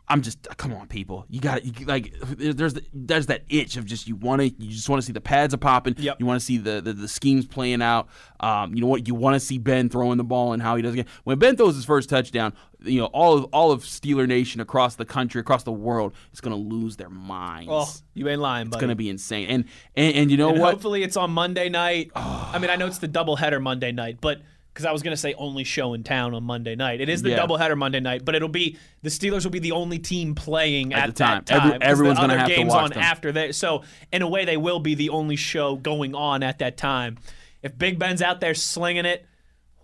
[0.09, 1.24] I'm just come on, people.
[1.28, 1.86] You got it.
[1.86, 5.12] Like there's there's that itch of just you want to you just want to see
[5.12, 5.94] the pads are popping.
[6.18, 8.09] You want to see the, the the schemes playing out.
[8.40, 9.06] Um, you know what?
[9.06, 11.06] You want to see Ben throwing the ball and how he does it.
[11.22, 12.55] When Ben throws his first touchdown,
[12.85, 16.40] you know all of all of Steeler Nation across the country, across the world, is
[16.40, 17.69] going to lose their minds.
[17.70, 19.48] Oh, you ain't lying, It's going to be insane.
[19.48, 19.65] And
[19.97, 20.74] and, and you know and what?
[20.74, 22.11] Hopefully it's on Monday night.
[22.15, 24.40] I mean, I know it's the doubleheader Monday night, but
[24.73, 27.23] because I was going to say only show in town on Monday night, it is
[27.23, 27.39] the Yeah.
[27.44, 28.24] doubleheader Monday night.
[28.24, 31.43] But it'll be the Steelers will be the only team playing At at, the time.
[31.44, 31.66] that time.
[31.73, 32.98] Every- everyone's gonna other have to games watch on them.
[33.02, 33.55] after that.
[33.57, 33.82] So
[34.12, 37.19] in a way, they will be the only show going on at that time.
[37.62, 39.27] If Big Ben's out there slinging it,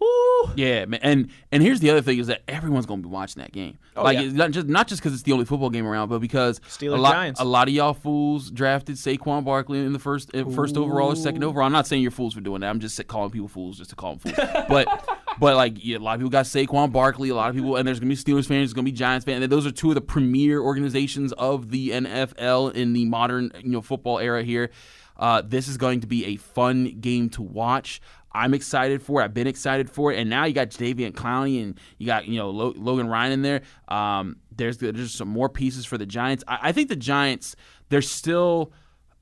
[0.01, 1.01] whoo, Yeah, man.
[1.02, 3.78] And and here's the other thing is that everyone's going to be watching that game.
[3.97, 4.24] Oh, like yeah.
[4.24, 6.94] it's not just not just because it's the only football game around, but because Steelers
[6.94, 7.40] a lot Giants.
[7.40, 11.43] a lot of y'all fools drafted Saquon Barkley in the first first overall or second
[11.44, 11.66] overall.
[11.66, 12.68] I'm not saying you're fools for doing that.
[12.68, 14.48] I'm just calling people fools just to call them fools.
[14.68, 15.09] but
[15.39, 17.31] but like yeah, a lot of people got Saquon Barkley.
[17.31, 18.48] A lot of people and there's going to be Steelers fans.
[18.48, 19.43] There's going to be Giants fans.
[19.43, 23.70] And those are two of the premier organizations of the NFL in the modern you
[23.70, 24.70] know football era here.
[25.18, 28.01] Uh, this is going to be a fun game to watch.
[28.37, 29.25] I'm excited for it.
[29.25, 32.39] I've been excited for it, and now you got Jadeveon Clowney and you got you
[32.39, 33.63] know Lo- Logan Ryan in there.
[33.89, 36.45] Um, there's there's some more pieces for the Giants.
[36.47, 37.57] I, I think the Giants
[37.89, 38.73] they're still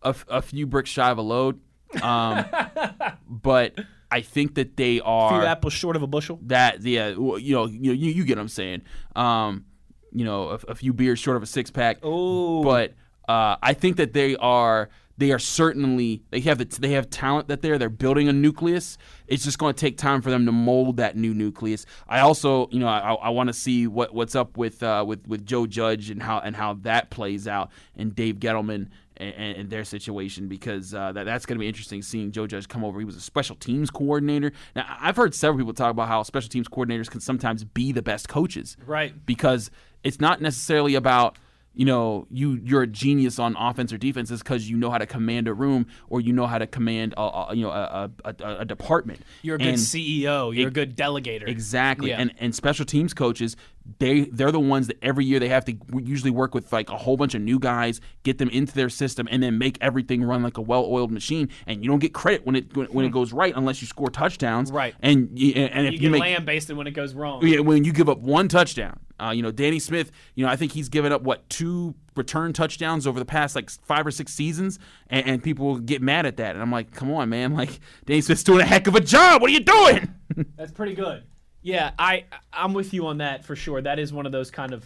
[0.03, 1.61] a, f- a few bricks shy of a load,
[2.03, 2.45] um,
[3.29, 3.79] but
[4.11, 6.39] I think that they are a few apples short of a bushel.
[6.43, 8.83] that yeah well, you know you you, you get what I'm saying.
[9.15, 9.65] Um,
[10.13, 11.99] you know a, a few beers short of a six pack.
[12.03, 12.95] Oh, but
[13.29, 17.49] uh, I think that they are they are certainly they have the, they have talent
[17.49, 18.99] that they're they're building a nucleus.
[19.27, 21.87] It's just going to take time for them to mold that new nucleus.
[22.09, 25.27] I also you know I, I want to see what what's up with uh, with
[25.29, 28.89] with Joe Judge and how and how that plays out and Dave Gettleman.
[29.17, 32.67] And, and their situation because uh, that, that's going to be interesting seeing Joe Judge
[32.67, 32.99] come over.
[32.99, 34.51] He was a special teams coordinator.
[34.75, 38.03] Now, I've heard several people talk about how special teams coordinators can sometimes be the
[38.03, 39.15] best coaches Right.
[39.25, 39.71] because
[40.03, 41.39] it's not necessarily about
[41.75, 44.99] you know you you're a genius on offense or defense is because you know how
[44.99, 48.11] to command a room or you know how to command a, a you know a,
[48.25, 49.21] a, a, department.
[49.43, 50.55] You're a good And CEO.
[50.55, 51.49] You're it- a good delegator.
[51.49, 52.11] Exactly.
[52.11, 52.21] Yeah.
[52.21, 53.57] And and special teams coaches,
[53.99, 56.97] they they're the ones that every year they have to usually work with like a
[56.97, 60.43] whole bunch of new guys, get them into their system, and then make everything run
[60.43, 61.49] like a well-oiled machine.
[61.67, 63.15] And you don't get credit when it when, when it hmm.
[63.15, 64.71] goes right unless you score touchdowns.
[64.71, 64.95] Right.
[65.01, 67.45] And you, and if you you, get make lambasted when it goes wrong.
[67.45, 70.11] yeah, when you give up one touchdown, uh, you know Danny Smith.
[70.35, 73.71] You know I think he's given up what two return touchdowns over the past like
[73.71, 74.79] five or six seasons,
[75.09, 76.55] and, and people get mad at that.
[76.55, 77.55] And I'm like, come on, man!
[77.65, 79.41] Like Danny Smith's doing a heck of a job.
[79.41, 80.13] What are you doing?
[80.57, 81.23] That's pretty good.
[81.63, 83.81] Yeah, I I'm with you on that for sure.
[83.81, 84.85] That is one of those kind of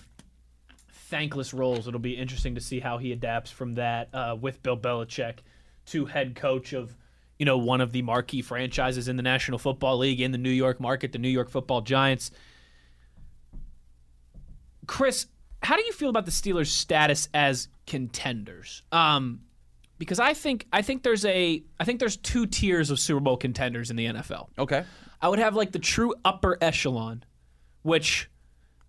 [1.09, 1.89] thankless roles.
[1.89, 5.39] It'll be interesting to see how he adapts from that uh, with Bill Belichick
[5.87, 6.95] to head coach of
[7.39, 10.51] you know one of the marquee franchises in the National Football League in the New
[10.51, 12.31] York market, the New York Football Giants.
[14.89, 15.27] Chris,
[15.63, 18.83] how do you feel about the Steelers' status as contenders?
[18.91, 19.43] Um,
[19.99, 23.37] because I think I think there's a I think there's two tiers of Super Bowl
[23.37, 24.49] contenders in the NFL.
[24.59, 24.85] Okay.
[25.21, 27.25] I would have like the true upper echelon,
[27.83, 28.31] which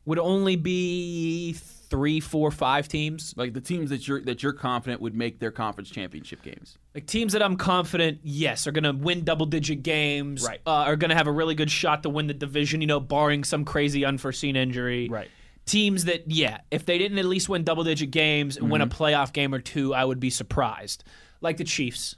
[0.06, 3.34] would only be three, four, five teams.
[3.36, 6.78] Like the teams that you're that you're confident would make their conference championship games.
[6.94, 10.46] Like teams that I'm confident, yes, are going to win double digit games.
[10.46, 10.62] Right.
[10.66, 13.00] Uh, are going to have a really good shot to win the division, you know,
[13.00, 15.10] barring some crazy unforeseen injury.
[15.10, 15.30] Right.
[15.70, 18.88] Teams that, yeah, if they didn't at least win double digit games and win a
[18.88, 18.92] Mhm.
[18.94, 21.04] playoff game or two, I would be surprised.
[21.42, 22.16] Like the Chiefs.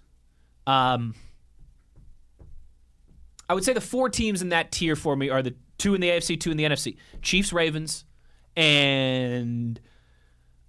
[0.66, 1.16] Um,
[3.50, 6.02] I would say the four teams in that tier for me are the two in
[6.02, 8.06] the AFC, two in the NFC Chiefs, Ravens,
[8.56, 9.80] and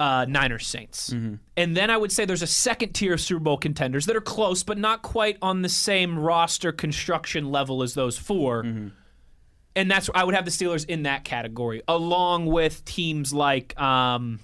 [0.00, 1.10] uh, Niners, Saints.
[1.56, 4.20] And then I would say there's a second tier of Super Bowl contenders that are
[4.20, 8.64] close, but not quite on the same roster construction level as those 4
[9.74, 14.40] And that's I would have the Steelers in that category, along with teams like um,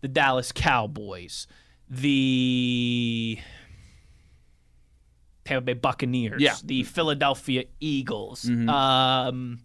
[0.00, 1.46] the Dallas Cowboys,
[1.88, 3.38] the
[5.44, 6.56] Tampa Bay Buccaneers, Yeah.
[6.64, 8.42] the Philadelphia Eagles.
[8.44, 8.68] Mhm.
[8.68, 9.60] Um,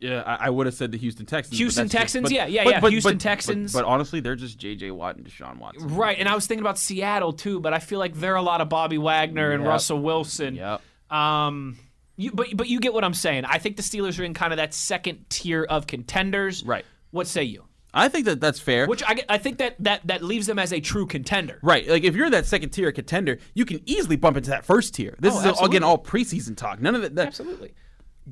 [0.00, 1.56] Yeah, I, I would have said the Houston Texans.
[1.58, 3.72] Houston that's just- Texans, but- yeah, yeah, but- yeah, but- Houston Texans.
[3.72, 4.90] But, but honestly, they're just J.J.
[4.90, 5.94] Watt and Deshaun Watson.
[5.96, 8.60] Right, and I was thinking about Seattle too, but I feel like they're a lot
[8.60, 9.68] of Bobby Wagner and Yep.
[9.70, 10.56] Russell Wilson.
[10.56, 10.82] Yep.
[11.10, 11.78] Um,
[12.16, 13.44] you, but but you get what I'm saying.
[13.44, 16.64] I think the Steelers are in kind of that second tier of contenders.
[16.64, 16.84] Right.
[17.10, 17.64] What say you?
[17.96, 18.86] I think that that's fair.
[18.88, 21.60] Which I, I think that, that that leaves them as a true contender.
[21.62, 24.94] Right, like if you're that second tier contender, you can easily bump into that first
[24.94, 25.14] tier.
[25.20, 25.76] This Oh, is absolutely.
[25.76, 26.80] again all preseason talk.
[26.82, 27.14] None of that.
[27.14, 27.72] that Absolutely.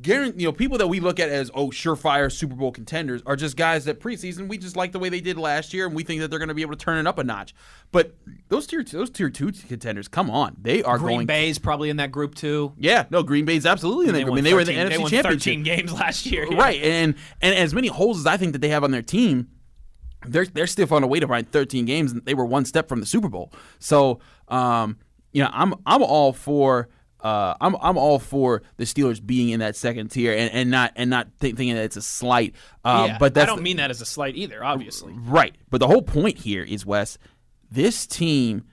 [0.00, 3.36] Guarantee, you know, people that we look at as oh surefire Super Bowl contenders are
[3.36, 6.02] just guys that preseason we just like the way they did last year, and we
[6.02, 7.54] think that they're going to be able to turn it up a notch.
[7.90, 8.14] But
[8.48, 11.26] those tier those tier two contenders, come on, they are Green going.
[11.26, 12.72] Bay's probably in that group too.
[12.78, 14.32] Yeah, no, Green Bay's absolutely in that group.
[14.32, 15.40] I mean, they were in the 13 they NFC won Championship.
[15.40, 16.46] 13 games last year.
[16.50, 16.56] yeah.
[16.62, 19.48] Right, and and as many holes as I think that they have on their team,
[20.26, 22.88] they're they're still on a way to find 13 games, and they were one step
[22.88, 23.52] from the Super Bowl.
[23.78, 24.96] So, um,
[25.32, 26.88] you know, I'm I'm all for.
[27.22, 30.92] Uh, I'm I'm all for the Steelers being in that second tier and, and not
[30.96, 32.54] and not think, thinking that it's a slight.
[32.84, 34.64] Uh, yeah, but that's I don't the- mean that as a slight either.
[34.64, 35.14] Obviously.
[35.16, 35.54] Right.
[35.70, 37.18] But the whole point here is Wes,
[37.70, 38.64] this team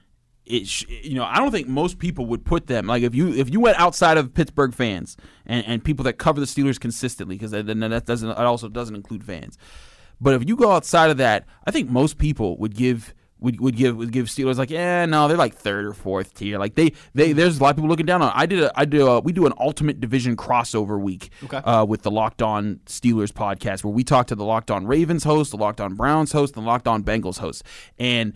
[0.46, 3.32] it sh- you know, I don't think most people would put them like if you
[3.34, 5.16] if you went outside of Pittsburgh fans
[5.46, 8.96] and, and people that cover the Steelers consistently because that, that doesn't it also doesn't
[8.96, 9.58] include fans.
[10.20, 13.76] But if you go outside of that, I think most people would give would, would
[13.76, 16.92] give would give Steelers like yeah no they're like third or fourth tier like they
[17.14, 18.32] they there's a lot of people looking down on.
[18.36, 21.58] I did a, I do a, we do an ultimate division crossover week Okay.
[21.58, 25.24] uh, with the Locked On Steelers podcast where we talk to the Locked On Ravens
[25.24, 27.64] host, the Locked On Browns host, the Locked On Bengals host.
[27.98, 28.34] And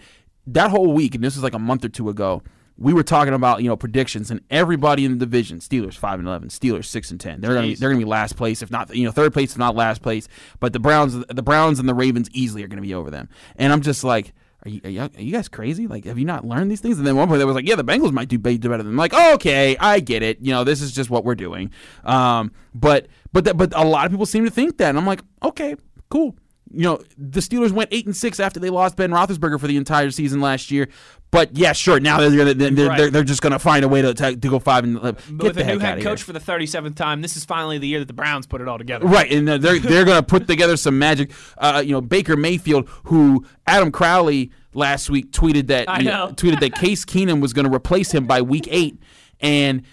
[0.48, 2.42] that whole week, and this was like a month or two ago,
[2.78, 6.28] we were talking about you know predictions, and everybody in the division: Steelers five and
[6.28, 7.40] eleven, Steelers six and ten.
[7.40, 9.58] They're gonna be, they're gonna be last place, if not you know third place, if
[9.60, 10.28] not last place.
[10.60, 13.30] But the Browns, the Browns and the Ravens easily are gonna be over them.
[13.58, 14.34] And I'm just like.
[14.66, 15.88] Are you, are, you, are you guys crazy?
[15.88, 16.98] Like, have you not learned these things?
[16.98, 18.96] And then one point they was like, "Yeah, the Bengals might do, better than." them.
[18.96, 20.40] Like, oh, okay, I get it.
[20.40, 21.72] You know, this is just what we're doing.
[22.06, 25.22] Um, but but but a lot of people seem to think that, and I'm like,
[25.44, 25.76] okay,
[26.10, 26.36] cool.
[26.72, 29.78] You know, the Steelers went eight and six after they lost Ben Roethlisberger for the
[29.78, 30.88] entire season last year.
[31.30, 32.00] But yeah, sure.
[32.00, 32.98] Now they're gonna, they're, they're, Right.
[32.98, 35.12] they're, they're just going to find a way to, to to go five and uh,
[35.12, 36.26] But get with the a new head coach here.
[36.26, 38.78] for the 37th time, this is finally the year that the Browns put it all
[38.78, 39.06] together.
[39.06, 41.32] Right, and uh, they're they're going to put together some magic.
[41.58, 46.34] Uh, you know, Baker Mayfield, who Adam Crowley last week tweeted that you know.
[46.36, 48.98] tweeted that Case Keenum was going to replace him by week eight,
[49.40, 49.84] and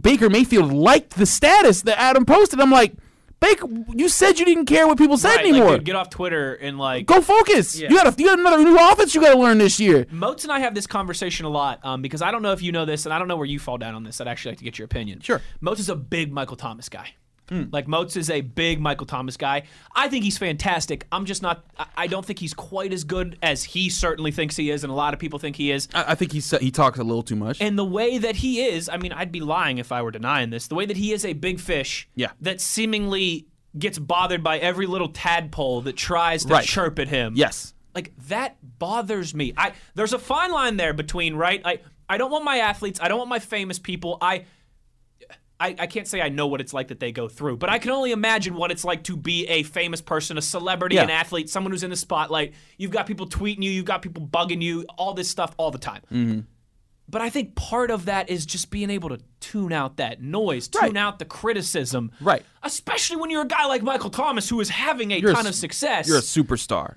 [0.00, 2.60] Baker Mayfield liked the status that Adam posted.
[2.60, 2.94] I'm like,
[3.38, 5.76] Baker, you said you didn't care what people said Right, like, anymore.
[5.76, 7.78] dude, get off Twitter and like Go focus.
[7.78, 7.90] Yeah.
[7.90, 10.06] You got a, you got another new offense you got to learn this year.
[10.10, 12.72] Moats and I have this conversation a lot um, because I don't know if you
[12.72, 14.20] know this, and I don't know where you fall down on this.
[14.20, 15.20] I'd actually like to get your opinion.
[15.20, 15.42] Sure.
[15.60, 17.10] Moats is a big Michael Thomas guy.
[17.48, 17.72] Mm.
[17.72, 19.62] Like Moats is a big Michael Thomas guy.
[19.94, 21.06] I think he's fantastic.
[21.12, 21.64] I'm just not.
[21.78, 24.90] I- I don't think he's quite as good as he certainly thinks he is, and
[24.90, 25.88] a lot of people think he is.
[25.94, 27.60] I, I think he's he talks a little too much.
[27.60, 30.50] And the way that he is, I mean, I'd be lying if I were denying
[30.50, 30.66] this.
[30.68, 32.32] The way that he is a big fish Yeah.
[32.40, 33.46] that seemingly
[33.78, 36.64] gets bothered by every little tadpole that tries to Right.
[36.64, 37.34] chirp at him.
[37.36, 37.74] Yes.
[37.94, 39.52] Like that bothers me.
[39.56, 41.60] I there's a fine line there between, right?
[41.64, 44.16] I I don't want my athletes, I don't want my famous people.
[44.20, 44.44] I
[45.58, 47.78] I, I can't say I know what it's like that they go through, but I
[47.78, 51.04] can only imagine what it's like to be a famous person, a celebrity, Yeah.
[51.04, 52.52] an athlete, someone who's in the spotlight.
[52.76, 55.78] You've got people tweeting you, you've got people bugging you, all this stuff all the
[55.78, 56.02] time.
[56.12, 56.40] Mm-hmm.
[57.08, 60.66] But I think part of that is just being able to tune out that noise,
[60.68, 62.10] tune out the criticism.
[62.20, 62.42] Right.
[62.64, 65.50] Especially when you're a guy like Michael Thomas who is having a You're ton s-
[65.50, 66.08] of success.
[66.08, 66.96] You're a superstar.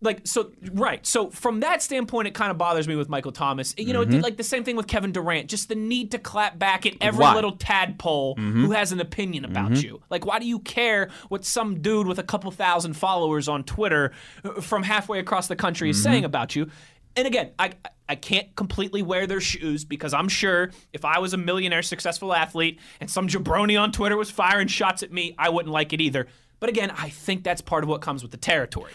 [0.00, 1.04] Like so right.
[1.06, 3.74] So from that standpoint it kind of bothers me with Michael Thomas.
[3.76, 4.22] You know, Mhm.
[4.22, 7.22] like the same thing with Kevin Durant, just the need to clap back at every
[7.22, 7.34] Why?
[7.34, 8.52] little tadpole Mhm.
[8.64, 9.82] who has an opinion about Mhm.
[9.82, 10.02] you.
[10.10, 14.12] Like why do you care what some dude with a couple thousand followers on Twitter
[14.44, 16.70] uh, from halfway across the country is saying about you?
[17.16, 17.72] And again, I
[18.10, 22.32] I can't completely wear their shoes because I'm sure if I was a millionaire successful
[22.32, 26.00] athlete and some jabroni on Twitter was firing shots at me, I wouldn't like it
[26.00, 26.26] either.
[26.58, 28.92] But again, I think that's part of what comes with the territory.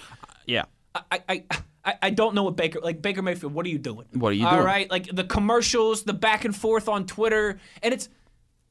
[0.47, 0.63] Yeah.
[0.95, 1.43] I, I,
[1.85, 3.53] I, I don't know what Baker like Baker Mayfield.
[3.53, 4.05] What are you doing?
[4.13, 4.53] What are you doing?
[4.53, 8.09] All right, like the commercials, the back and forth on Twitter, and it's.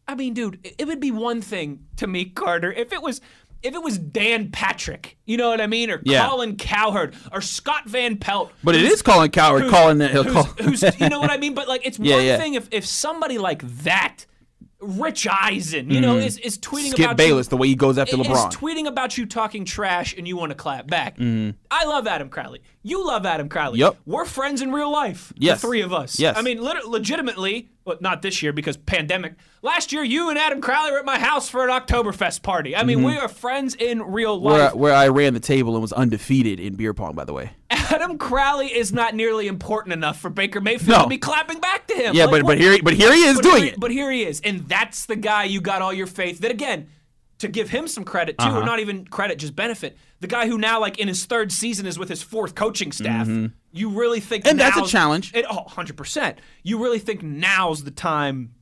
[0.09, 3.21] I mean, dude, it, would be one thing to me, Carter, if it was.
[3.63, 6.27] If it was Dan Patrick, you know what I mean, or Yeah.
[6.29, 10.35] Colin Cowherd, or Scott Van Pelt, But it is Colin Cowherd calling that He'll who's-
[10.35, 10.45] call.
[10.67, 11.55] who's- you know what I mean?
[11.55, 12.39] But like, it's Yeah, one yeah.
[12.39, 14.27] thing if, if somebody like that,
[14.83, 16.27] Rich Eisen, you know, Mhm.
[16.27, 18.53] is, is tweeting Skip about Bayless, you, the way he goes after is LeBron.
[18.53, 21.17] tweeting about you talking trash, and you want to clap back.
[21.19, 21.55] Mhm.
[21.71, 22.61] I love Adam Crowley.
[22.83, 23.79] You love Adam Crowley.
[23.79, 23.97] Yep.
[24.07, 25.33] We're friends in real life.
[25.37, 25.61] Yes.
[25.61, 26.19] The three of us.
[26.19, 26.37] Yes.
[26.37, 29.35] I mean, lit- legitimately, well, not this year because pandemic.
[29.63, 32.77] Last year, you and Adam Crowley were at my house for an Oktoberfest party.
[32.77, 33.07] I mean, Mhm.
[33.07, 34.75] we are friends in real life.
[34.75, 37.53] where I ran the table and was undefeated in beer pong, by the way.
[37.71, 41.03] Adam Crowley is not nearly important enough for Baker Mayfield No.
[41.05, 42.15] to be clapping back to him.
[42.15, 43.81] Yeah, Like, but- what- but here he- but here he is but doing here- it.
[43.81, 46.41] But here he is, and that's the guy you got all your faith.
[46.41, 46.87] That again,
[47.39, 48.61] to give him some credit too, Uh-huh.
[48.61, 49.97] or not even credit, just benefit.
[50.23, 53.27] The guy who now, like in his third season, is with his fourth coaching staff.
[53.27, 53.53] Mhm.
[53.73, 55.33] You really think, And that's a now's- challenge.
[55.35, 56.39] It, oh, 100 percent.
[56.63, 58.53] You really think now's the time.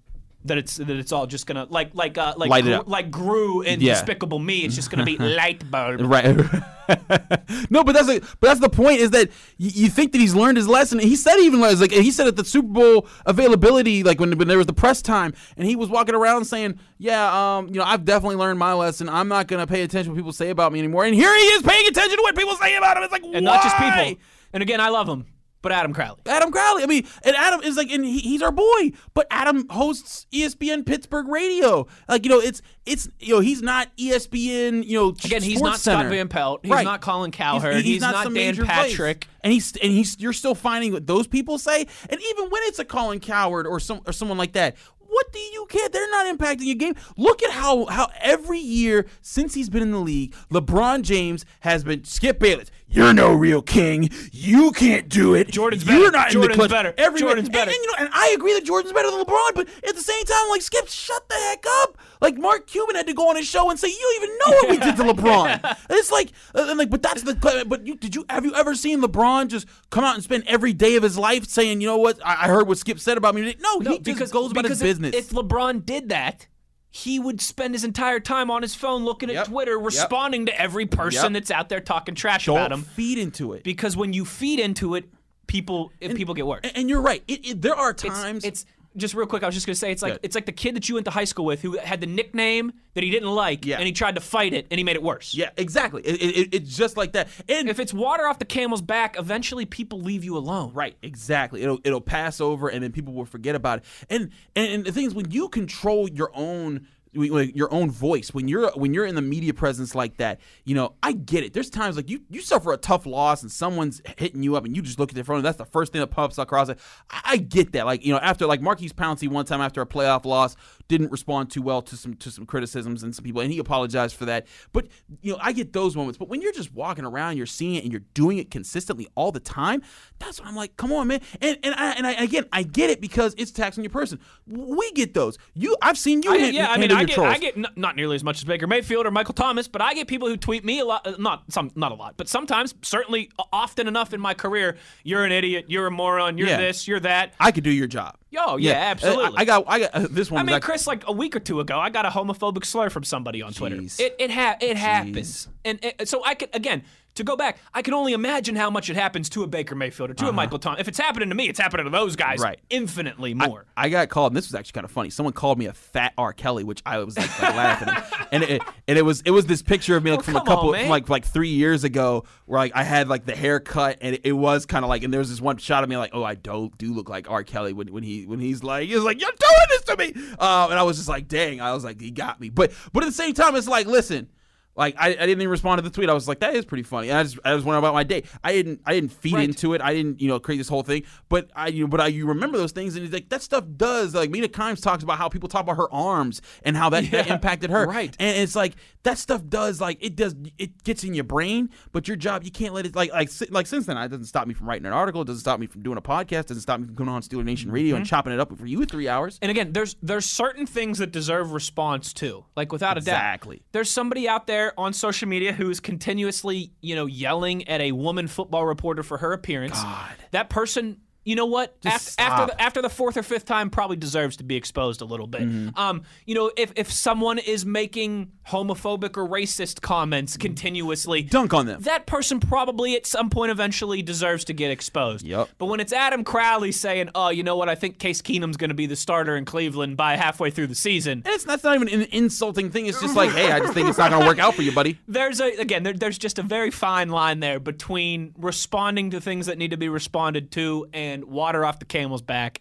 [0.47, 2.89] That it's that it's all just gonna like like uh like Light it Gru- up.
[2.89, 3.93] like Gru and Yeah.
[3.93, 4.61] Despicable Me.
[4.61, 6.01] It's just gonna be light bulb.
[6.01, 6.35] Right.
[7.71, 10.35] no, but that's a, but that's the point is that you, you think that he's
[10.35, 10.99] learned his lesson.
[10.99, 14.37] He said he even learned like he said at the Super Bowl availability, like when
[14.39, 17.75] when there was the press time, and he was walking around saying, "Yeah, um, you
[17.75, 19.09] know, I've definitely learned my lesson.
[19.09, 21.43] I'm not gonna pay attention to what people say about me anymore." And here he
[21.45, 23.03] is paying attention to what people say about him.
[23.05, 24.05] It's like and not just why?
[24.09, 24.23] people.
[24.53, 25.27] And again, I love him,
[25.63, 26.21] but Adam Crowley.
[26.27, 26.83] Adam Crowley.
[26.83, 28.93] I mean, and Adam is like, and he, he's our boy.
[29.15, 31.87] But Adam hosts ESPN Pittsburgh Radio.
[32.09, 34.85] Like, you know, it's it's you know, he's not ESPN.
[34.85, 36.61] You know, Again, he's not Scott Van Pelt.
[36.63, 36.85] He's Right.
[36.85, 37.85] not Colin Cowherd.
[37.85, 38.71] He's, not, some Dan major voice.
[38.71, 39.27] Patrick.
[39.43, 41.87] And he's and he's you're still finding what those people say.
[42.09, 44.77] And even when it's a Colin Cowherd or some or someone like that.
[45.13, 45.89] What do you care?
[45.89, 46.95] They're not impacting your game.
[47.17, 51.83] Look at how how every year since he's been in the league, LeBron James has
[51.83, 52.71] been Skip Bayless.
[52.93, 54.11] You're no real king.
[54.33, 55.49] You can't do it.
[55.49, 56.11] Jordan's You're better.
[56.11, 56.71] not in Jordan's the clutch.
[56.71, 56.95] better.
[56.99, 57.71] Every Jordan's and- better.
[57.71, 60.25] And, you know, and I agree that Jordan's better than LeBron, but at the same
[60.25, 61.97] time, like Skip, shut the heck up.
[62.21, 64.57] Like Mark Cuban had to go on his show and say, "You don't even know
[64.57, 67.35] what we did to LeBron." And it's like, uh, and like, but that's the.
[67.67, 70.73] But you did you have you ever seen LeBron just come out and spend every
[70.73, 72.19] day of his life saying, "You know what?
[72.25, 74.83] I, I heard what Skip said about me." No, he just goes about his because
[74.83, 75.15] if- business.
[75.17, 76.47] If, LeBron did that,
[76.91, 80.87] he would spend his entire time on his phone looking at Twitter, responding to every
[80.87, 81.41] person Yep.
[81.43, 82.83] that's out there talking trash Don't about him.
[82.83, 83.63] feed into it.
[83.63, 85.09] Because when you feed into it,
[85.47, 86.61] people if people get worse.
[86.65, 87.23] And, and you're right.
[87.29, 88.45] It, it, there are times.
[88.45, 88.65] It's,
[88.97, 89.43] just real quick.
[89.43, 90.21] I was just gonna say it's like Good.
[90.25, 92.73] it's like the kid that you went to high school with who had the nickname
[92.95, 93.77] that he didn't like, Yeah.
[93.77, 95.33] and he tried to fight it, and he made it worse.
[95.35, 96.03] Yeah, exactly.
[96.03, 97.29] It, it, it's just like that.
[97.49, 100.73] And if it's water off the camel's back, eventually people leave you alone.
[100.75, 101.63] Right, exactly.
[101.63, 103.85] It'll it'll pass over, and then people will forget about it.
[104.11, 108.47] And and, and the thing is, when you control your own your own voice when
[108.47, 111.53] you're when you're in the media presence like that you know i get it.
[111.53, 114.75] There's times like you you suffer a tough loss and someone's hitting you up and
[114.75, 116.79] you just look at their phone and that's the first thing that pops across it.
[117.11, 117.87] I, get that.
[117.87, 120.57] Like you know after like Maurkice Pouncey one time after a playoff loss
[120.91, 124.15] didn't respond too well to some to some criticisms and some people and he apologized
[124.17, 124.87] for that but
[125.23, 127.85] you know i get those moments but when you're just walking around you're seeing it
[127.85, 129.81] and you're doing it consistently all the time
[130.19, 132.91] that's when i'm like come on man and and I, and I again i get
[132.91, 136.55] it because it's taxing your person we get those you i've seen you I, hit,
[136.55, 137.33] yeah, I mean, I get, trolls.
[137.33, 139.95] I get n- not nearly as much as Baker Mayfield or Michael Thomas, but I
[139.95, 141.07] get people who tweet me a lot.
[141.07, 144.77] uh, Not some, not a lot, but sometimes, certainly, often enough in my career.
[145.05, 145.67] You're an idiot.
[145.69, 146.37] You're a moron.
[146.37, 146.57] You're Yeah.
[146.59, 146.89] this.
[146.89, 147.35] You're that.
[147.39, 148.17] I could do your job.
[148.39, 149.37] Oh yeah, absolutely.
[149.39, 150.41] I, I got I got uh, this one.
[150.41, 152.89] I mean, actually- Chris, like a week or two ago, I got a homophobic slur
[152.91, 153.77] from somebody on Twitter.
[153.99, 156.85] It it ha- it happens, and it, so I could again
[157.21, 157.59] to go back.
[157.73, 160.29] I can only imagine how much it happens to a Baker Mayfield or to a
[160.29, 160.37] Uh-huh.
[160.37, 160.81] Michael Thomas.
[160.81, 162.59] If it's happening to me, it's happening to those guys Right.
[162.71, 163.67] infinitely more.
[163.77, 165.11] I got called, and this was actually kind of funny.
[165.11, 166.33] Someone called me a fat R.
[166.33, 168.29] Kelly, which I was like, like laughing, at.
[168.33, 170.41] and it and it was it was this picture of me like Oh, from a
[170.41, 173.99] on, couple from like like three years ago, where like I had like the haircut,
[174.01, 175.97] and it, it was kind of like, and there was this one shot of me
[175.97, 177.45] like, oh, I do do look like R.
[177.45, 180.69] Kelly when when he when he's like he's like you're doing this to me, uh,
[180.71, 183.07] and I was just like, dang, I was like, he got me, but but at
[183.07, 184.29] the same time, it's like, listen.
[184.77, 186.09] Like I, I didn't even respond to the tweet.
[186.09, 187.11] I was like, that is pretty funny.
[187.11, 188.23] And I just I was wondering about my day.
[188.43, 189.83] I didn't I didn't feed into it.
[189.83, 191.03] I didn't you know create this whole thing.
[191.29, 193.65] But I you know, but I you remember those things and it's like that stuff
[193.77, 197.11] does like Mina Kimes talks about how people talk about her arms and how that,
[197.11, 197.87] that impacted her.
[197.87, 198.17] right.
[198.19, 201.69] And it's like that stuff does like it does it gets in your brain.
[201.93, 204.47] But your job you can't let it like like like since then it doesn't stop
[204.47, 205.21] me from writing an article.
[205.23, 206.41] It doesn't stop me from doing a podcast.
[206.43, 208.09] It doesn't stop me from going on Steeler Nation Radio and Mhm.
[208.09, 209.39] chopping it up for you three hours.
[209.43, 212.45] And again, there's there's certain things that deserve response too.
[212.57, 213.15] Like without a doubt.
[213.17, 213.63] Exactly.
[213.73, 217.93] There's somebody out there on social media who is continuously, you know, yelling at a
[217.93, 219.81] woman football reporter for her appearance.
[219.83, 220.15] God.
[220.31, 220.99] That person,
[221.31, 221.77] you know what?
[221.85, 225.05] After, after the after the fourth or fifth time probably deserves to be exposed a
[225.05, 225.43] little bit.
[225.43, 225.79] Mhm.
[225.79, 231.67] Um, you know, if if someone is making homophobic or racist comments continuously, dunk on
[231.67, 231.83] them.
[231.83, 235.25] That person probably at some point eventually deserves to get exposed.
[235.25, 235.51] Yep.
[235.59, 237.69] But when it's Adam Crowley saying, "Oh, you know what?
[237.69, 240.75] I think Case Keenum's going to be the starter in Cleveland by halfway through the
[240.75, 242.87] season," And it's that's not even an insulting thing.
[242.87, 244.73] It's just like, hey, I just think it's not going to work out for you,
[244.73, 244.99] buddy.
[245.07, 249.47] there's a again there, there's just a very fine line there between responding to things
[249.47, 252.61] that need to be responded to and water off the camel's back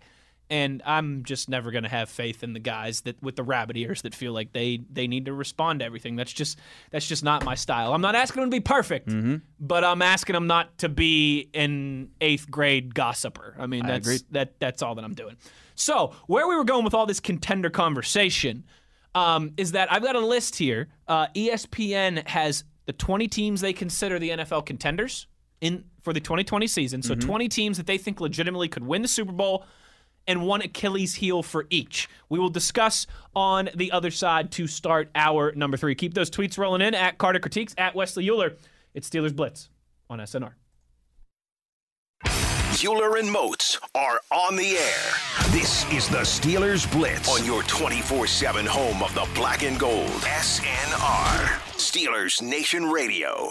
[0.49, 3.77] and i'm just never going to have faith in the guys that with the rabbit
[3.77, 6.57] ears that feel like they they need to respond to everything that's just
[6.91, 9.35] that's just not my style i'm not asking them to be perfect Mm-hmm.
[9.59, 14.19] but i'm asking them not to be an eighth grade gossiper i mean that's agree.
[14.31, 15.35] that that's all that i'm doing
[15.75, 18.63] so where we were going with all this contender conversation
[19.15, 20.87] um, is that I've got a list here.
[21.07, 25.25] Uh, ESPN has the 20 teams they consider the NFL contenders
[25.61, 27.01] in for the 2020 season.
[27.01, 27.21] So Mhm.
[27.21, 29.65] 20 teams that they think legitimately could win the Super Bowl
[30.27, 32.07] and one Achilles heel for each.
[32.29, 35.95] We will discuss on the other side to start our number three.
[35.95, 38.55] Keep those tweets rolling in at Carter Critiques, at Wesley Euler.
[38.93, 39.69] It's Steelers Blitz
[40.09, 40.55] on SNR.
[42.83, 45.11] Euler and Moats are on the air.
[45.51, 50.07] This is the Steelers Blitz on your 24 7 home of the black and gold.
[50.23, 51.59] SNR.
[51.73, 53.49] Steelers Nation Radio.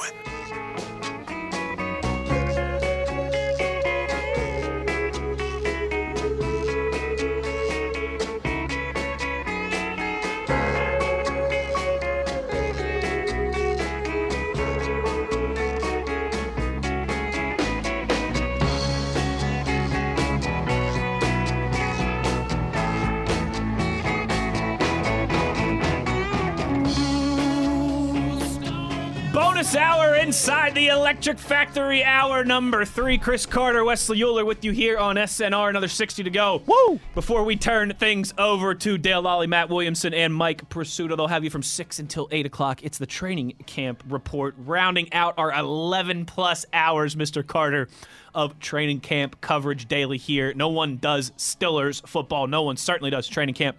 [29.69, 33.19] Bonus hour inside the Electric Factory, hour number three.
[33.19, 35.69] Chris Carter, Wesley Euler with you here on SNR.
[35.69, 36.63] Another 60 to go.
[36.65, 36.99] Woo!
[37.15, 41.45] Before we turn things over to Dale Lolley, Matt Williamson, and Mike Prisuta, they'll have
[41.45, 42.83] you from 6 until 8 o'clock.
[42.83, 47.47] It's the training camp report, rounding out our 11 plus hours, Mr.
[47.47, 47.89] Carter,
[48.35, 50.55] of training camp coverage daily here.
[50.55, 52.47] No one does Stillers football.
[52.47, 53.77] No one certainly does training camp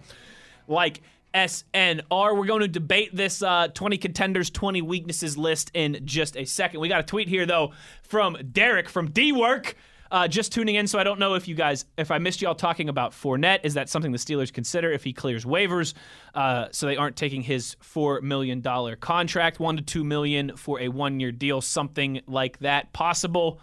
[0.68, 1.02] like
[1.34, 2.36] SNR.
[2.36, 6.80] We're going to debate this uh, 20 contenders, 20 weaknesses list in just a second.
[6.80, 9.76] We got a tweet here, though, from Derek from D Work.
[10.12, 12.56] Uh, just tuning in, so I don't know if you guys, if I missed y'all
[12.56, 15.94] talking about Fournette, is that something the Steelers consider if he clears waivers,
[16.34, 20.80] uh, so they aren't taking his four million dollar contract, one to two million for
[20.80, 23.60] a one year deal, something like that possible.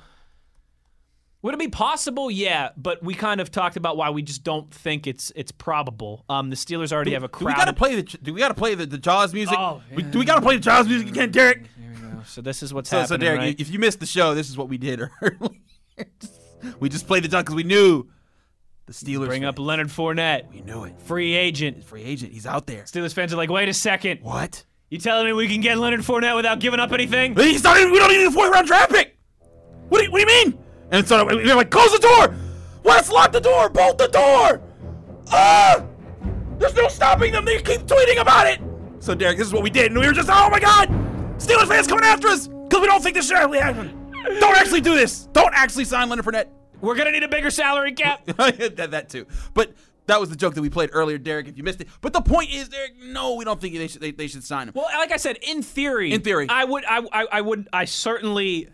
[1.47, 2.29] Would it be possible?
[2.29, 6.25] Yeah, but we kind of talked about why we just don't think it's it's probable.
[6.27, 8.03] Um, the Steelers already have a Do we gotta play the?
[8.03, 9.55] Do we gotta play the, the Jaws music?
[9.57, 11.63] Oh, we, do we gotta play the Jaws music again, Derek?
[12.25, 13.21] So this is what's so, happening.
[13.21, 13.59] so Derek, right?
[13.61, 15.61] if you missed the show, this is what we did earlier.
[16.81, 18.09] we just played the Jaws because we knew
[18.85, 19.27] the Steelers.
[19.27, 20.51] Bring up Leonard Fournette.
[20.51, 20.99] We knew it.
[21.03, 21.81] Free agent.
[21.81, 22.33] Free agent.
[22.33, 22.83] He's out there.
[22.83, 24.19] Steelers fans are like, wait a second.
[24.21, 24.65] What?
[24.89, 27.37] You telling me we can get Leonard Fournette without giving up anything?
[27.37, 29.17] He's not even, we don't even need a fourth round draft pick.
[29.87, 30.66] What do you, what do you mean?
[30.91, 32.35] And so they're like, close the door.
[32.83, 33.69] Let's lock the door.
[33.69, 34.61] Bolt the door.
[35.31, 35.83] Ah!
[36.57, 37.45] There's no stopping them.
[37.45, 38.61] They keep tweeting about it.
[38.99, 40.89] So Derek, this is what we did, and we were just, oh my god,
[41.37, 44.11] Steelers fans coming after us because we don't think this should actually happen.
[44.39, 45.27] Don't actually do this.
[45.33, 46.47] Don't actually sign Leonard Fournette.
[46.81, 48.25] We're gonna need a bigger salary cap.
[48.25, 49.27] that, that too.
[49.53, 49.73] But
[50.07, 51.47] that was the joke that we played earlier, Derek.
[51.47, 54.01] If you missed it, but the point is, Derek, no, we don't think they should.
[54.01, 54.73] They, they should sign him.
[54.75, 56.47] Well, like I said, in theory, In theory.
[56.49, 58.69] I would, I, I, I would, I certainly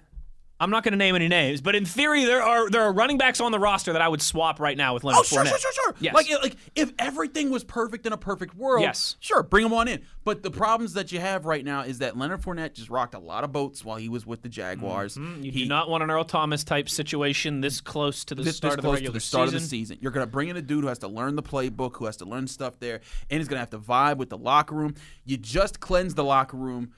[0.59, 3.17] I'm not going to name any names, but in theory, there are there are running
[3.17, 5.49] backs on the roster that I would swap right now with Leonard Oh, sure, Fournette.
[5.49, 5.95] sure, sure, sure.
[5.99, 6.13] Yes.
[6.13, 9.17] Like, like if everything was perfect in a perfect world, Yes.
[9.19, 10.03] sure, bring him on in.
[10.23, 13.19] But the problems that you have right now is that Leonard Fournette just rocked a
[13.19, 15.17] lot of boats while he was with the Jaguars.
[15.17, 15.43] Mhm.
[15.43, 18.55] You He- do not want an Earl Thomas type situation this close to the this,
[18.55, 19.57] start this of the regular to the start season.
[19.57, 19.97] of the season.
[19.99, 22.15] You're going to bring in a dude who has to learn the playbook, who has
[22.17, 24.93] to learn stuff there, and he's going to have to vibe with the locker room.
[25.25, 26.91] You just cleanse the locker room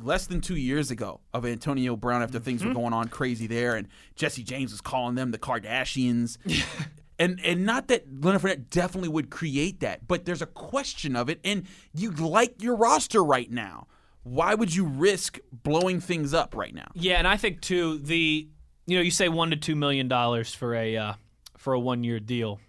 [0.00, 2.74] less than two years ago of Antonio Brown after things were Mhm.
[2.74, 6.38] going on crazy there, and Jesse James was calling them the Kardashians.
[7.18, 11.30] And and not that Leonard Fournette definitely would create that, but there's a question of
[11.30, 11.64] it, and
[11.94, 13.86] you like your roster right now.
[14.22, 16.88] Why would you risk blowing things up right now?
[16.92, 18.46] Yeah, and I think too the
[18.86, 21.12] you know you say one to two million dollars for a uh,
[21.56, 22.60] for a one year deal.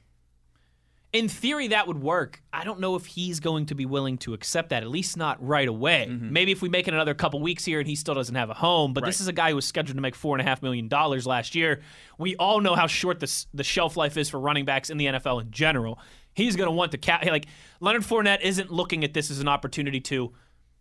[1.14, 2.42] In theory, that would work.
[2.52, 5.46] I don't know if he's going to be willing to accept that, at least not
[5.46, 6.08] right away.
[6.10, 6.34] Mm-hmm.
[6.34, 8.54] Maybe if we make it another couple weeks here and he still doesn't have a
[8.54, 8.94] home.
[8.94, 10.90] But this is a guy who was scheduled to make four and a half million
[10.90, 11.82] dollars last year.
[12.18, 15.06] We all know how short the the shelf life is for running backs in the
[15.06, 16.00] NFL in general.
[16.34, 17.26] He's going to want to cap.
[17.26, 17.48] Like
[17.80, 20.34] Leonard Fournette isn't looking at this as an opportunity to,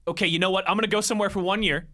[0.08, 0.68] okay, you know what?
[0.68, 1.86] I'm going to go somewhere for one year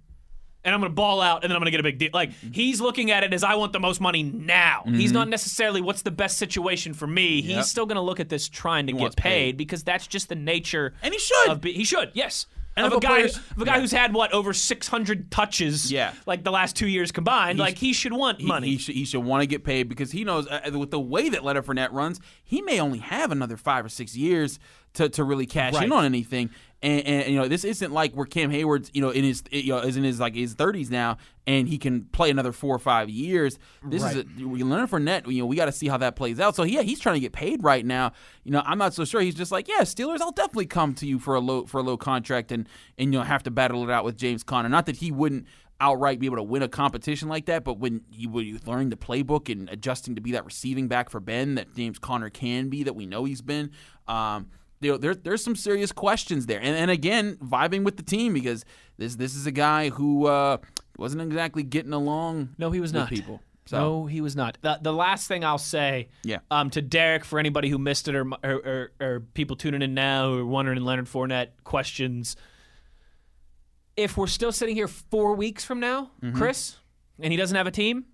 [0.65, 2.11] and I'm going to ball out, and then I'm going to get a big deal.
[2.13, 2.53] Like Mm-hmm.
[2.53, 4.83] he's looking at it as I want the most money now.
[4.87, 5.15] He's Mhm.
[5.15, 7.41] not necessarily what's the best situation for me.
[7.41, 7.57] Yep.
[7.59, 9.57] He's still going to look at this trying to He get paid, paid.
[9.57, 10.95] because that's just the nature.
[11.03, 11.49] And he should.
[11.51, 12.11] Of be, he should.
[12.15, 12.47] Yes.
[12.75, 13.81] NFL of a guy, players- of a guy yeah.
[13.83, 15.93] who's had what over 600 touches.
[15.93, 16.15] Yeah.
[16.25, 17.59] Like the last two years combined.
[17.59, 18.69] He's- like he should want He- money.
[18.69, 21.29] He, should, he should want to get paid because he knows uh, with the way
[21.29, 24.59] that Leonard Fournette runs, he may only have another five or six years
[24.95, 25.85] to, to really cash Right.
[25.85, 26.49] in on anything.
[26.83, 29.73] And, and you know, this isn't like where Cam Heyward's you know in his you
[29.73, 32.81] know is in his like his thirties now, and he can play another four or
[32.81, 33.59] five years.
[33.85, 34.27] This is Right.
[34.41, 35.31] a, Leonard Fournette.
[35.33, 36.57] You know, we got to see how that plays out.
[36.57, 38.13] So yeah, he's trying to get paid right now.
[38.43, 39.21] You know, I'm not so sure.
[39.21, 41.83] He's just like, yeah, Steelers, I'll definitely come to you for a low for a
[41.85, 42.69] low contract and
[42.99, 44.69] and you know have to battle it out with James Conner.
[44.69, 45.47] Not that he wouldn't
[45.81, 48.89] outright be able to win a competition like that, but when you when you learn
[48.89, 52.69] the playbook and adjusting to be that receiving back for Ben that James Conner can
[52.69, 53.71] be, that we know he's been.
[54.09, 54.49] Um,
[54.83, 58.35] you know, there, there's some serious questions there, and, and again, vibing with the team
[58.35, 58.65] because
[58.99, 60.59] this this is a guy who uh,
[60.99, 62.51] wasn't exactly getting along.
[62.59, 63.09] No, he was with not.
[63.09, 63.41] people.
[63.65, 64.59] So No, he was not.
[64.61, 66.39] The, the last thing I'll say Yeah.
[66.51, 69.95] um, to Derek, for anybody who missed it or, or, or, or people tuning in
[69.95, 72.35] now who are wondering Leonard Fournette questions,
[73.97, 76.35] if we're still sitting here four weeks from now, Mhm.
[76.35, 76.77] Chris,
[77.21, 78.07] and he doesn't have a team,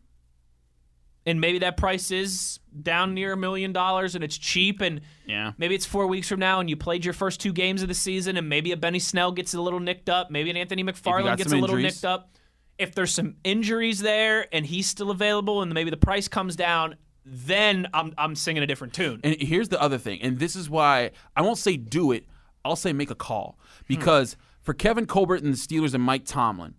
[1.29, 5.53] and maybe that price is down near a million dollars and it's cheap and yeah.
[5.59, 7.95] maybe it's four weeks from now and you played your first two games of the
[7.95, 11.37] season and maybe a Benny Snell gets a little nicked up, maybe an Anthony McFarland
[11.37, 11.97] gets a little injuries.
[11.97, 12.37] nicked up.
[12.79, 16.97] If there's some injuries there and he's still available and maybe the price comes down,
[17.27, 19.21] then I'm I'm singing a different tune.
[19.23, 22.25] And here's the other thing, and this is why I won't say do it.
[22.65, 23.85] I'll say make a call hmm.
[23.89, 26.75] because for Kevin Colbert and the Steelers and Mike Tomlin,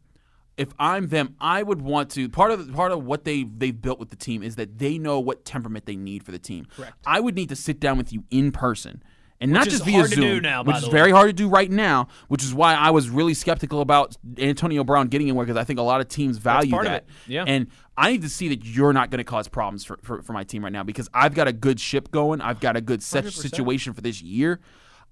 [0.59, 2.27] if I'm them, I would want to.
[2.27, 5.19] Part of part of what they they've built with the team is that they know
[5.19, 6.67] what temperament they need for the team.
[6.75, 6.93] Correct.
[7.05, 9.01] I would need to sit down with you in person.
[9.41, 11.29] And not Which is just via hard to Zoom, do now, which is very hard
[11.29, 12.09] to do right now.
[12.27, 15.79] Which is why I was really skeptical about Antonio Brown getting anywhere because I think
[15.79, 17.05] a lot of teams value that.
[17.25, 17.45] Yeah.
[17.47, 20.33] And I need to see that you're not going to cause problems for, for, for
[20.33, 22.41] my team right now because I've got a good ship going.
[22.41, 23.31] I've got a good set 100%.
[23.31, 24.59] situation for this year.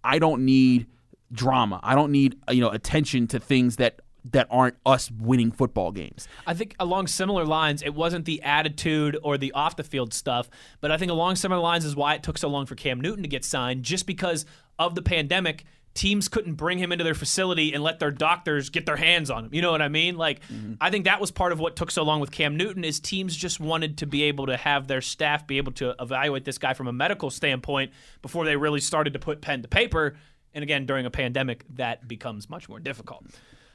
[0.04, 0.88] I don't need
[1.32, 1.80] drama.
[1.82, 4.02] I don't need you know attention to things that
[4.32, 6.28] that aren't us winning football games.
[6.46, 10.50] I think along similar lines, it wasn't the attitude or the off the field stuff,
[10.82, 13.24] but I think along similar lines is why it took so long for Cam Newton
[13.24, 14.46] to get signed, just because
[14.80, 15.66] of the pandemic.
[15.94, 19.46] Teams couldn't bring him into their facility and let their doctors get their hands on
[19.46, 19.50] him.
[19.52, 20.16] You know what I mean?
[20.16, 20.74] Like, mm-hmm.
[20.80, 23.36] I think that was part of what took so long with Cam Newton is teams
[23.36, 26.76] just wanted to be able to have their staff be able to evaluate this guy
[26.76, 30.16] from a medical standpoint before they really started to put pen to paper.
[30.54, 33.26] And again, during a pandemic, that becomes much more difficult.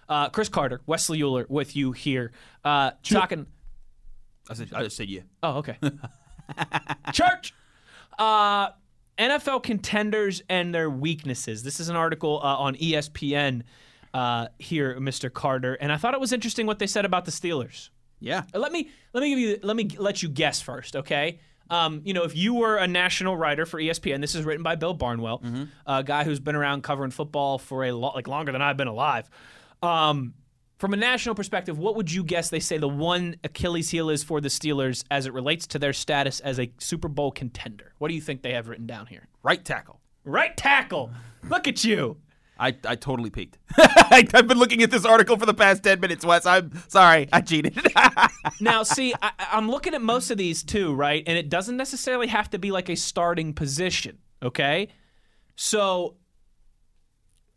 [0.09, 2.33] Uh, Chris Carter, Wesley Euler with you here.
[2.65, 3.47] Uh, talking.
[4.51, 5.21] I said I just said yeah.
[5.43, 5.77] Oh, okay.
[7.13, 7.55] Church.
[8.19, 8.71] Uh,
[9.19, 11.63] NFL contenders and their weaknesses.
[11.63, 13.63] This is an article uh, on ESPN
[14.15, 15.33] uh, here, Mr.
[15.33, 17.91] Carter, and I thought it was interesting what they said about the Steelers.
[18.21, 18.43] Yeah.
[18.55, 21.41] Uh, Let me let me give you let me let you guess first, okay?
[21.71, 24.75] Um, you know, if you were a national writer for ESPN, this is written by
[24.77, 25.65] Bill Barnwell, Mm-hmm.
[25.87, 28.89] a guy who's been around covering football for a lot, like longer than I've been
[28.89, 29.31] alive.
[29.83, 30.35] Um,
[30.79, 34.25] from a national perspective, what would you guess they say the one Achilles heel is
[34.25, 37.93] for the Steelers as it relates to their status as a Super Bowl contender?
[37.99, 39.29] What do you think they have written down here?
[39.43, 40.01] Right tackle.
[40.25, 41.13] Right tackle.
[41.49, 42.17] Look at you.
[42.59, 43.59] I, I totally peaked.
[43.77, 46.47] I've been looking at this article for the past 10 minutes, Wes.
[46.47, 47.29] I'm sorry.
[47.33, 47.77] I cheated.
[48.61, 51.25] now, see, I, I'm looking at most of these too, right?
[51.27, 54.89] And it doesn't necessarily have to be like a starting position, okay?
[55.57, 56.17] So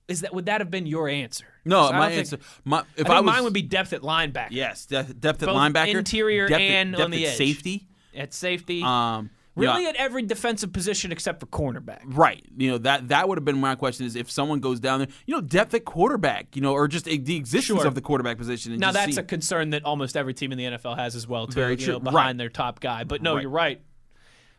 [0.08, 1.48] is that would that have been your answer?
[1.66, 2.38] No, my answer.
[2.64, 4.50] My, if I I was, mine would be depth at linebacker.
[4.52, 7.38] yes, depth, depth at Both linebacker, interior depth at- and depth on the at edge.
[7.38, 7.88] safety.
[8.16, 9.90] At safety, Um, really yeah.
[9.90, 12.00] at every defensive position except for cornerback.
[12.06, 12.46] Right.
[12.56, 15.08] You know, that that would have been my question is if someone goes down there,
[15.26, 17.88] you know, depth at quarterback, you know, or just a, the existence Sure.
[17.88, 18.72] of the quarterback position.
[18.72, 21.28] And Now that's see- a concern that almost every team in the NFL has as
[21.28, 21.54] well, too.
[21.56, 21.94] Very you true.
[21.96, 22.38] know, behind Right.
[22.38, 23.04] their top guy.
[23.04, 23.42] But no, Right.
[23.42, 23.82] you're right.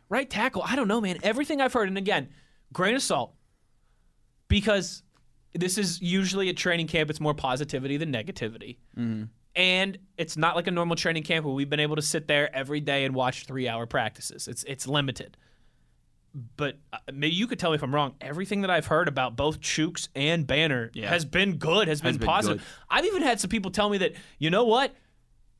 [0.09, 0.61] Right tackle.
[0.65, 1.17] I don't know, man.
[1.23, 2.29] Everything I've heard, and again,
[2.73, 3.33] grain of salt,
[4.47, 5.03] because
[5.57, 7.09] this is usually a training camp.
[7.09, 8.77] It's more positivity than negativity.
[8.97, 9.29] Mhm.
[9.55, 12.55] and it's not like a normal training camp where we've been able to sit there
[12.55, 14.47] every day and watch three hour practices.
[14.47, 15.35] It's it's limited.
[16.55, 18.13] But uh, maybe you could tell me if I'm wrong.
[18.21, 21.09] Everything that I've heard about both Chuks and Banner Yeah.
[21.09, 22.59] has been good, has, Has been been positive.
[22.59, 22.67] good.
[22.91, 24.93] I've even had some people tell me that you know what.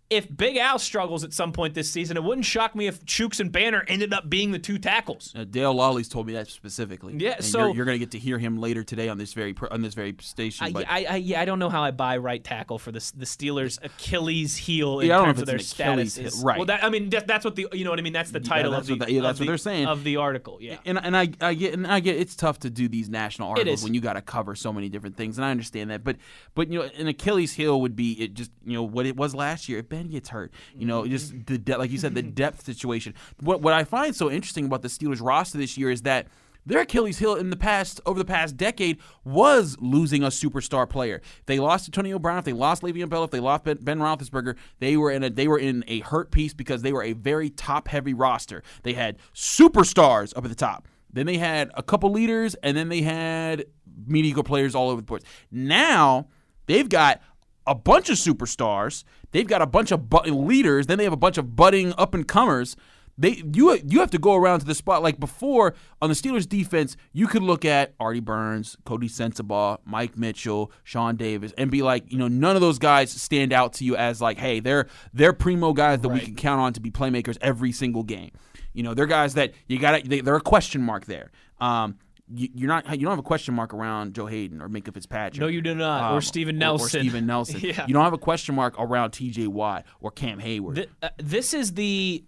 [0.10, 3.42] If Big Al struggles at some point this season, it wouldn't shock me if Chuks
[3.42, 5.34] and Banner ended up being the two tackles.
[5.36, 7.16] Uh, Dale Lolley's told me that specifically.
[7.18, 9.34] Yeah, And so- you're, you're going to get to hear him later today on this
[9.34, 10.76] very on this very station.
[10.78, 13.26] I, I, I, yeah, I don't know how I buy right tackle for the the
[13.26, 16.36] Steelers' Achilles heel in Yeah, I don't know terms of their it's an Achilles status.
[16.36, 16.58] heel- right.
[16.58, 18.14] Well, that, I mean, that, that's what the you know what I mean.
[18.14, 19.88] That's the Yeah, title that's of the what yeah, that's of what the- they're saying.
[19.88, 20.58] of the article.
[20.62, 23.50] Yeah, and and I, I get and I get it's tough to do these national
[23.50, 26.06] articles when you got to cover so many different things, and I understand that.
[26.06, 26.16] But
[26.56, 29.36] but you know, an Achilles heel would be it just you know what it was
[29.36, 29.80] last year.
[29.80, 31.11] If Ben gets hurt, you know, Mm-hmm.
[31.11, 33.14] just the de- like you said, the depth situation.
[33.41, 36.28] What what I find so interesting about the Steelers roster this year is that.
[36.69, 41.22] Their Achilles heel in the past, over the past decade, was losing a superstar player.
[41.45, 42.40] They lost Antonio Brown.
[42.40, 45.30] If they lost Le'Veon Bell, if they lost Ben, ben Roethlisberger, they were in a
[45.30, 48.64] they were in a hurt piece because they were a very top heavy roster.
[48.84, 50.90] They had superstars up at the top.
[51.14, 53.64] Then they had a couple leaders, and then they had
[54.06, 55.24] mediocre players all over the board.
[55.49, 56.28] Now
[56.65, 57.22] they've got
[57.65, 59.06] a bunch of superstars.
[59.38, 60.88] They've got a bunch of bu- leaders.
[60.88, 62.76] Then they have a bunch of budding up and comers.
[63.19, 66.49] They you you have to go around to the spot like before on the Steelers
[66.49, 66.97] defense.
[67.14, 72.11] You could look at Artie Burns, Coty Sensabaugh, Mike Mitchell, Sean Davis, and be like,
[72.11, 75.34] you know, none of those guys stand out to you as like, hey, they're they're
[75.34, 78.31] primo guys that we can count on to be playmakers every single game.
[78.73, 80.03] You know, they're guys that you got.
[80.03, 81.30] They, they're a question mark there.
[81.59, 81.99] Um,
[82.34, 82.90] you, you're not.
[82.91, 85.40] You don't have a question mark around Joe Haden or Minkah Fitzpatrick.
[85.40, 86.14] No, you do not.
[86.14, 86.88] Or Steven Or, Nelson.
[87.02, 87.60] Steven Nelson.
[87.62, 87.86] Yeah.
[87.88, 89.48] You don't have a question mark around T.J.
[89.48, 90.76] Watt or Cam Heyward.
[90.76, 92.24] Th- uh, this is the.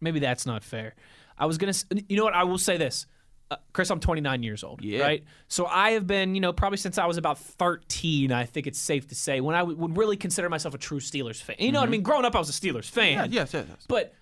[0.00, 0.94] Maybe that's not fair.
[1.38, 1.72] I was gonna.
[2.08, 2.34] You know what?
[2.34, 3.06] I will say this,
[3.50, 3.88] uh, Chris.
[3.90, 4.82] I'm 29 years old.
[4.82, 5.02] Yeah.
[5.02, 5.24] Right.
[5.48, 8.32] So I have been, you know, probably since I was about 13.
[8.32, 10.98] I think it's safe to say when I would would really consider myself a true
[11.00, 11.56] Steelers fan.
[11.60, 11.92] You know what I Mhm.
[11.92, 12.02] mean?
[12.02, 13.12] Growing up, I was a Steelers fan.
[13.12, 13.84] Yeah, yes, yes, yes.
[13.86, 14.12] But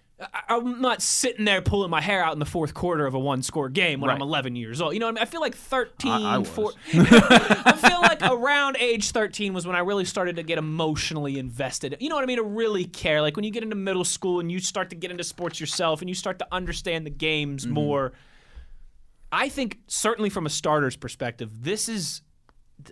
[0.48, 3.68] I'm not sitting there pulling my hair out in the fourth quarter of a one-score
[3.70, 4.92] game when I'm 11 years old.
[4.94, 5.22] You know what I mean?
[5.22, 6.48] I feel like 13, I- I was.
[6.48, 11.38] 4 I feel like around age 13 was when I really started to get emotionally
[11.38, 11.97] invested.
[12.01, 12.36] You know what I mean?
[12.38, 13.22] To really care.
[13.22, 16.01] Like when you get into middle school and you start to get into sports yourself
[16.02, 17.72] and you start to understand the games Mm-hmm.
[17.74, 18.12] more.
[19.32, 22.22] I think certainly from a starter's perspective, this is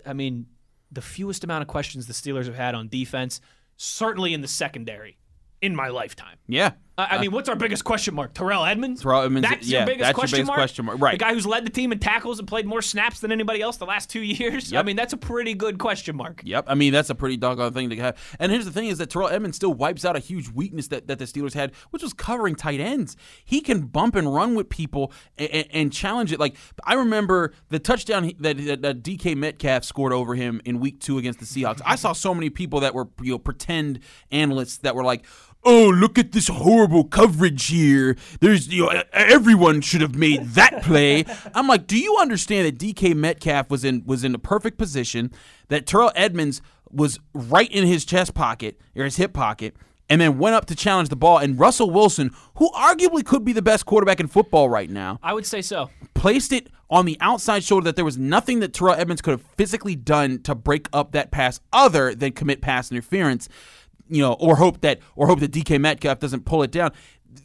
[0.05, 0.45] I mean,
[0.91, 3.41] the fewest amount of questions the Steelers have had on defense,
[3.77, 5.17] certainly in the secondary
[5.61, 6.37] in my lifetime.
[6.47, 6.71] yeah.
[6.99, 8.33] Uh, I I mean, what's our biggest question mark?
[8.33, 9.01] Terrell Edmunds.
[9.01, 10.57] Terrell Edmunds, That's yeah, your biggest that's your question biggest mark.
[10.57, 11.11] question mark, right.
[11.13, 13.77] The guy who's led the team in tackles and played more snaps than anybody else
[13.77, 14.73] the last two years.
[14.73, 16.41] I mean, that's a pretty good question mark.
[16.43, 16.65] Yep.
[16.67, 18.17] I mean, that's a pretty doggone thing to have.
[18.39, 21.07] And here's the thing is that Terrell Edmunds still wipes out a huge weakness that,
[21.07, 23.15] that the Steelers had, which was covering tight ends.
[23.45, 26.39] He can bump and run with people and, and challenge it.
[26.39, 30.99] Like, I remember the touchdown that, that, that DK Metcalf scored over him in week
[30.99, 31.81] two against the Seahawks.
[31.85, 33.99] I saw so many people that were, you know, pretend
[34.31, 35.25] analysts that were like,
[35.65, 38.15] Oh, look at this horrible coverage here.
[38.39, 41.25] There's, you know, everyone should have made that play.
[41.53, 45.31] I'm like, do you understand that DK Metcalf was in was in the perfect position,
[45.67, 46.61] that Terrell Edmunds
[46.91, 49.75] was right in his chest pocket or his hip pocket,
[50.09, 53.53] and then went up to challenge the ball, and Russell Wilson, who arguably could be
[53.53, 55.89] the best quarterback in football right now, I would say so.
[56.13, 59.41] placed it on the outside shoulder that there was nothing that Terrell Edmunds could have
[59.41, 63.47] physically done to break up that pass other than commit pass interference,
[64.09, 66.91] you know, or hope that or hope that DK Metcalf doesn't pull it down.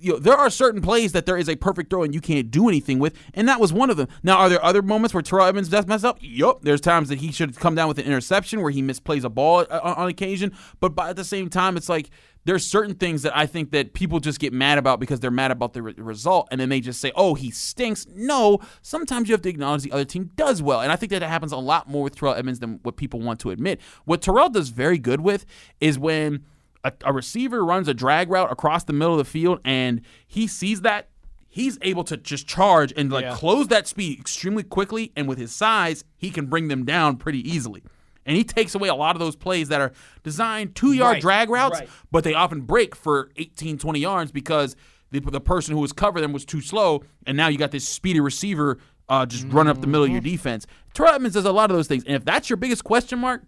[0.00, 2.50] You know, there are certain plays that there is a perfect throw and you can't
[2.50, 4.08] do anything with, and that was one of them.
[4.22, 6.18] Now, are there other moments where Terrell Edmunds does mess up?
[6.20, 6.62] Yup.
[6.62, 9.66] There's times that he should come down with an interception where he misplays a ball
[9.70, 12.10] uh, on, on occasion, but by, at the same time, it's like
[12.44, 15.50] there's certain things that I think that people just get mad about because they're mad
[15.50, 19.34] about the re- result, and then they just say, "Oh, he stinks." No, sometimes you
[19.34, 21.56] have to acknowledge the other team does well, and I think that it happens a
[21.56, 23.80] lot more with Terrell Edmunds than what people want to admit.
[24.04, 25.46] What Terrell does very good with
[25.80, 26.44] is when
[26.84, 30.46] a, a receiver runs a drag route across the middle of the field, and he
[30.46, 31.08] sees that.
[31.48, 33.34] He's able to just charge and like Yeah.
[33.36, 37.48] close that speed extremely quickly, and with his size, he can bring them down pretty
[37.48, 37.82] easily.
[38.26, 39.92] And he takes away a lot of those plays that are
[40.22, 41.88] designed two yard Right, drag routes, right.
[42.10, 44.74] but they often break for 18, 20 yards because
[45.10, 47.04] the, the person who was covering them was too slow.
[47.26, 48.78] And now you got this speedy receiver
[49.08, 50.66] uh, just run up the middle of your defense.
[50.94, 53.42] Terrell Edmunds does a lot of those things, and if that's your biggest question mark,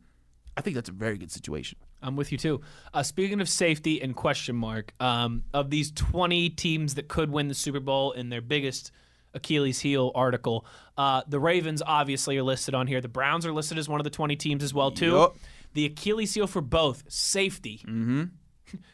[0.57, 1.79] I think that's a very good situation.
[2.07, 2.61] I'm with you too.
[2.95, 7.49] Uh, speaking of safety and question mark, um, of these 20 teams that could win
[7.49, 8.93] the Super Bowl in their biggest
[9.35, 10.65] Achilles heel article,
[10.97, 13.01] uh, the Ravens obviously are listed on here.
[13.01, 15.13] The Browns are listed as one of the 20 teams as well too.
[15.13, 15.37] Yup.
[15.75, 17.83] The Achilles heel for both safety.
[17.85, 18.25] Mm-hmm.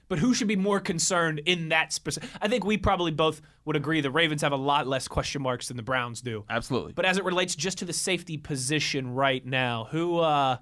[0.08, 2.28] But who should be more concerned in that specific?
[2.38, 5.68] I think we probably both would agree the Ravens have a lot less question marks
[5.68, 6.44] than the Browns do.
[6.50, 6.92] Absolutely.
[6.92, 10.58] But as it relates just to the safety position right now, who uh,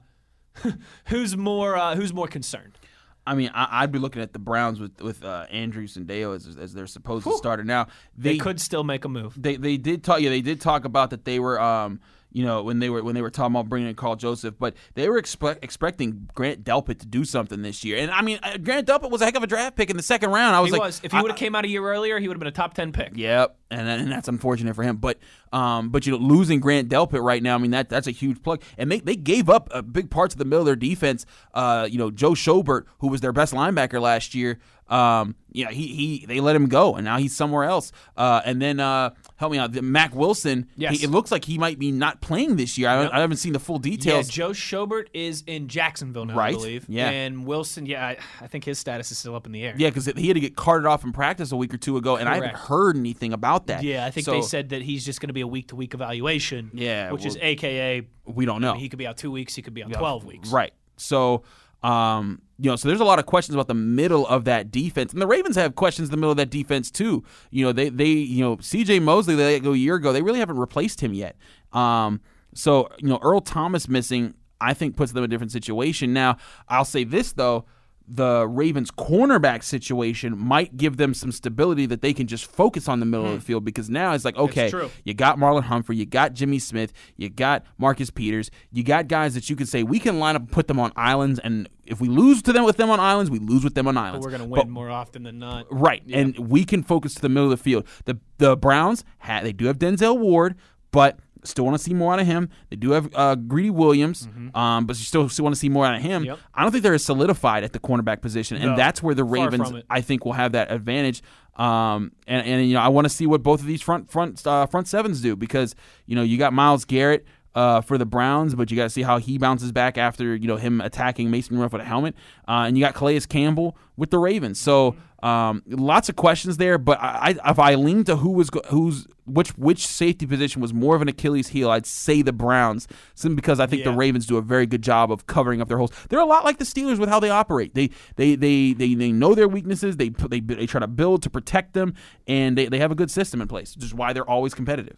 [1.06, 2.78] who's more uh, who's more concerned?
[3.26, 6.56] I mean, I, I'd be looking at the Browns with with uh, Andrew Sendejo as,
[6.56, 7.64] as their supposed starter.
[7.64, 9.40] Now They, could still make a move.
[9.40, 10.20] They they did talk.
[10.20, 11.60] Yeah, they did talk about that they were.
[11.60, 12.00] Um,
[12.32, 14.74] you know when they were when they were talking about bringing in Karl Joseph, but
[14.94, 17.98] they were expect, expecting Grant Delpit to do something this year.
[17.98, 20.02] And I mean, uh, Grant Delpit was a heck of a draft pick in the
[20.02, 20.54] second round.
[20.54, 21.00] I was he like, was.
[21.02, 22.74] If he would have came out a year earlier, he would have been a top
[22.74, 23.12] ten pick.
[23.14, 24.96] Yep, and and that's unfortunate for him.
[24.96, 25.18] But
[25.52, 28.42] um, but you know, losing Grant Delpit right now, I mean that that's a huge
[28.42, 28.62] plug.
[28.78, 31.26] And they, they gave up uh, big parts of the middle of their defense.
[31.54, 34.58] Uh, you know, Joe Schobert, who was their best linebacker last year.
[34.90, 37.92] Um, yeah, he he they let him go, and now he's somewhere else.
[38.16, 40.66] Uh, and then uh, help me out, the- Mack Wilson.
[40.76, 40.98] Yes.
[40.98, 42.88] he- it looks like he might be not playing this year.
[42.88, 43.10] I, Yep.
[43.14, 44.28] I haven't seen the full details.
[44.28, 46.48] Yeah, Joe Schobert is in Jacksonville now, right?
[46.54, 46.86] I believe.
[46.88, 47.08] Yeah.
[47.10, 49.74] And Wilson, yeah, I, I think his status is still up in the air.
[49.76, 52.16] Yeah, because he had to get carted off in practice a week or two ago,
[52.16, 53.82] and I haven't heard anything about that.
[53.82, 55.76] Yeah, I think So- they said that he's just going to be a week to
[55.76, 56.70] week evaluation.
[56.74, 58.74] Yeah, which is AKA we don't know.
[58.74, 59.54] he could be out two weeks.
[59.54, 60.50] He could be out Yeah, twelve weeks.
[60.50, 60.72] Right.
[60.96, 61.44] So,
[61.82, 65.12] um, you know, so there's a lot of questions about the middle of that defense,
[65.12, 67.24] and the Ravens have questions in the middle of that defense too.
[67.50, 69.00] You know, they they you know C.J.
[69.00, 70.12] Mosley they let go a year ago.
[70.12, 71.36] They really haven't replaced him yet.
[71.72, 72.20] Um,
[72.54, 76.12] so you know, Earl Thomas missing, I think puts them in a different situation.
[76.12, 76.36] Now,
[76.68, 77.64] I'll say this though.
[78.12, 82.98] The Ravens' cornerback situation might give them some stability that they can just focus on
[82.98, 83.44] the middle of the hmm.
[83.44, 84.72] field because now it's like, okay,
[85.04, 89.34] you got Marlon Humphrey, you got Jimmy Smith, you got Marcus Peters, you got guys
[89.34, 92.00] that you can say we can line up and put them on islands, and if
[92.00, 94.26] we lose to them with them on islands, we lose with them on But islands.
[94.26, 95.66] we're going to But- win more often than not.
[95.70, 97.86] Right, and we can focus to the middle of the field.
[98.06, 100.56] The the Browns ha they do have Denzel Ward,
[100.90, 102.48] but still want to see more out of him.
[102.68, 105.86] They do have uh, Greedy Williams, um, but you still still want to see more
[105.86, 106.22] out of him.
[106.22, 106.30] Mm-hmm.
[106.30, 106.38] Yep.
[106.54, 109.24] I don't think they're as solidified at the cornerback position, and No, that's where the
[109.24, 109.72] Ravens.
[109.88, 111.22] I think will have that advantage.
[111.56, 114.46] Um, and, and you know I want to see what both of these front front
[114.46, 115.74] uh, front sevens do because
[116.06, 117.26] you know you got Myles Garrett.
[117.52, 120.46] Uh, for the Browns, but you got to see how he bounces back after you
[120.46, 122.14] know him attacking Mason Rudolph with a helmet,
[122.46, 124.60] uh, and you got Calais Campbell with the Ravens.
[124.60, 128.50] So um, lots of questions there, but I, I, if I lean to who was
[128.68, 132.88] who's which which safety position was more of an Achilles heel, I'd say the Browns,
[133.14, 135.76] simply because I think the Ravens do a very good job of covering up their
[135.76, 135.92] holes.
[136.08, 137.74] They're a lot like the Steelers with how they operate.
[137.74, 139.98] They they they they, they know their weaknesses.
[139.98, 141.94] They they they try to build to protect them,
[142.26, 144.96] and they, they have a good system in place, which is why they're always competitive.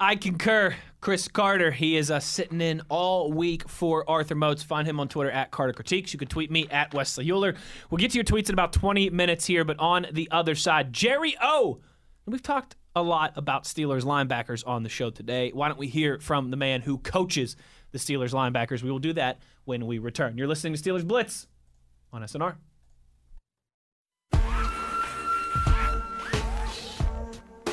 [0.00, 0.76] I concur.
[1.00, 4.62] Chris Carter, he is uh, sitting in all week for Arthur Moats.
[4.62, 6.12] Find him on Twitter at Carter Critiques.
[6.12, 7.56] You can tweet me at Wesley Euler.
[7.90, 10.92] We'll get to your tweets in about 20 minutes here, but on the other side,
[10.92, 11.80] Jerry O.
[12.26, 15.50] We've talked a lot about Steelers linebackers on the show today.
[15.52, 17.56] Why don't we hear from the man who coaches
[17.90, 18.82] the Steelers linebackers?
[18.82, 20.38] We will do that when we return.
[20.38, 21.48] You're listening to Steelers Blitz
[22.12, 22.54] on SNR.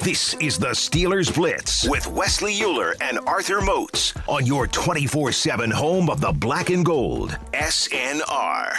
[0.06, 5.72] This is the Steelers Blitz with Wesley Euler and Arthur Moats on your 24 7
[5.72, 8.76] home of the black and gold, SNR.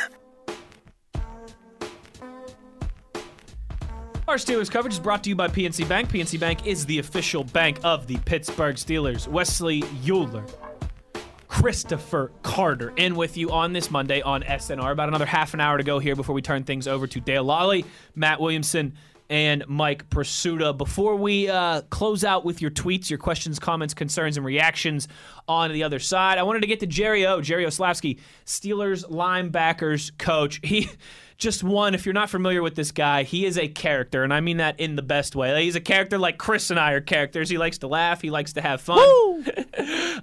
[4.28, 6.10] Our Steelers coverage is brought to you by PNC Bank.
[6.10, 9.26] PNC Bank is the official bank of the Pittsburgh Steelers.
[9.26, 10.44] Wesley Euler,
[11.48, 14.92] Christopher Carter in with you on this Monday on SNR.
[14.92, 17.44] About another half an hour to go here before we turn things over to Dale
[17.44, 17.84] Lolley,
[18.14, 18.96] Matt Williamson,
[19.28, 20.76] and Mike Prisuta.
[20.76, 25.08] Before we uh, close out with your tweets, your questions, comments, concerns, and reactions
[25.48, 27.40] on the other side, I wanted to get to Jerry O.
[27.40, 30.60] Jerry Olsavsky, Steelers linebackers coach.
[30.66, 30.90] He
[31.38, 34.40] just one, if you're not familiar with this guy, he is a character, and I
[34.40, 35.64] mean that in the best way.
[35.64, 37.48] He's a character like Chris and I are characters.
[37.50, 38.98] He likes to laugh, he likes to have fun.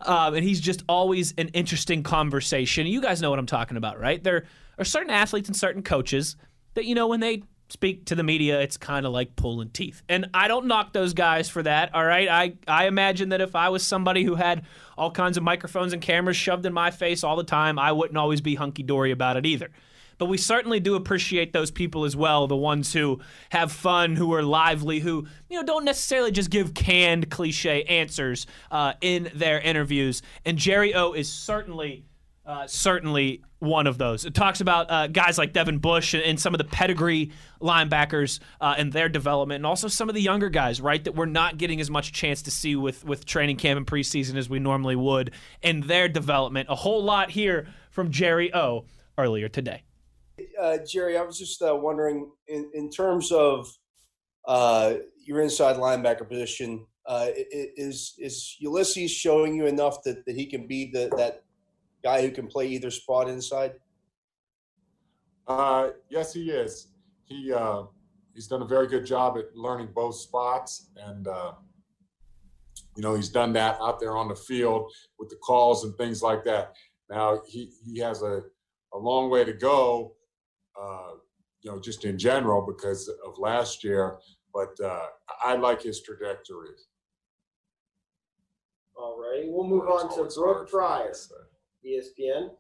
[0.02, 2.88] um, and he's just always an interesting conversation.
[2.88, 4.24] You guys know what I'm talking about, right?
[4.24, 4.46] There
[4.80, 6.36] are certain athletes and certain coaches
[6.74, 7.44] that, you know, when they
[7.74, 10.04] speak to the media, it's kind of like pulling teeth.
[10.08, 12.30] And I don't knock those guys for that, all right?
[12.30, 16.02] I, I imagine that if I was somebody who had all kinds of microphones and
[16.02, 19.38] cameras shoved in my face all the time, I wouldn't always be hunky dory about
[19.38, 19.70] it either.
[20.20, 23.20] But we certainly do appreciate those people as well, the ones who
[23.50, 28.46] have fun, who are lively, who you know don't necessarily just give canned cliche answers
[28.70, 30.22] uh, in their interviews.
[30.46, 32.06] And Jerry O is certainly
[32.46, 34.26] Uh, certainly one of those.
[34.26, 37.32] It talks about uh, guys like Devin Bush and, and, some of the pedigree
[37.62, 41.26] linebackers uh, and their development, and also some of the younger guys, right, that we're
[41.26, 44.60] not getting as much chance to see with, with training camp and preseason as we
[44.60, 45.32] normally would,
[45.64, 46.68] and their development.
[46.70, 48.86] A whole lot here from Jerry O
[49.18, 49.84] earlier today.
[50.60, 53.68] Uh, Jerry, I was just uh, wondering, in, in terms of
[54.46, 54.96] uh,
[55.26, 60.90] your inside linebacker position, is is Ulysees showing you enough that, that he can be
[60.92, 61.43] the, that
[62.04, 63.74] guy who can play either spot inside?
[65.48, 66.88] Uh, yes, he is.
[67.26, 67.84] He uh,
[68.34, 71.54] he's done a very good job at learning both spots, and uh,
[72.96, 76.22] you know he's done that out there on the field with the calls and things
[76.22, 76.74] like that.
[77.10, 78.42] Now he he has a
[78.94, 80.16] a long way to go,
[80.80, 81.14] uh,
[81.62, 84.18] you know, just in general because of last year.
[84.54, 85.08] But uh,
[85.44, 86.70] I like his trajectory.
[88.96, 91.14] All right, we'll move on to Brooke Pryor.
[91.86, 92.52] ESPN.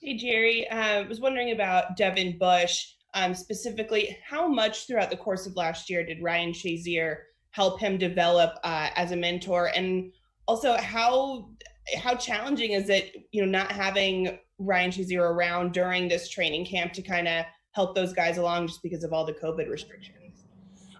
[0.00, 0.68] Hey, Jerry.
[0.68, 2.94] Uh, I uh, was wondering about Devin Bush.
[3.14, 7.16] Um, specifically, how much throughout the course of last year did Ryan Shazier
[7.50, 10.10] help him develop uh, as a mentor, and
[10.48, 11.50] also how
[11.96, 16.92] how challenging is it, you know, not having Ryan Shazier around during this training camp
[16.94, 20.44] to kind of help those guys along just because of all the COVID restrictions?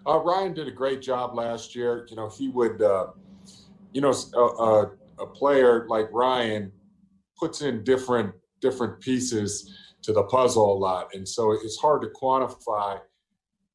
[0.07, 2.07] Uh, Ryan did a great job last year.
[2.11, 3.09] You know, he would, uh,
[3.93, 6.73] you know, a, a player like Ryan
[7.43, 12.09] puts in different different pieces to the puzzle a lot, and so it's hard to
[12.09, 13.01] quantify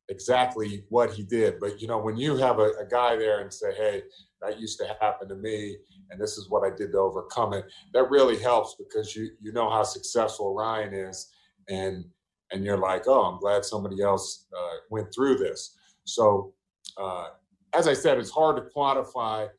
[0.07, 1.59] exactly what he did.
[1.59, 4.03] But you know, when you have a, a guy there and say, "Hey,
[4.41, 5.75] that used to happen to me,"
[6.09, 9.51] and this is what I did to overcome it, that really helps because you you
[9.51, 11.29] know how successful Ryan is,
[11.67, 12.05] and
[12.53, 16.53] and you're like, "Oh, I'm glad somebody else uh, went through this." So,
[16.97, 17.27] uh,
[17.73, 19.49] as I said, it's hard to quantify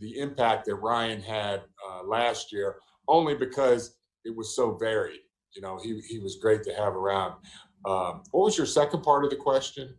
[0.00, 2.76] the impact that Ryan had uh, last year
[3.10, 5.20] only because it was so varied.
[5.52, 7.34] You know, he he was great to have around.
[7.84, 9.94] Um, what was your second part of the question?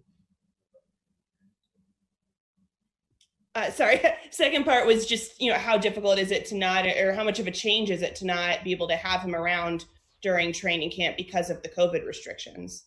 [3.53, 4.01] Uh, sorry,
[4.31, 7.39] second part was just you know how difficult is it to not, or how much
[7.39, 9.85] of a change is it to not be able to have him around
[10.21, 12.85] during training camp because of the COVID restrictions?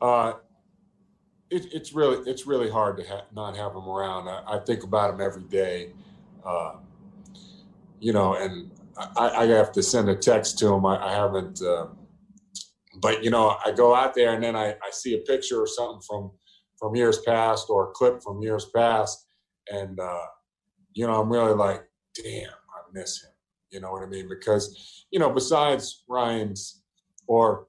[0.00, 0.34] Uh,
[1.50, 4.28] it, it's really it's really hard to ha- not have him around.
[4.28, 5.90] I, I, think about him every day.
[6.44, 6.76] Uh,
[8.00, 10.84] you know, and I, I, have to send a text to him.
[10.84, 11.86] I, I haven't, uh,
[13.00, 15.66] but you know, I go out there and then I, I see a picture or
[15.66, 16.32] something from
[16.78, 19.26] from years past or a clip from years past,
[19.70, 20.26] and uh,
[20.94, 21.82] you know, I'm really like,
[22.14, 23.30] damn, I miss him.
[23.70, 24.28] You know what I mean?
[24.28, 26.82] Because you know, besides Ryan's
[27.26, 27.66] or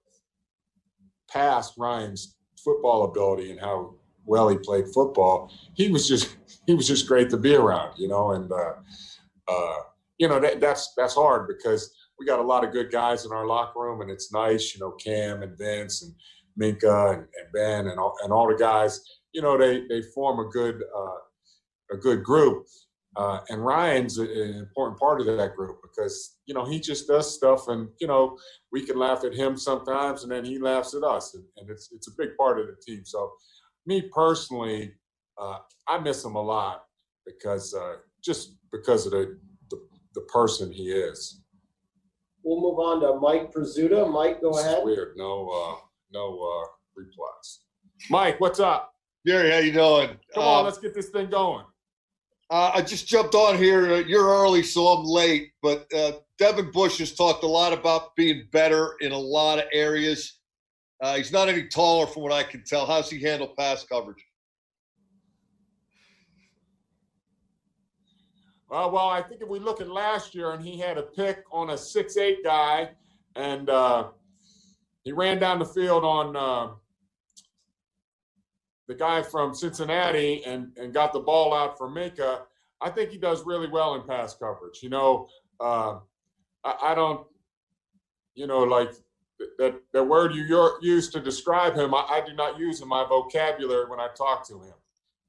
[1.29, 3.95] past Ryan's football ability and how
[4.25, 6.35] well he played football, he was just
[6.65, 7.97] he was just great to be around.
[7.97, 8.73] You know, and uh,
[9.47, 9.79] uh,
[10.19, 13.31] you know that, that's that's hard because we got a lot of good guys in
[13.31, 16.13] our locker room, and it's nice, you know, Cam and Vince and
[16.61, 19.01] Minkah and, and Ben and all, and all the guys.
[19.33, 22.65] You know, they they form a good uh, a good group.
[23.15, 27.33] Uh, and Ryan's an important part of that group because you know he just does
[27.33, 28.37] stuff, and you know
[28.71, 31.89] we can laugh at him sometimes, and then he laughs at us, and, and it's
[31.91, 33.03] it's a big part of the team.
[33.05, 33.31] So,
[33.87, 34.93] me personally,
[35.41, 36.83] uh, I miss him a lot
[37.25, 39.39] because uh, just because of the
[40.15, 41.41] the person he is.
[42.43, 44.11] We'll move on to Mike Prisuta.
[44.11, 44.83] Mike, go This is ahead.
[44.83, 45.13] weird.
[45.17, 45.75] No, uh,
[46.11, 47.59] no uh, replies.
[48.09, 48.93] Mike, what's up?
[49.25, 50.17] Gary, how you doing?
[50.33, 51.65] Come on, Um, let's get this thing going.
[52.49, 53.93] Uh, I just jumped on here.
[53.93, 55.51] Uh, You're early, so I'm late.
[55.61, 59.65] But uh, Devin Bush has talked a lot about being better in a lot of
[59.73, 60.39] areas.
[61.01, 62.85] Uh, he's not any taller, from what I can tell.
[62.85, 64.25] How's he handle pass coverage?
[68.71, 71.43] Uh, well, I think if we look at last year, and he had a pick
[71.51, 72.91] on a six-eight guy,
[73.35, 74.09] and uh,
[75.03, 76.73] he ran down the field on uh,
[78.87, 82.41] the guy from Cincinnati and and got the ball out for Minkah.
[82.81, 84.83] I think he does really well in pass coverage.
[84.83, 85.27] You know,
[85.59, 85.99] uh,
[86.63, 87.25] I, I don't,
[88.35, 88.91] you know, like
[89.57, 91.93] that the word you use to describe him.
[91.95, 94.73] I, I do not use in my vocabulary when I talk to him.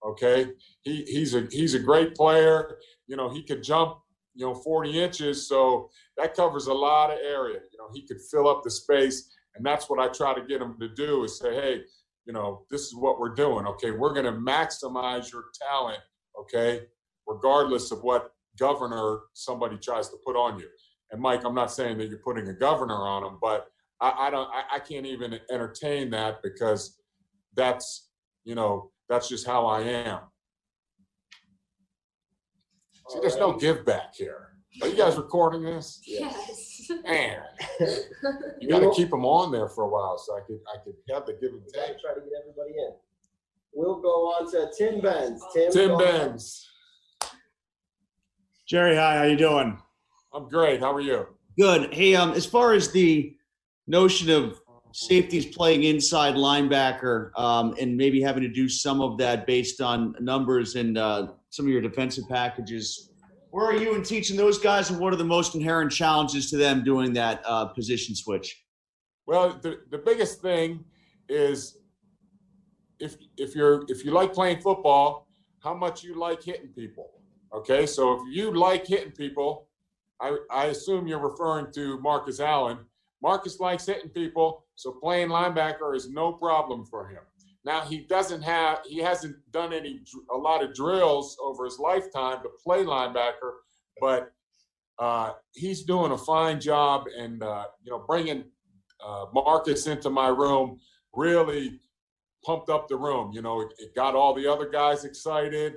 [0.05, 0.53] Okay,
[0.83, 2.79] he he's a he's a great player.
[3.11, 3.99] You know, he could jump
[4.35, 7.59] you know 40 inches, so that covers a lot of area.
[7.73, 10.63] You know, he could fill up the space, and that's what I try to get
[10.63, 11.81] him to do is say, hey,
[12.25, 13.67] you know, this is what we're doing.
[13.67, 15.99] Okay, we're going to maximize your talent.
[16.39, 16.83] Okay,
[17.27, 20.69] regardless of what governor somebody tries to put on you.
[21.11, 23.67] And Mike, I'm not saying that you're putting a governor on him, but
[24.01, 27.01] I, I don't, I, I can't even entertain that because
[27.57, 28.11] that's,
[28.45, 30.21] you know, that's just how I am.
[33.11, 34.51] See, there's no give back here.
[34.83, 36.01] Are you guys recording this?
[36.07, 36.89] Yes.
[37.05, 37.39] Man,
[38.61, 40.95] you got to keep them on there for a while so I could I could
[41.13, 42.01] have the give and We gotta take.
[42.01, 42.93] try to get everybody in.
[43.73, 45.43] We'll go on to Tim Benz.
[45.53, 46.31] Tim, Tim go ahead.
[46.31, 46.69] Benz,
[48.67, 49.77] Jerry, hi, how you doing?
[50.33, 50.81] I'm great.
[50.81, 51.27] How are you?
[51.59, 51.93] Good.
[51.93, 53.37] Hey, um, as far as the
[53.89, 54.61] notion of
[54.93, 60.15] safeties playing inside linebacker, um, and maybe having to do some of that based on
[60.21, 63.11] numbers and uh, some of your defensive packages,
[63.51, 66.57] where are you in teaching those guys, and what are the most inherent challenges to
[66.57, 68.65] them doing that uh, position switch?
[69.27, 70.85] Well, the, the biggest thing
[71.29, 71.79] is
[72.99, 75.29] if if you're if you like playing football,
[75.63, 77.11] how much you like hitting people.
[77.53, 79.69] Okay, so if you like hitting people,
[80.21, 82.79] I, I assume you're referring to Marcus Allen.
[83.23, 87.23] Marcus likes hitting people, so playing linebacker is no problem for him.
[87.65, 90.01] Now he doesn't have he hasn't done any
[90.33, 93.53] a lot of drills over his lifetime to play linebacker,
[94.01, 94.33] but
[94.99, 98.45] uh, he's doing a fine job and uh, you know bringing
[99.05, 100.79] uh, Marcus into my room
[101.15, 101.81] really
[102.45, 103.33] pumped up the room.
[103.33, 105.75] You know, it, it got all the other guys excited.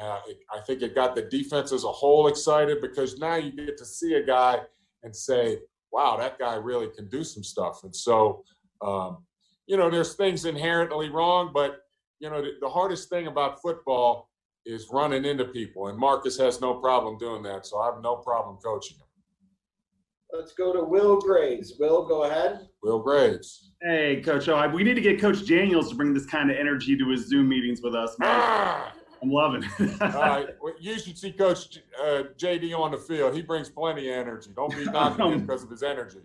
[0.00, 3.50] Uh, it, I think it got the defense as a whole excited because now you
[3.50, 4.60] get to see a guy
[5.02, 5.58] and say,
[5.90, 8.44] "Wow, that guy really can do some stuff." And so,
[8.82, 9.24] um,
[9.66, 11.80] you know, there's things inherently wrong, but
[12.20, 14.30] you know, the, the hardest thing about football
[14.64, 17.66] is running into people, and Marcus has no problem doing that.
[17.66, 19.02] So I have no problem coaching him.
[20.32, 21.74] Let's go to Will Graves.
[21.78, 22.68] Will, go ahead.
[22.82, 23.72] Will Graves.
[23.82, 26.56] Hey, Coach O, I- we need to get Coach Daniels to bring this kind of
[26.56, 28.16] energy to his Zoom meetings with us.
[28.18, 28.92] Man.
[29.22, 30.02] I'm loving it.
[30.02, 33.34] All right, well, you should see Coach uh, JD on the field.
[33.34, 34.50] He brings plenty of energy.
[34.54, 36.18] Don't be knocking him because of his energy.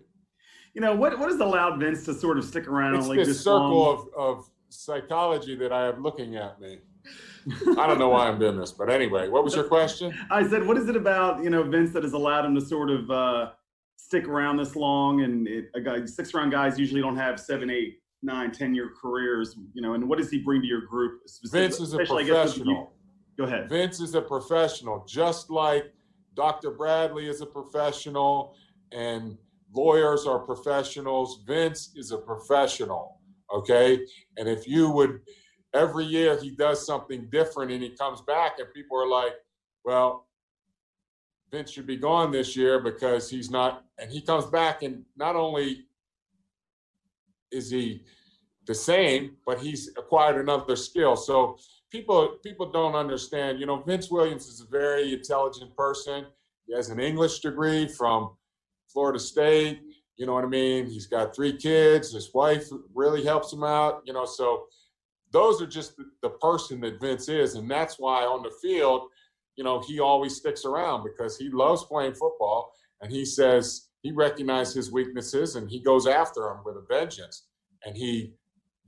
[0.74, 1.18] You know what?
[1.18, 4.08] What has allowed Vince to sort of stick around It's like this circle long?
[4.16, 6.78] of, of psychology that I have looking at me.
[7.76, 10.16] I don't know why I'm doing this, but anyway, what was your question?
[10.30, 12.90] I said, what is it about you know Vince that has allowed him to sort
[12.90, 13.50] of uh,
[13.96, 15.22] stick around this long?
[15.22, 18.92] And it, a guy six round guys usually don't have seven, eight, nine, ten year
[19.00, 19.56] careers.
[19.74, 21.20] You know, and what does he bring to your group?
[21.50, 22.92] Vince is a especially, I guess, with you- professional.
[23.38, 23.68] Go ahead.
[23.68, 25.92] Vince is a professional, just like
[26.34, 26.70] Dr.
[26.70, 28.54] Bradley is a professional
[28.92, 29.36] and
[29.72, 31.42] lawyers are professionals.
[31.46, 33.20] Vince is a professional,
[33.52, 34.00] okay?
[34.36, 35.20] And if you would,
[35.74, 39.34] every year he does something different and he comes back and people are like,
[39.84, 40.26] well,
[41.50, 45.36] Vince should be gone this year because he's not, and he comes back and not
[45.36, 45.86] only
[47.50, 48.02] is he
[48.66, 51.16] the same, but he's acquired another skill.
[51.16, 51.58] So
[51.90, 53.60] people people don't understand.
[53.60, 56.26] You know, Vince Williams is a very intelligent person.
[56.66, 58.36] He has an English degree from
[58.92, 59.80] Florida State.
[60.16, 60.86] You know what I mean?
[60.86, 62.12] He's got three kids.
[62.12, 64.02] His wife really helps him out.
[64.04, 64.66] You know, so
[65.32, 69.08] those are just the, person that Vince is, and that's why on the field,
[69.56, 74.12] you know, he always sticks around because he loves playing football, and he says he
[74.12, 77.46] recognizes his weaknesses and he goes after them with a vengeance,
[77.84, 78.34] and he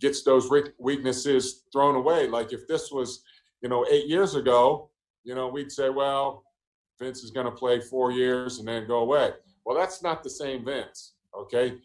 [0.00, 2.26] gets those weaknesses thrown away.
[2.26, 3.22] Like if this was,
[3.62, 4.90] you know, eight years ago,
[5.22, 6.44] you know, we'd say, well,
[7.00, 9.30] Vince is going to play four years and then go away.
[9.64, 11.14] Well, that's not the same Vince.
[11.36, 11.78] Okay,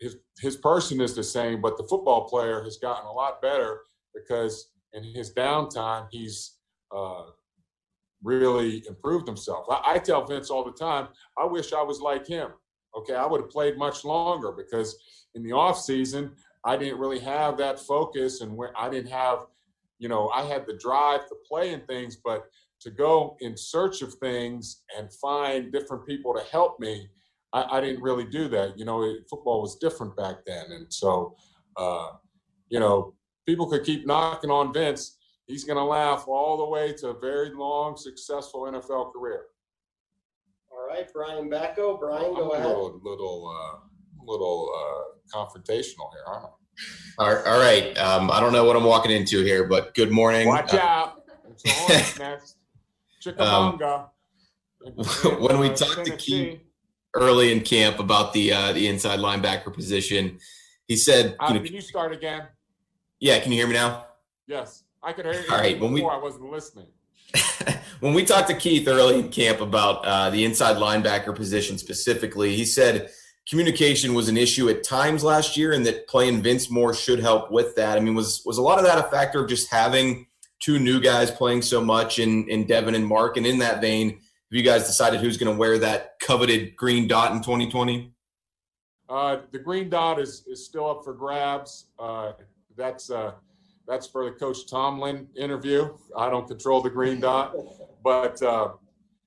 [0.00, 3.82] his his person is the same, but the football player has gotten a lot better
[4.14, 6.56] because in his downtime he's
[6.94, 7.24] uh,
[8.22, 9.66] really improved himself.
[9.70, 12.50] I, I tell Vince all the time, I wish I was like him.
[12.96, 14.96] Okay, I would have played much longer because
[15.34, 16.32] in the off season
[16.64, 19.46] I didn't really have that focus, and where I didn't have,
[19.98, 22.44] you know, I had the drive to play and things, but
[22.80, 27.08] to go in search of things and find different people to help me,
[27.52, 28.78] I, I didn't really do that.
[28.78, 31.36] You know, it, football was different back then, and so,
[31.76, 32.08] uh,
[32.68, 33.14] you know,
[33.46, 35.16] people could keep knocking on Vince.
[35.46, 39.46] He's going to laugh all the way to a very long, successful NFL career.
[40.70, 41.98] All right, Brian Batko.
[41.98, 42.66] Brian, go I'm a ahead.
[42.66, 43.78] little, little, uh,
[44.24, 46.48] little uh, confrontational here, aren't I?
[47.18, 47.98] All right, all right.
[47.98, 50.46] Um, I don't know what I'm walking into here, but good morning.
[50.46, 51.22] Watch Uh, out!
[53.26, 54.10] It's the Hornets next.
[54.82, 55.40] Chickamauga.
[55.46, 56.60] when we Uh, talked to Keith
[57.14, 60.38] early in camp about the uh, the inside linebacker position,
[60.88, 62.48] he said, Uh, you know, can you start again?
[63.18, 64.06] "Yeah, can you hear me now?"
[64.46, 65.88] Yes, I could hear you All right, before.
[65.90, 66.86] when we- I wasn't listening.
[68.00, 72.56] When we talked to Keith early in camp about uh, the inside linebacker position specifically,
[72.56, 73.10] he said
[73.46, 77.50] communication was an issue at times last year, and that playing Vince Moore should help
[77.52, 77.98] with that.
[77.98, 80.26] I mean, was was a lot of that a factor of just having
[80.60, 83.36] two new guys playing so much in in Devin and Mark?
[83.36, 84.20] And in that vein, have
[84.50, 88.12] you guys decided who's going to wear that coveted green dot in 2020?
[89.08, 91.86] Uh, the green dot is is still up for grabs.
[91.98, 92.32] Uh,
[92.76, 93.32] that's uh,
[93.88, 95.96] that's for the Coach Tomlin interview.
[96.16, 97.54] I don't control the green dot,
[98.04, 98.72] but uh,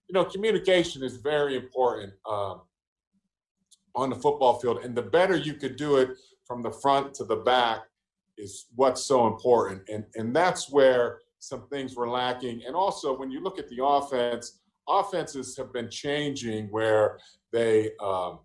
[0.07, 2.13] you know, communication is very important.
[2.29, 2.61] Um,
[3.95, 4.79] on the football field.
[4.83, 6.11] And the better you could do it
[6.45, 7.81] from the front to the back
[8.37, 9.83] is what's so important.
[9.89, 12.63] And, and that's where some things were lacking.
[12.65, 17.19] And also, when you look at the offense, offenses have been changing where
[17.51, 18.39] they um,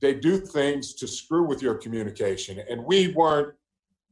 [0.00, 2.60] they do things to screw with your communication.
[2.70, 3.54] And we weren't,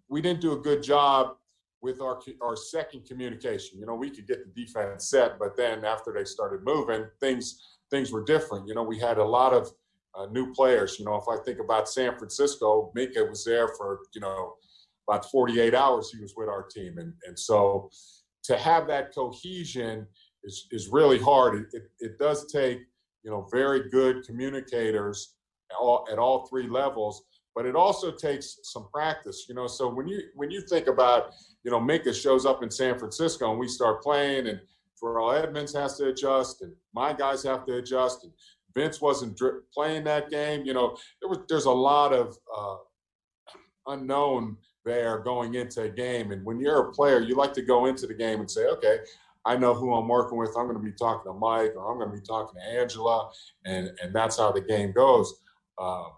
[0.09, 1.37] we didn't do a good job
[1.81, 3.79] with our our second communication.
[3.79, 7.79] You know, we could get the defense set, but then after they started moving, things
[7.89, 8.67] things were different.
[8.67, 9.71] You know, we had a lot of
[10.17, 10.99] uh, new players.
[10.99, 14.55] You know, if I think about San Francisco, Minkah was there for you know
[15.09, 16.11] about 48 hours.
[16.13, 17.91] He was with our team, and and so
[18.45, 20.07] to have that cohesion
[20.45, 21.67] is is really hard.
[21.73, 22.79] It it, does take
[23.23, 25.35] you know very good communicators
[25.71, 27.25] at all, at all three levels
[27.55, 31.33] but it also takes some practice you know so when you when you think about
[31.65, 34.61] you know Minkah shows up in San Francisco and we start playing and
[34.99, 38.33] Terrell Edmunds has to adjust and my guys have to adjust and
[38.75, 42.77] Vince wasn't dri- playing that game you know there was there's a lot of uh,
[43.89, 47.87] unknown there going into a game and when you're a player you like to go
[47.87, 48.99] into the game and say okay
[49.45, 50.51] I know who I'm working with.
[50.57, 53.31] I'm going to be talking to Mike, or I'm going to be talking to Angela,
[53.65, 55.35] and and that's how the game goes.
[55.79, 56.09] Uh,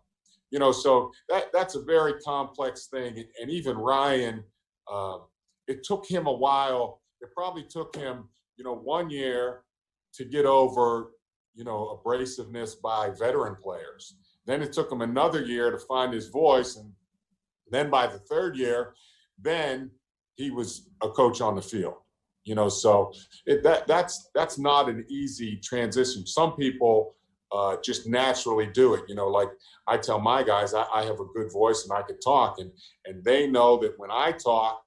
[0.51, 3.24] you know, so that that's a very complex thing.
[3.40, 4.43] And even Ryan,
[4.93, 5.18] uh,
[5.68, 7.01] it took him a while.
[7.20, 9.62] It probably took him, you know, one year
[10.14, 11.12] to get over,
[11.55, 14.16] you know, abrasiveness by veteran players.
[14.44, 16.93] Then it took him another year to find his voice, and
[17.72, 18.94] then by the third year,
[19.40, 19.90] then
[20.36, 21.94] he was a coach on the field
[22.44, 23.12] you know so
[23.46, 26.26] it, that that's that's not an easy transition.
[26.26, 27.14] Some people
[27.52, 29.48] uh, just naturally do it you know like
[29.86, 32.70] i tell my guys I, I, have a good voice and i can talk and
[33.04, 34.82] and they know that when i talk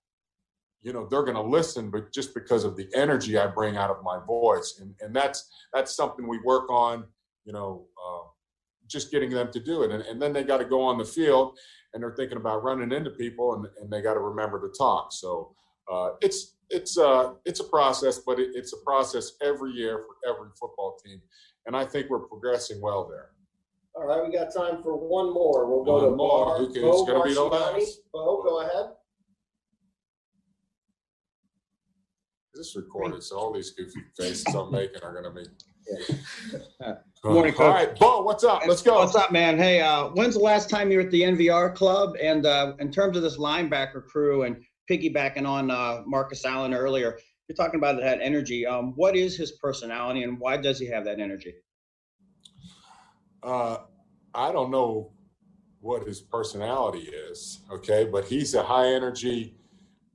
[0.81, 3.91] you know they're going to listen but just because of the energy i bring out
[3.91, 4.79] of my voice.
[4.81, 7.05] And and that's that's something we work on
[7.45, 8.27] you know uh,
[8.87, 9.91] just getting them to do it.
[9.91, 11.57] And, and then they got to go on the field
[11.95, 15.11] and they're thinking about running into people and, and they got to remember to talk
[15.11, 15.55] so
[15.91, 19.99] uh, it's it's a uh, it's a process, but it, it's a process every year
[19.99, 21.21] for every football team,
[21.67, 23.29] and I think we're progressing well there.
[23.95, 25.69] All right, we got time for one more.
[25.69, 26.45] We'll go One to more.
[26.57, 26.65] Bar.
[26.73, 27.99] Can- Bo who's gonna be the last?
[28.11, 28.93] Bo, go ahead.
[32.55, 35.45] This is recorded, so all these goofy faces I'm making are going to be.
[37.23, 37.73] Morning, All Coach.
[37.73, 38.61] right, Bo, what's up?
[38.67, 38.99] Let's go.
[38.99, 39.57] What's up, man?
[39.57, 42.15] Hey, uh, when's the last time you were at the MVR club?
[42.21, 44.57] And uh, in terms of this linebacker crew and
[44.89, 47.17] piggybacking on uh, Marcus Allen earlier,
[47.47, 48.65] you're talking about that energy.
[48.65, 51.53] Um, what is his personality and why does he have that energy?
[53.41, 53.77] Uh,
[54.33, 55.11] I don't know
[55.79, 59.55] what his personality is, okay, but he's a high energy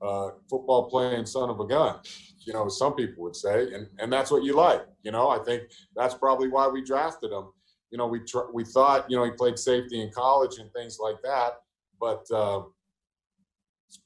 [0.02, 1.97] uh, football playing son of a gun.
[2.40, 4.82] You know, some people would say, and and that's what you like.
[5.02, 5.64] You know, I think
[5.97, 7.48] that's probably why we drafted him.
[7.90, 10.98] You know, we tr- we thought you know he played safety in college and things
[11.01, 11.55] like that,
[12.01, 12.62] but uh,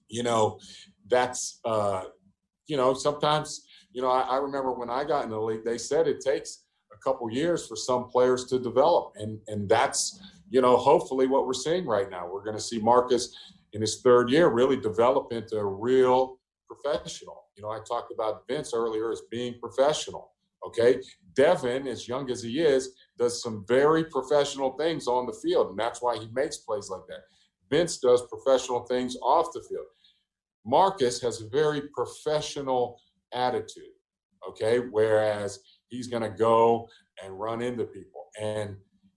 [0.08, 0.58] you know,
[1.08, 2.04] that's uh,
[2.66, 5.78] you know sometimes you know I, I remember when I got in the league, they
[5.78, 10.60] said it takes a couple years for some players to develop, and and that's you
[10.60, 12.28] know hopefully what we're seeing right now.
[12.30, 13.36] We're going to see Marcus
[13.74, 17.44] in his third year really develop into a real professional.
[17.56, 20.34] You know, I talked about Vince earlier as being professional.
[20.66, 21.00] Okay,
[21.34, 25.78] Devin, as young as he is, does some very professional things on the field, and
[25.78, 27.20] that's why he makes plays like that.
[27.70, 29.86] Vince does professional things off the field.
[30.64, 32.98] Marcus has a very professional
[33.32, 33.92] attitude,
[34.48, 35.58] okay, whereas
[35.88, 36.88] he's going to go
[37.22, 38.28] and run into people.
[38.40, 38.76] And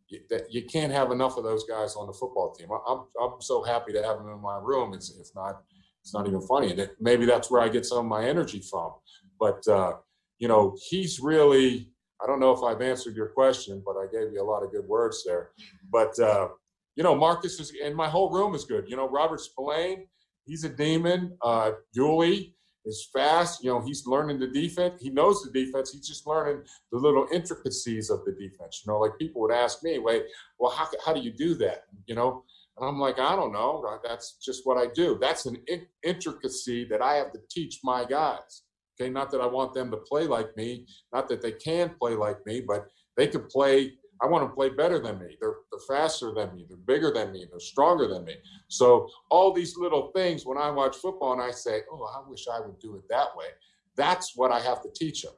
[0.09, 0.19] you,
[0.49, 2.69] you can't have enough of those guys on the football team.
[2.71, 4.93] I- I'm, I'm so happy to have them in my room.
[4.93, 5.61] It's, it's not,
[6.01, 6.71] it's not even funny.
[6.71, 8.91] And it, maybe that's where I get some of my energy from.
[9.39, 9.93] But, uh,
[10.39, 11.89] you know, he's really,
[12.21, 14.71] I don't know if I've answered your question, but I gave you a lot of
[14.71, 15.49] good words there.
[15.91, 16.49] But, uh,
[16.95, 18.85] you know, Marcus is, and my whole room is good.
[18.87, 20.07] You know, Robert Spillane,
[20.45, 21.37] he's a demon.
[21.41, 22.55] Uh, Julie
[22.85, 23.63] is fast.
[23.63, 25.01] You know, he's learning the defense.
[25.01, 25.91] He knows the defense.
[25.91, 28.83] He's just learning the little intricacies of the defense.
[28.83, 30.23] You know, like people would ask me, wait,
[30.57, 31.83] well, how, how do you do that?
[32.07, 32.43] You know,
[32.77, 33.83] and I'm like, I don't know.
[34.03, 35.17] That's just what I do.
[35.19, 38.63] That's an in- intricacy that I have to teach my guys.
[38.99, 42.15] Okay, not that I want them to play like me, not that they can play
[42.15, 43.93] like me, but they could play.
[44.21, 45.37] I want them to play better than me.
[45.39, 46.65] They're, they're faster than me.
[46.67, 47.45] They're bigger than me.
[47.49, 48.33] They're stronger than me.
[48.67, 52.47] So all these little things, when I watch football and I say, "Oh, I wish
[52.47, 53.47] I would do it that way,"
[53.95, 55.33] that's what I have to teach them.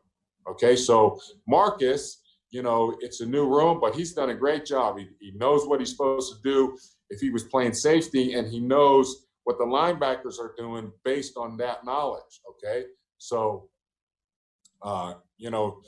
[0.50, 2.22] Okay, so Marcus,
[2.52, 4.98] you know, it's a new room, but he's done a great job.
[4.98, 6.78] He, he knows what he's supposed to do
[7.10, 11.58] if he was playing safety, and he knows what the linebackers are doing based on
[11.58, 12.42] that knowledge.
[12.50, 12.86] Okay,
[13.20, 13.70] so
[14.82, 15.82] uh, you know,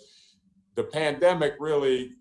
[0.76, 2.14] the pandemic really,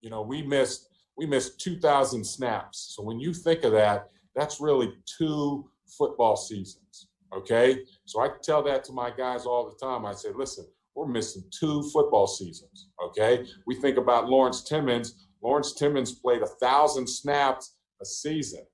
[0.00, 2.94] you know, we missed we missed 2,000 snaps.
[2.96, 7.06] So when you think of that, that's really two football seasons.
[7.32, 7.82] Okay.
[8.04, 10.04] So I tell that to my guys all the time.
[10.04, 10.66] I say, listen,
[10.96, 12.88] we're missing two football seasons.
[13.04, 13.46] Okay.
[13.64, 15.26] We think about Lawrence Timmons.
[15.40, 18.64] Lawrence Timmons played a thousand snaps a season.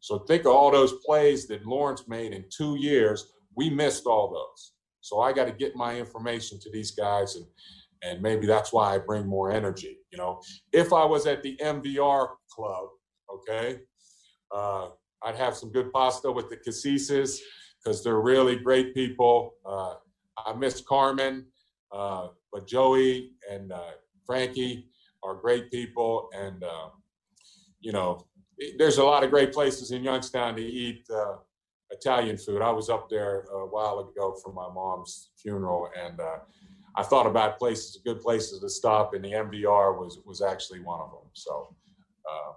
[0.00, 3.32] So think of all those plays that Lawrence made in two years.
[3.54, 4.72] We missed all those.
[5.06, 7.46] So I got to get my information to these guys and
[8.02, 9.98] and maybe that's why I bring more energy.
[10.10, 10.40] You know,
[10.72, 12.88] if I was at the MVR club,
[13.32, 13.80] okay,
[14.54, 14.88] uh,
[15.22, 17.38] I'd have some good pasta with the Casises
[17.82, 19.54] because they're really great people.
[19.64, 19.94] Uh,
[20.44, 21.46] I miss Carmen,
[21.90, 23.92] uh, but Joey and uh,
[24.26, 24.88] Frankie
[25.22, 26.88] are great people, and uh,
[27.80, 28.26] you know,
[28.76, 31.36] there's a lot of great places in Youngstown to eat uh,
[31.90, 32.62] Italian food.
[32.62, 36.38] I was up there a while ago for my mom's funeral, and uh,
[36.96, 41.00] I thought about places, good places to stop, and the MVR was was actually one
[41.00, 41.30] of them.
[41.32, 41.74] So.
[42.28, 42.52] Uh,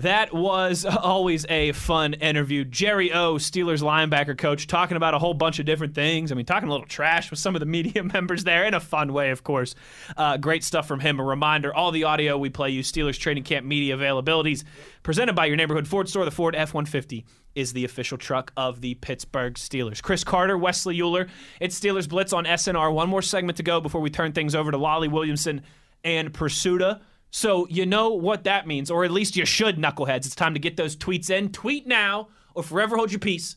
[0.00, 2.64] That was always a fun interview.
[2.64, 6.32] Jerry O, Steelers linebacker coach, talking about a whole bunch of different things.
[6.32, 8.80] I mean, talking a little trash with some of the media members there in a
[8.80, 9.74] fun way, of course.
[10.16, 11.20] Uh, great stuff from him.
[11.20, 14.64] A reminder all the audio we play you, Steelers Training Camp Media availabilities,
[15.02, 16.24] presented by your neighborhood Ford store.
[16.24, 20.00] The Ford F 150 is the official truck of the Pittsburgh Steelers.
[20.02, 21.26] Chris Carter, Wesley Euler.
[21.60, 22.90] It's Steelers Blitz on SNR.
[22.90, 25.60] One more segment to go before we turn things over to Lolley Williamson
[26.02, 27.02] and Prisuta.
[27.30, 30.26] So you know what that means, or at least you should, knuckleheads.
[30.26, 31.52] It's time to get those tweets in.
[31.52, 33.56] Tweet now or forever hold your peace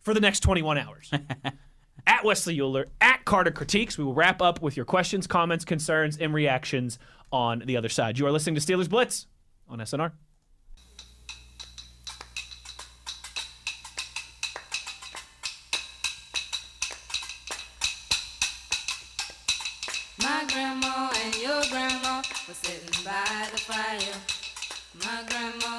[0.00, 1.10] for the next 21 hours.
[2.06, 3.98] at Wesley Euler, at Carter Critiques.
[3.98, 6.98] We will wrap up with your questions, comments, concerns, and reactions
[7.32, 8.18] on the other side.
[8.18, 9.26] You are listening to Steelers Blitz
[9.68, 10.12] on SNR.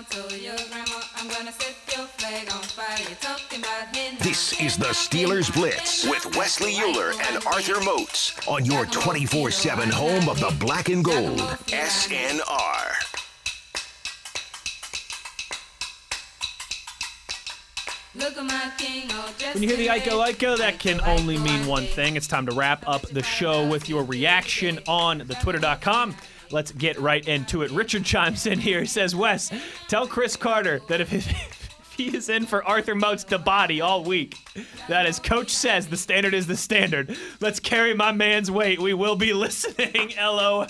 [0.10, 2.98] Told your grandma, I'm gonna set your flag on fire.
[3.08, 8.36] You're talking about hen This is the Steelers Blitz with Wesley Euler and Arthur Moats
[8.48, 11.40] on your 24 7 home of the black and gold.
[11.68, 13.10] SNR.
[18.16, 21.38] Look at my king, oh, just When you hear the Iko Iko, that can only
[21.38, 22.16] mean one thing.
[22.16, 26.16] It's time to wrap up the show with your reaction on the twitter.com.
[26.52, 27.72] Let's get right into it.
[27.72, 28.82] Richard chimes in here.
[28.82, 29.52] He says, Wes,
[29.88, 31.59] tell Chris Carter that if, if
[32.00, 34.38] he is in for Arthur Moats the body all week,
[34.88, 37.16] That is, coach says, the standard is the standard.
[37.42, 38.80] Let's carry my man's weight.
[38.80, 40.14] We will be listening.
[40.18, 40.66] LOL.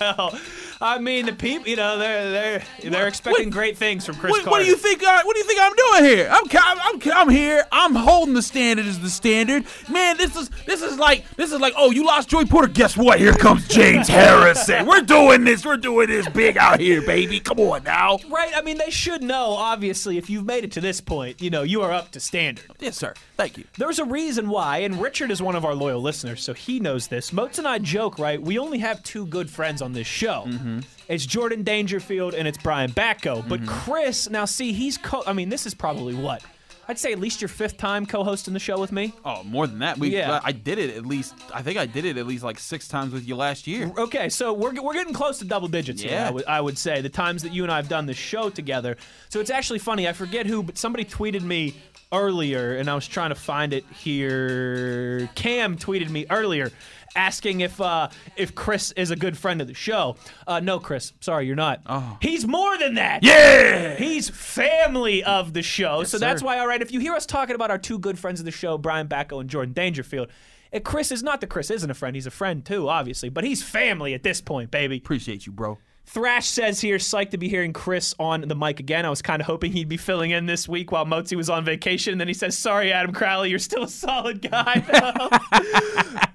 [0.81, 4.43] I mean, the people, you know, they're they're they're expecting great things from Chris What,
[4.43, 4.51] Carter.
[4.51, 5.03] what do you think?
[5.03, 6.29] Uh, what do you think I'm doing here?
[6.31, 7.65] I'm, I'm, I'm, I'm here.
[7.71, 9.65] I'm holding the standard as the standard.
[9.91, 11.73] Man, this is this is like this is like.
[11.77, 12.69] Oh, you lost Joey Porter.
[12.69, 13.19] Guess what?
[13.19, 14.85] Here comes James Harrison.
[14.87, 15.65] We're doing this.
[15.65, 17.39] We're doing this big out here, baby.
[17.41, 18.19] Come on now.
[18.29, 18.51] Right.
[18.55, 21.63] I mean, they should know, obviously, if you've made it to this point, you know,
[21.63, 22.65] you are up to standard.
[22.79, 23.13] Yes, sir.
[23.37, 23.65] Thank you.
[23.77, 27.07] There's a reason why, and Richard is one of our loyal listeners, so he knows
[27.07, 27.31] this.
[27.33, 28.41] Moats and I joke, right?
[28.41, 30.45] We only have two good friends on this show.
[30.47, 30.79] Mm-hmm.
[31.07, 33.47] It's Jordan Dangerfield and it's Brian Batko.
[33.47, 36.43] But Chris, now see, he's co I mean, this is probably what?
[36.89, 39.13] I'd say at least your fifth time co-hosting the show with me.
[39.23, 39.99] Oh, more than that.
[39.99, 40.31] We, Yeah.
[40.31, 41.35] Uh, I did it at least.
[41.53, 43.91] I think I did it at least like six times with you last year.
[43.95, 46.27] Okay, so we're, we're getting close to double digits Yeah.
[46.27, 48.49] I would, I would say, the times that you and I have done this show
[48.49, 48.97] together.
[49.29, 50.07] So it's actually funny.
[50.07, 51.75] I forget who, but somebody tweeted me
[52.11, 55.29] earlier, and I was trying to find it here.
[55.35, 56.71] Cam tweeted me earlier
[57.15, 60.15] asking if uh, if Chris is a good friend of the show.
[60.47, 61.13] Uh, no, Chris.
[61.19, 61.81] Sorry, you're not.
[61.85, 62.17] Oh.
[62.21, 63.23] He's more than that.
[63.23, 63.95] Yeah!
[63.95, 65.99] He's family of the show.
[65.99, 66.45] Yes, so that's sir.
[66.45, 68.51] why, all right, if you hear us talking about our two good friends of the
[68.51, 70.29] show, Brian Batko and Jordan Dangerfield,
[70.71, 72.15] and Chris is not that Chris isn't a friend.
[72.15, 74.97] He's a friend too, obviously, but he's family at this point, baby.
[74.97, 75.77] Appreciate you, bro.
[76.11, 79.05] Thrash says here, psyched to be hearing Chris on the mic again.
[79.05, 81.63] I was kind of hoping he'd be filling in this week while Motzi was on
[81.63, 82.13] vacation.
[82.13, 84.83] And then he says, Sorry, Adam Crowley, you're still a solid guy.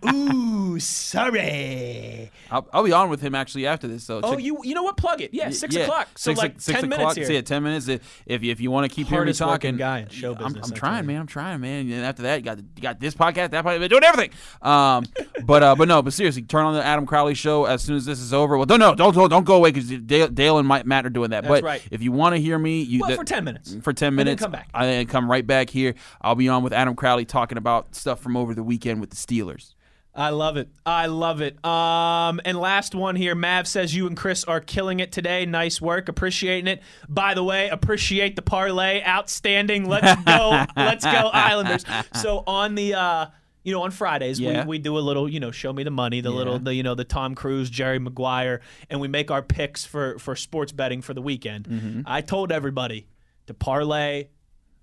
[0.13, 2.31] Ooh, sorry.
[2.53, 4.05] I'll, I'll be on with him actually after this.
[4.05, 4.97] So Oh, check- you you know what?
[4.97, 5.35] Plug it.
[5.35, 6.09] Yeah, six yeah, o'clock.
[6.17, 6.99] So six, like six ten o'clock.
[7.17, 7.37] minutes here.
[7.37, 7.89] Yeah, ten minutes.
[7.89, 10.53] If if you, if you want to keep hearing me talking, guy in show I'm,
[10.53, 11.21] business, I'm trying, man.
[11.21, 11.91] I'm trying, man.
[11.91, 14.31] And after that, you got you got this podcast, that podcast, doing everything.
[14.63, 15.05] Um,
[15.45, 18.05] but uh, but no, but seriously, turn on the Adam Crowley show as soon as
[18.05, 18.57] this is over.
[18.57, 21.31] Well, don't no, don't don't, don't go away because Dale, Dale and Matt are doing
[21.31, 21.45] that.
[21.45, 21.82] That's but right.
[21.91, 23.77] if you want to hear me, you Well, that- for 10 minutes.
[23.82, 24.69] for ten minutes, come back.
[24.74, 25.95] I then come right back here.
[26.20, 29.16] I'll be on with Adam Crowley talking about stuff from over the weekend with the
[29.16, 29.74] Steelers.
[30.16, 30.69] I love it.
[30.86, 31.62] I love it.
[31.65, 33.35] Um, and last one here.
[33.35, 35.45] Mav says you and Chris are killing it today.
[35.45, 36.09] Nice work.
[36.09, 36.82] Appreciating it.
[37.09, 39.03] By the way, appreciate the parlay.
[39.05, 39.89] Outstanding.
[39.89, 40.65] Let's go.
[40.77, 41.85] Let's go Islanders.
[42.15, 43.27] So on the uh
[43.65, 44.62] you know, on Fridays Yeah.
[44.65, 46.36] we, we do a little, you know, show me the money, the Yeah.
[46.36, 48.61] little, the you know, the Tom Cruise, Jerry Maguire,
[48.91, 51.66] and we make our picks for for sports betting for the weekend.
[51.69, 52.01] Mm-hmm.
[52.07, 53.09] I told everybody
[53.47, 54.28] to parlay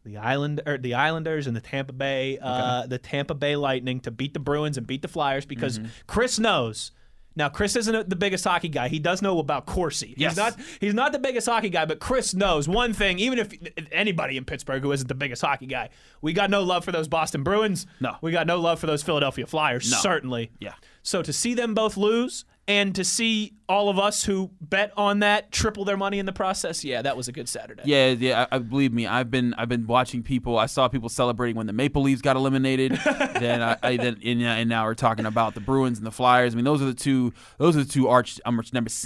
[0.04, 4.10] the island or the Islanders and the Tampa Bay, uh, the Tampa Bay Lightning to
[4.10, 5.90] beat the Bruins and beat the Flyers because Mhm.
[6.08, 6.92] Chris knows.
[7.36, 8.90] Now, Chris isn't the biggest hockey guy.
[8.90, 10.14] He does know about Corsi.
[10.18, 10.32] Yes.
[10.32, 10.56] He's not.
[10.80, 13.20] He's not the biggest hockey guy, but Chris knows one thing.
[13.20, 13.54] Even if
[13.92, 15.90] anybody in Pittsburgh who isn't the biggest hockey guy,
[16.22, 17.88] we got no love for those Boston Bruins.
[18.00, 18.18] No.
[18.22, 19.90] we got no love for those Philadelphia Flyers.
[19.90, 19.98] No.
[19.98, 20.52] Certainly.
[20.60, 20.74] Yeah.
[21.04, 25.20] So to see them both lose and to see all of us who bet on
[25.20, 27.82] that triple their money in the process, yeah, that was a good Saturday.
[27.84, 28.46] Yeah, yeah.
[28.50, 29.06] I, I believe me.
[29.06, 30.58] I've been I've been watching people.
[30.58, 32.94] I saw people celebrating when the Maple Leafs got eliminated.
[33.06, 36.54] then I, I then and, and now we're talking about the Bruins and the Flyers.
[36.54, 37.34] I mean, those are the two.
[37.58, 39.06] Those are the two arch nemesis.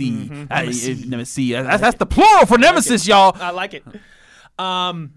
[0.52, 1.04] I- Nemesis.
[1.04, 1.52] I- nemesis.
[1.52, 3.36] That's, that's the plural for nemesis, y'all.
[3.40, 3.84] I like it.
[4.60, 5.14] Um,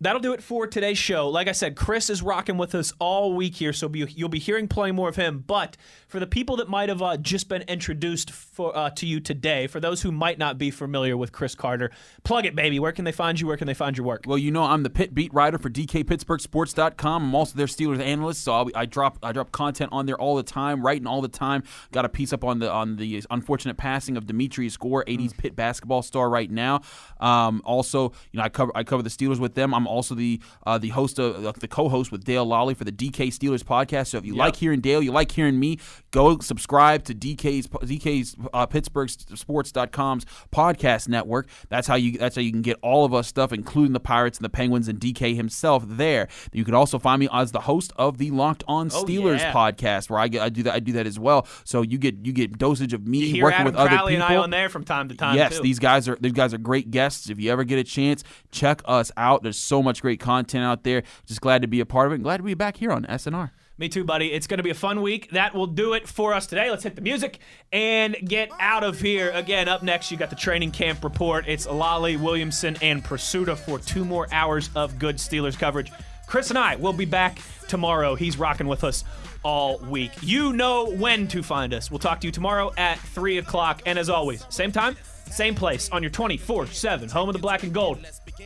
[0.00, 1.28] that'll do it for today's show.
[1.28, 4.38] Like I said, Chris is rocking with us all week here, so be, you'll be
[4.38, 5.44] hearing plenty more of him.
[5.46, 5.76] But
[6.12, 9.66] for the people that might have uh, just been introduced for, uh, to you today,
[9.66, 11.90] for those who might not be familiar with Chris Carter,
[12.22, 12.78] plug it, baby.
[12.78, 13.46] Where can they find you?
[13.46, 14.24] Where can they find your work?
[14.26, 17.22] Well, you know, I'm the pit beat writer for DKPittsburghSports.com.
[17.24, 20.36] I'm also their Steelers analyst, so I'll, I drop I drop content on there all
[20.36, 21.62] the time, writing all the time.
[21.92, 25.56] Got a piece up on the on the unfortunate passing of Demetreus Gore, 80s Pitt
[25.56, 26.82] basketball star right now.
[27.20, 29.74] Um, also, you know, I cover I cover the Steelers with them.
[29.74, 32.92] I'm also the uh, the host of uh, the co-host with Dale Lolley for the
[32.92, 34.08] DK Steelers podcast.
[34.08, 34.38] So if you Yep.
[34.38, 35.78] like hearing Dale, you like hearing me,
[36.12, 41.48] go subscribe to DK's DK's uh, Pittsburgh Sports.com's podcast network.
[41.68, 44.38] That's how you that's how you can get all of us stuff, including the Pirates
[44.38, 45.84] and the Penguins and DK himself.
[45.86, 49.38] There, you can also find me as the host of the Locked On Oh, Steelers
[49.38, 49.52] yeah.
[49.52, 51.46] podcast, where I get I do that I do that as well.
[51.64, 54.26] So you get you get dosage of me working Adam with other Crowley people.
[54.26, 55.36] and I on there from time to time.
[55.36, 55.62] Yes, too.
[55.62, 57.30] these guys are these guys are great guests.
[57.30, 59.42] If you ever get a chance, check us out.
[59.42, 61.02] There's so much great content out there.
[61.26, 62.16] Just glad to be a part of it.
[62.16, 63.50] and Glad to be back here on SNR.
[63.78, 64.32] Me too, buddy.
[64.32, 65.30] It's going to be a fun week.
[65.30, 66.70] That will do it for us today.
[66.70, 67.38] Let's hit the music
[67.72, 69.30] and get out of here.
[69.30, 71.46] Again, up next, you got the training camp report.
[71.48, 75.90] It's Lolley, Williamson, and Prisuta for two more hours of good Steelers coverage.
[76.26, 77.38] Chris and I will be back
[77.68, 78.14] tomorrow.
[78.14, 79.04] He's rocking with us
[79.42, 80.12] all week.
[80.22, 81.90] You know when to find us.
[81.90, 83.82] We'll talk to you tomorrow at 3 o'clock.
[83.86, 84.96] And as always, same time,
[85.30, 87.98] same place on your 24 7 home of the black and gold,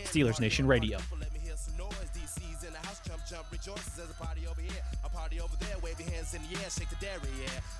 [0.05, 0.99] Steelers Nation Radio.
[6.37, 7.76] In the shake the dairy, yeah.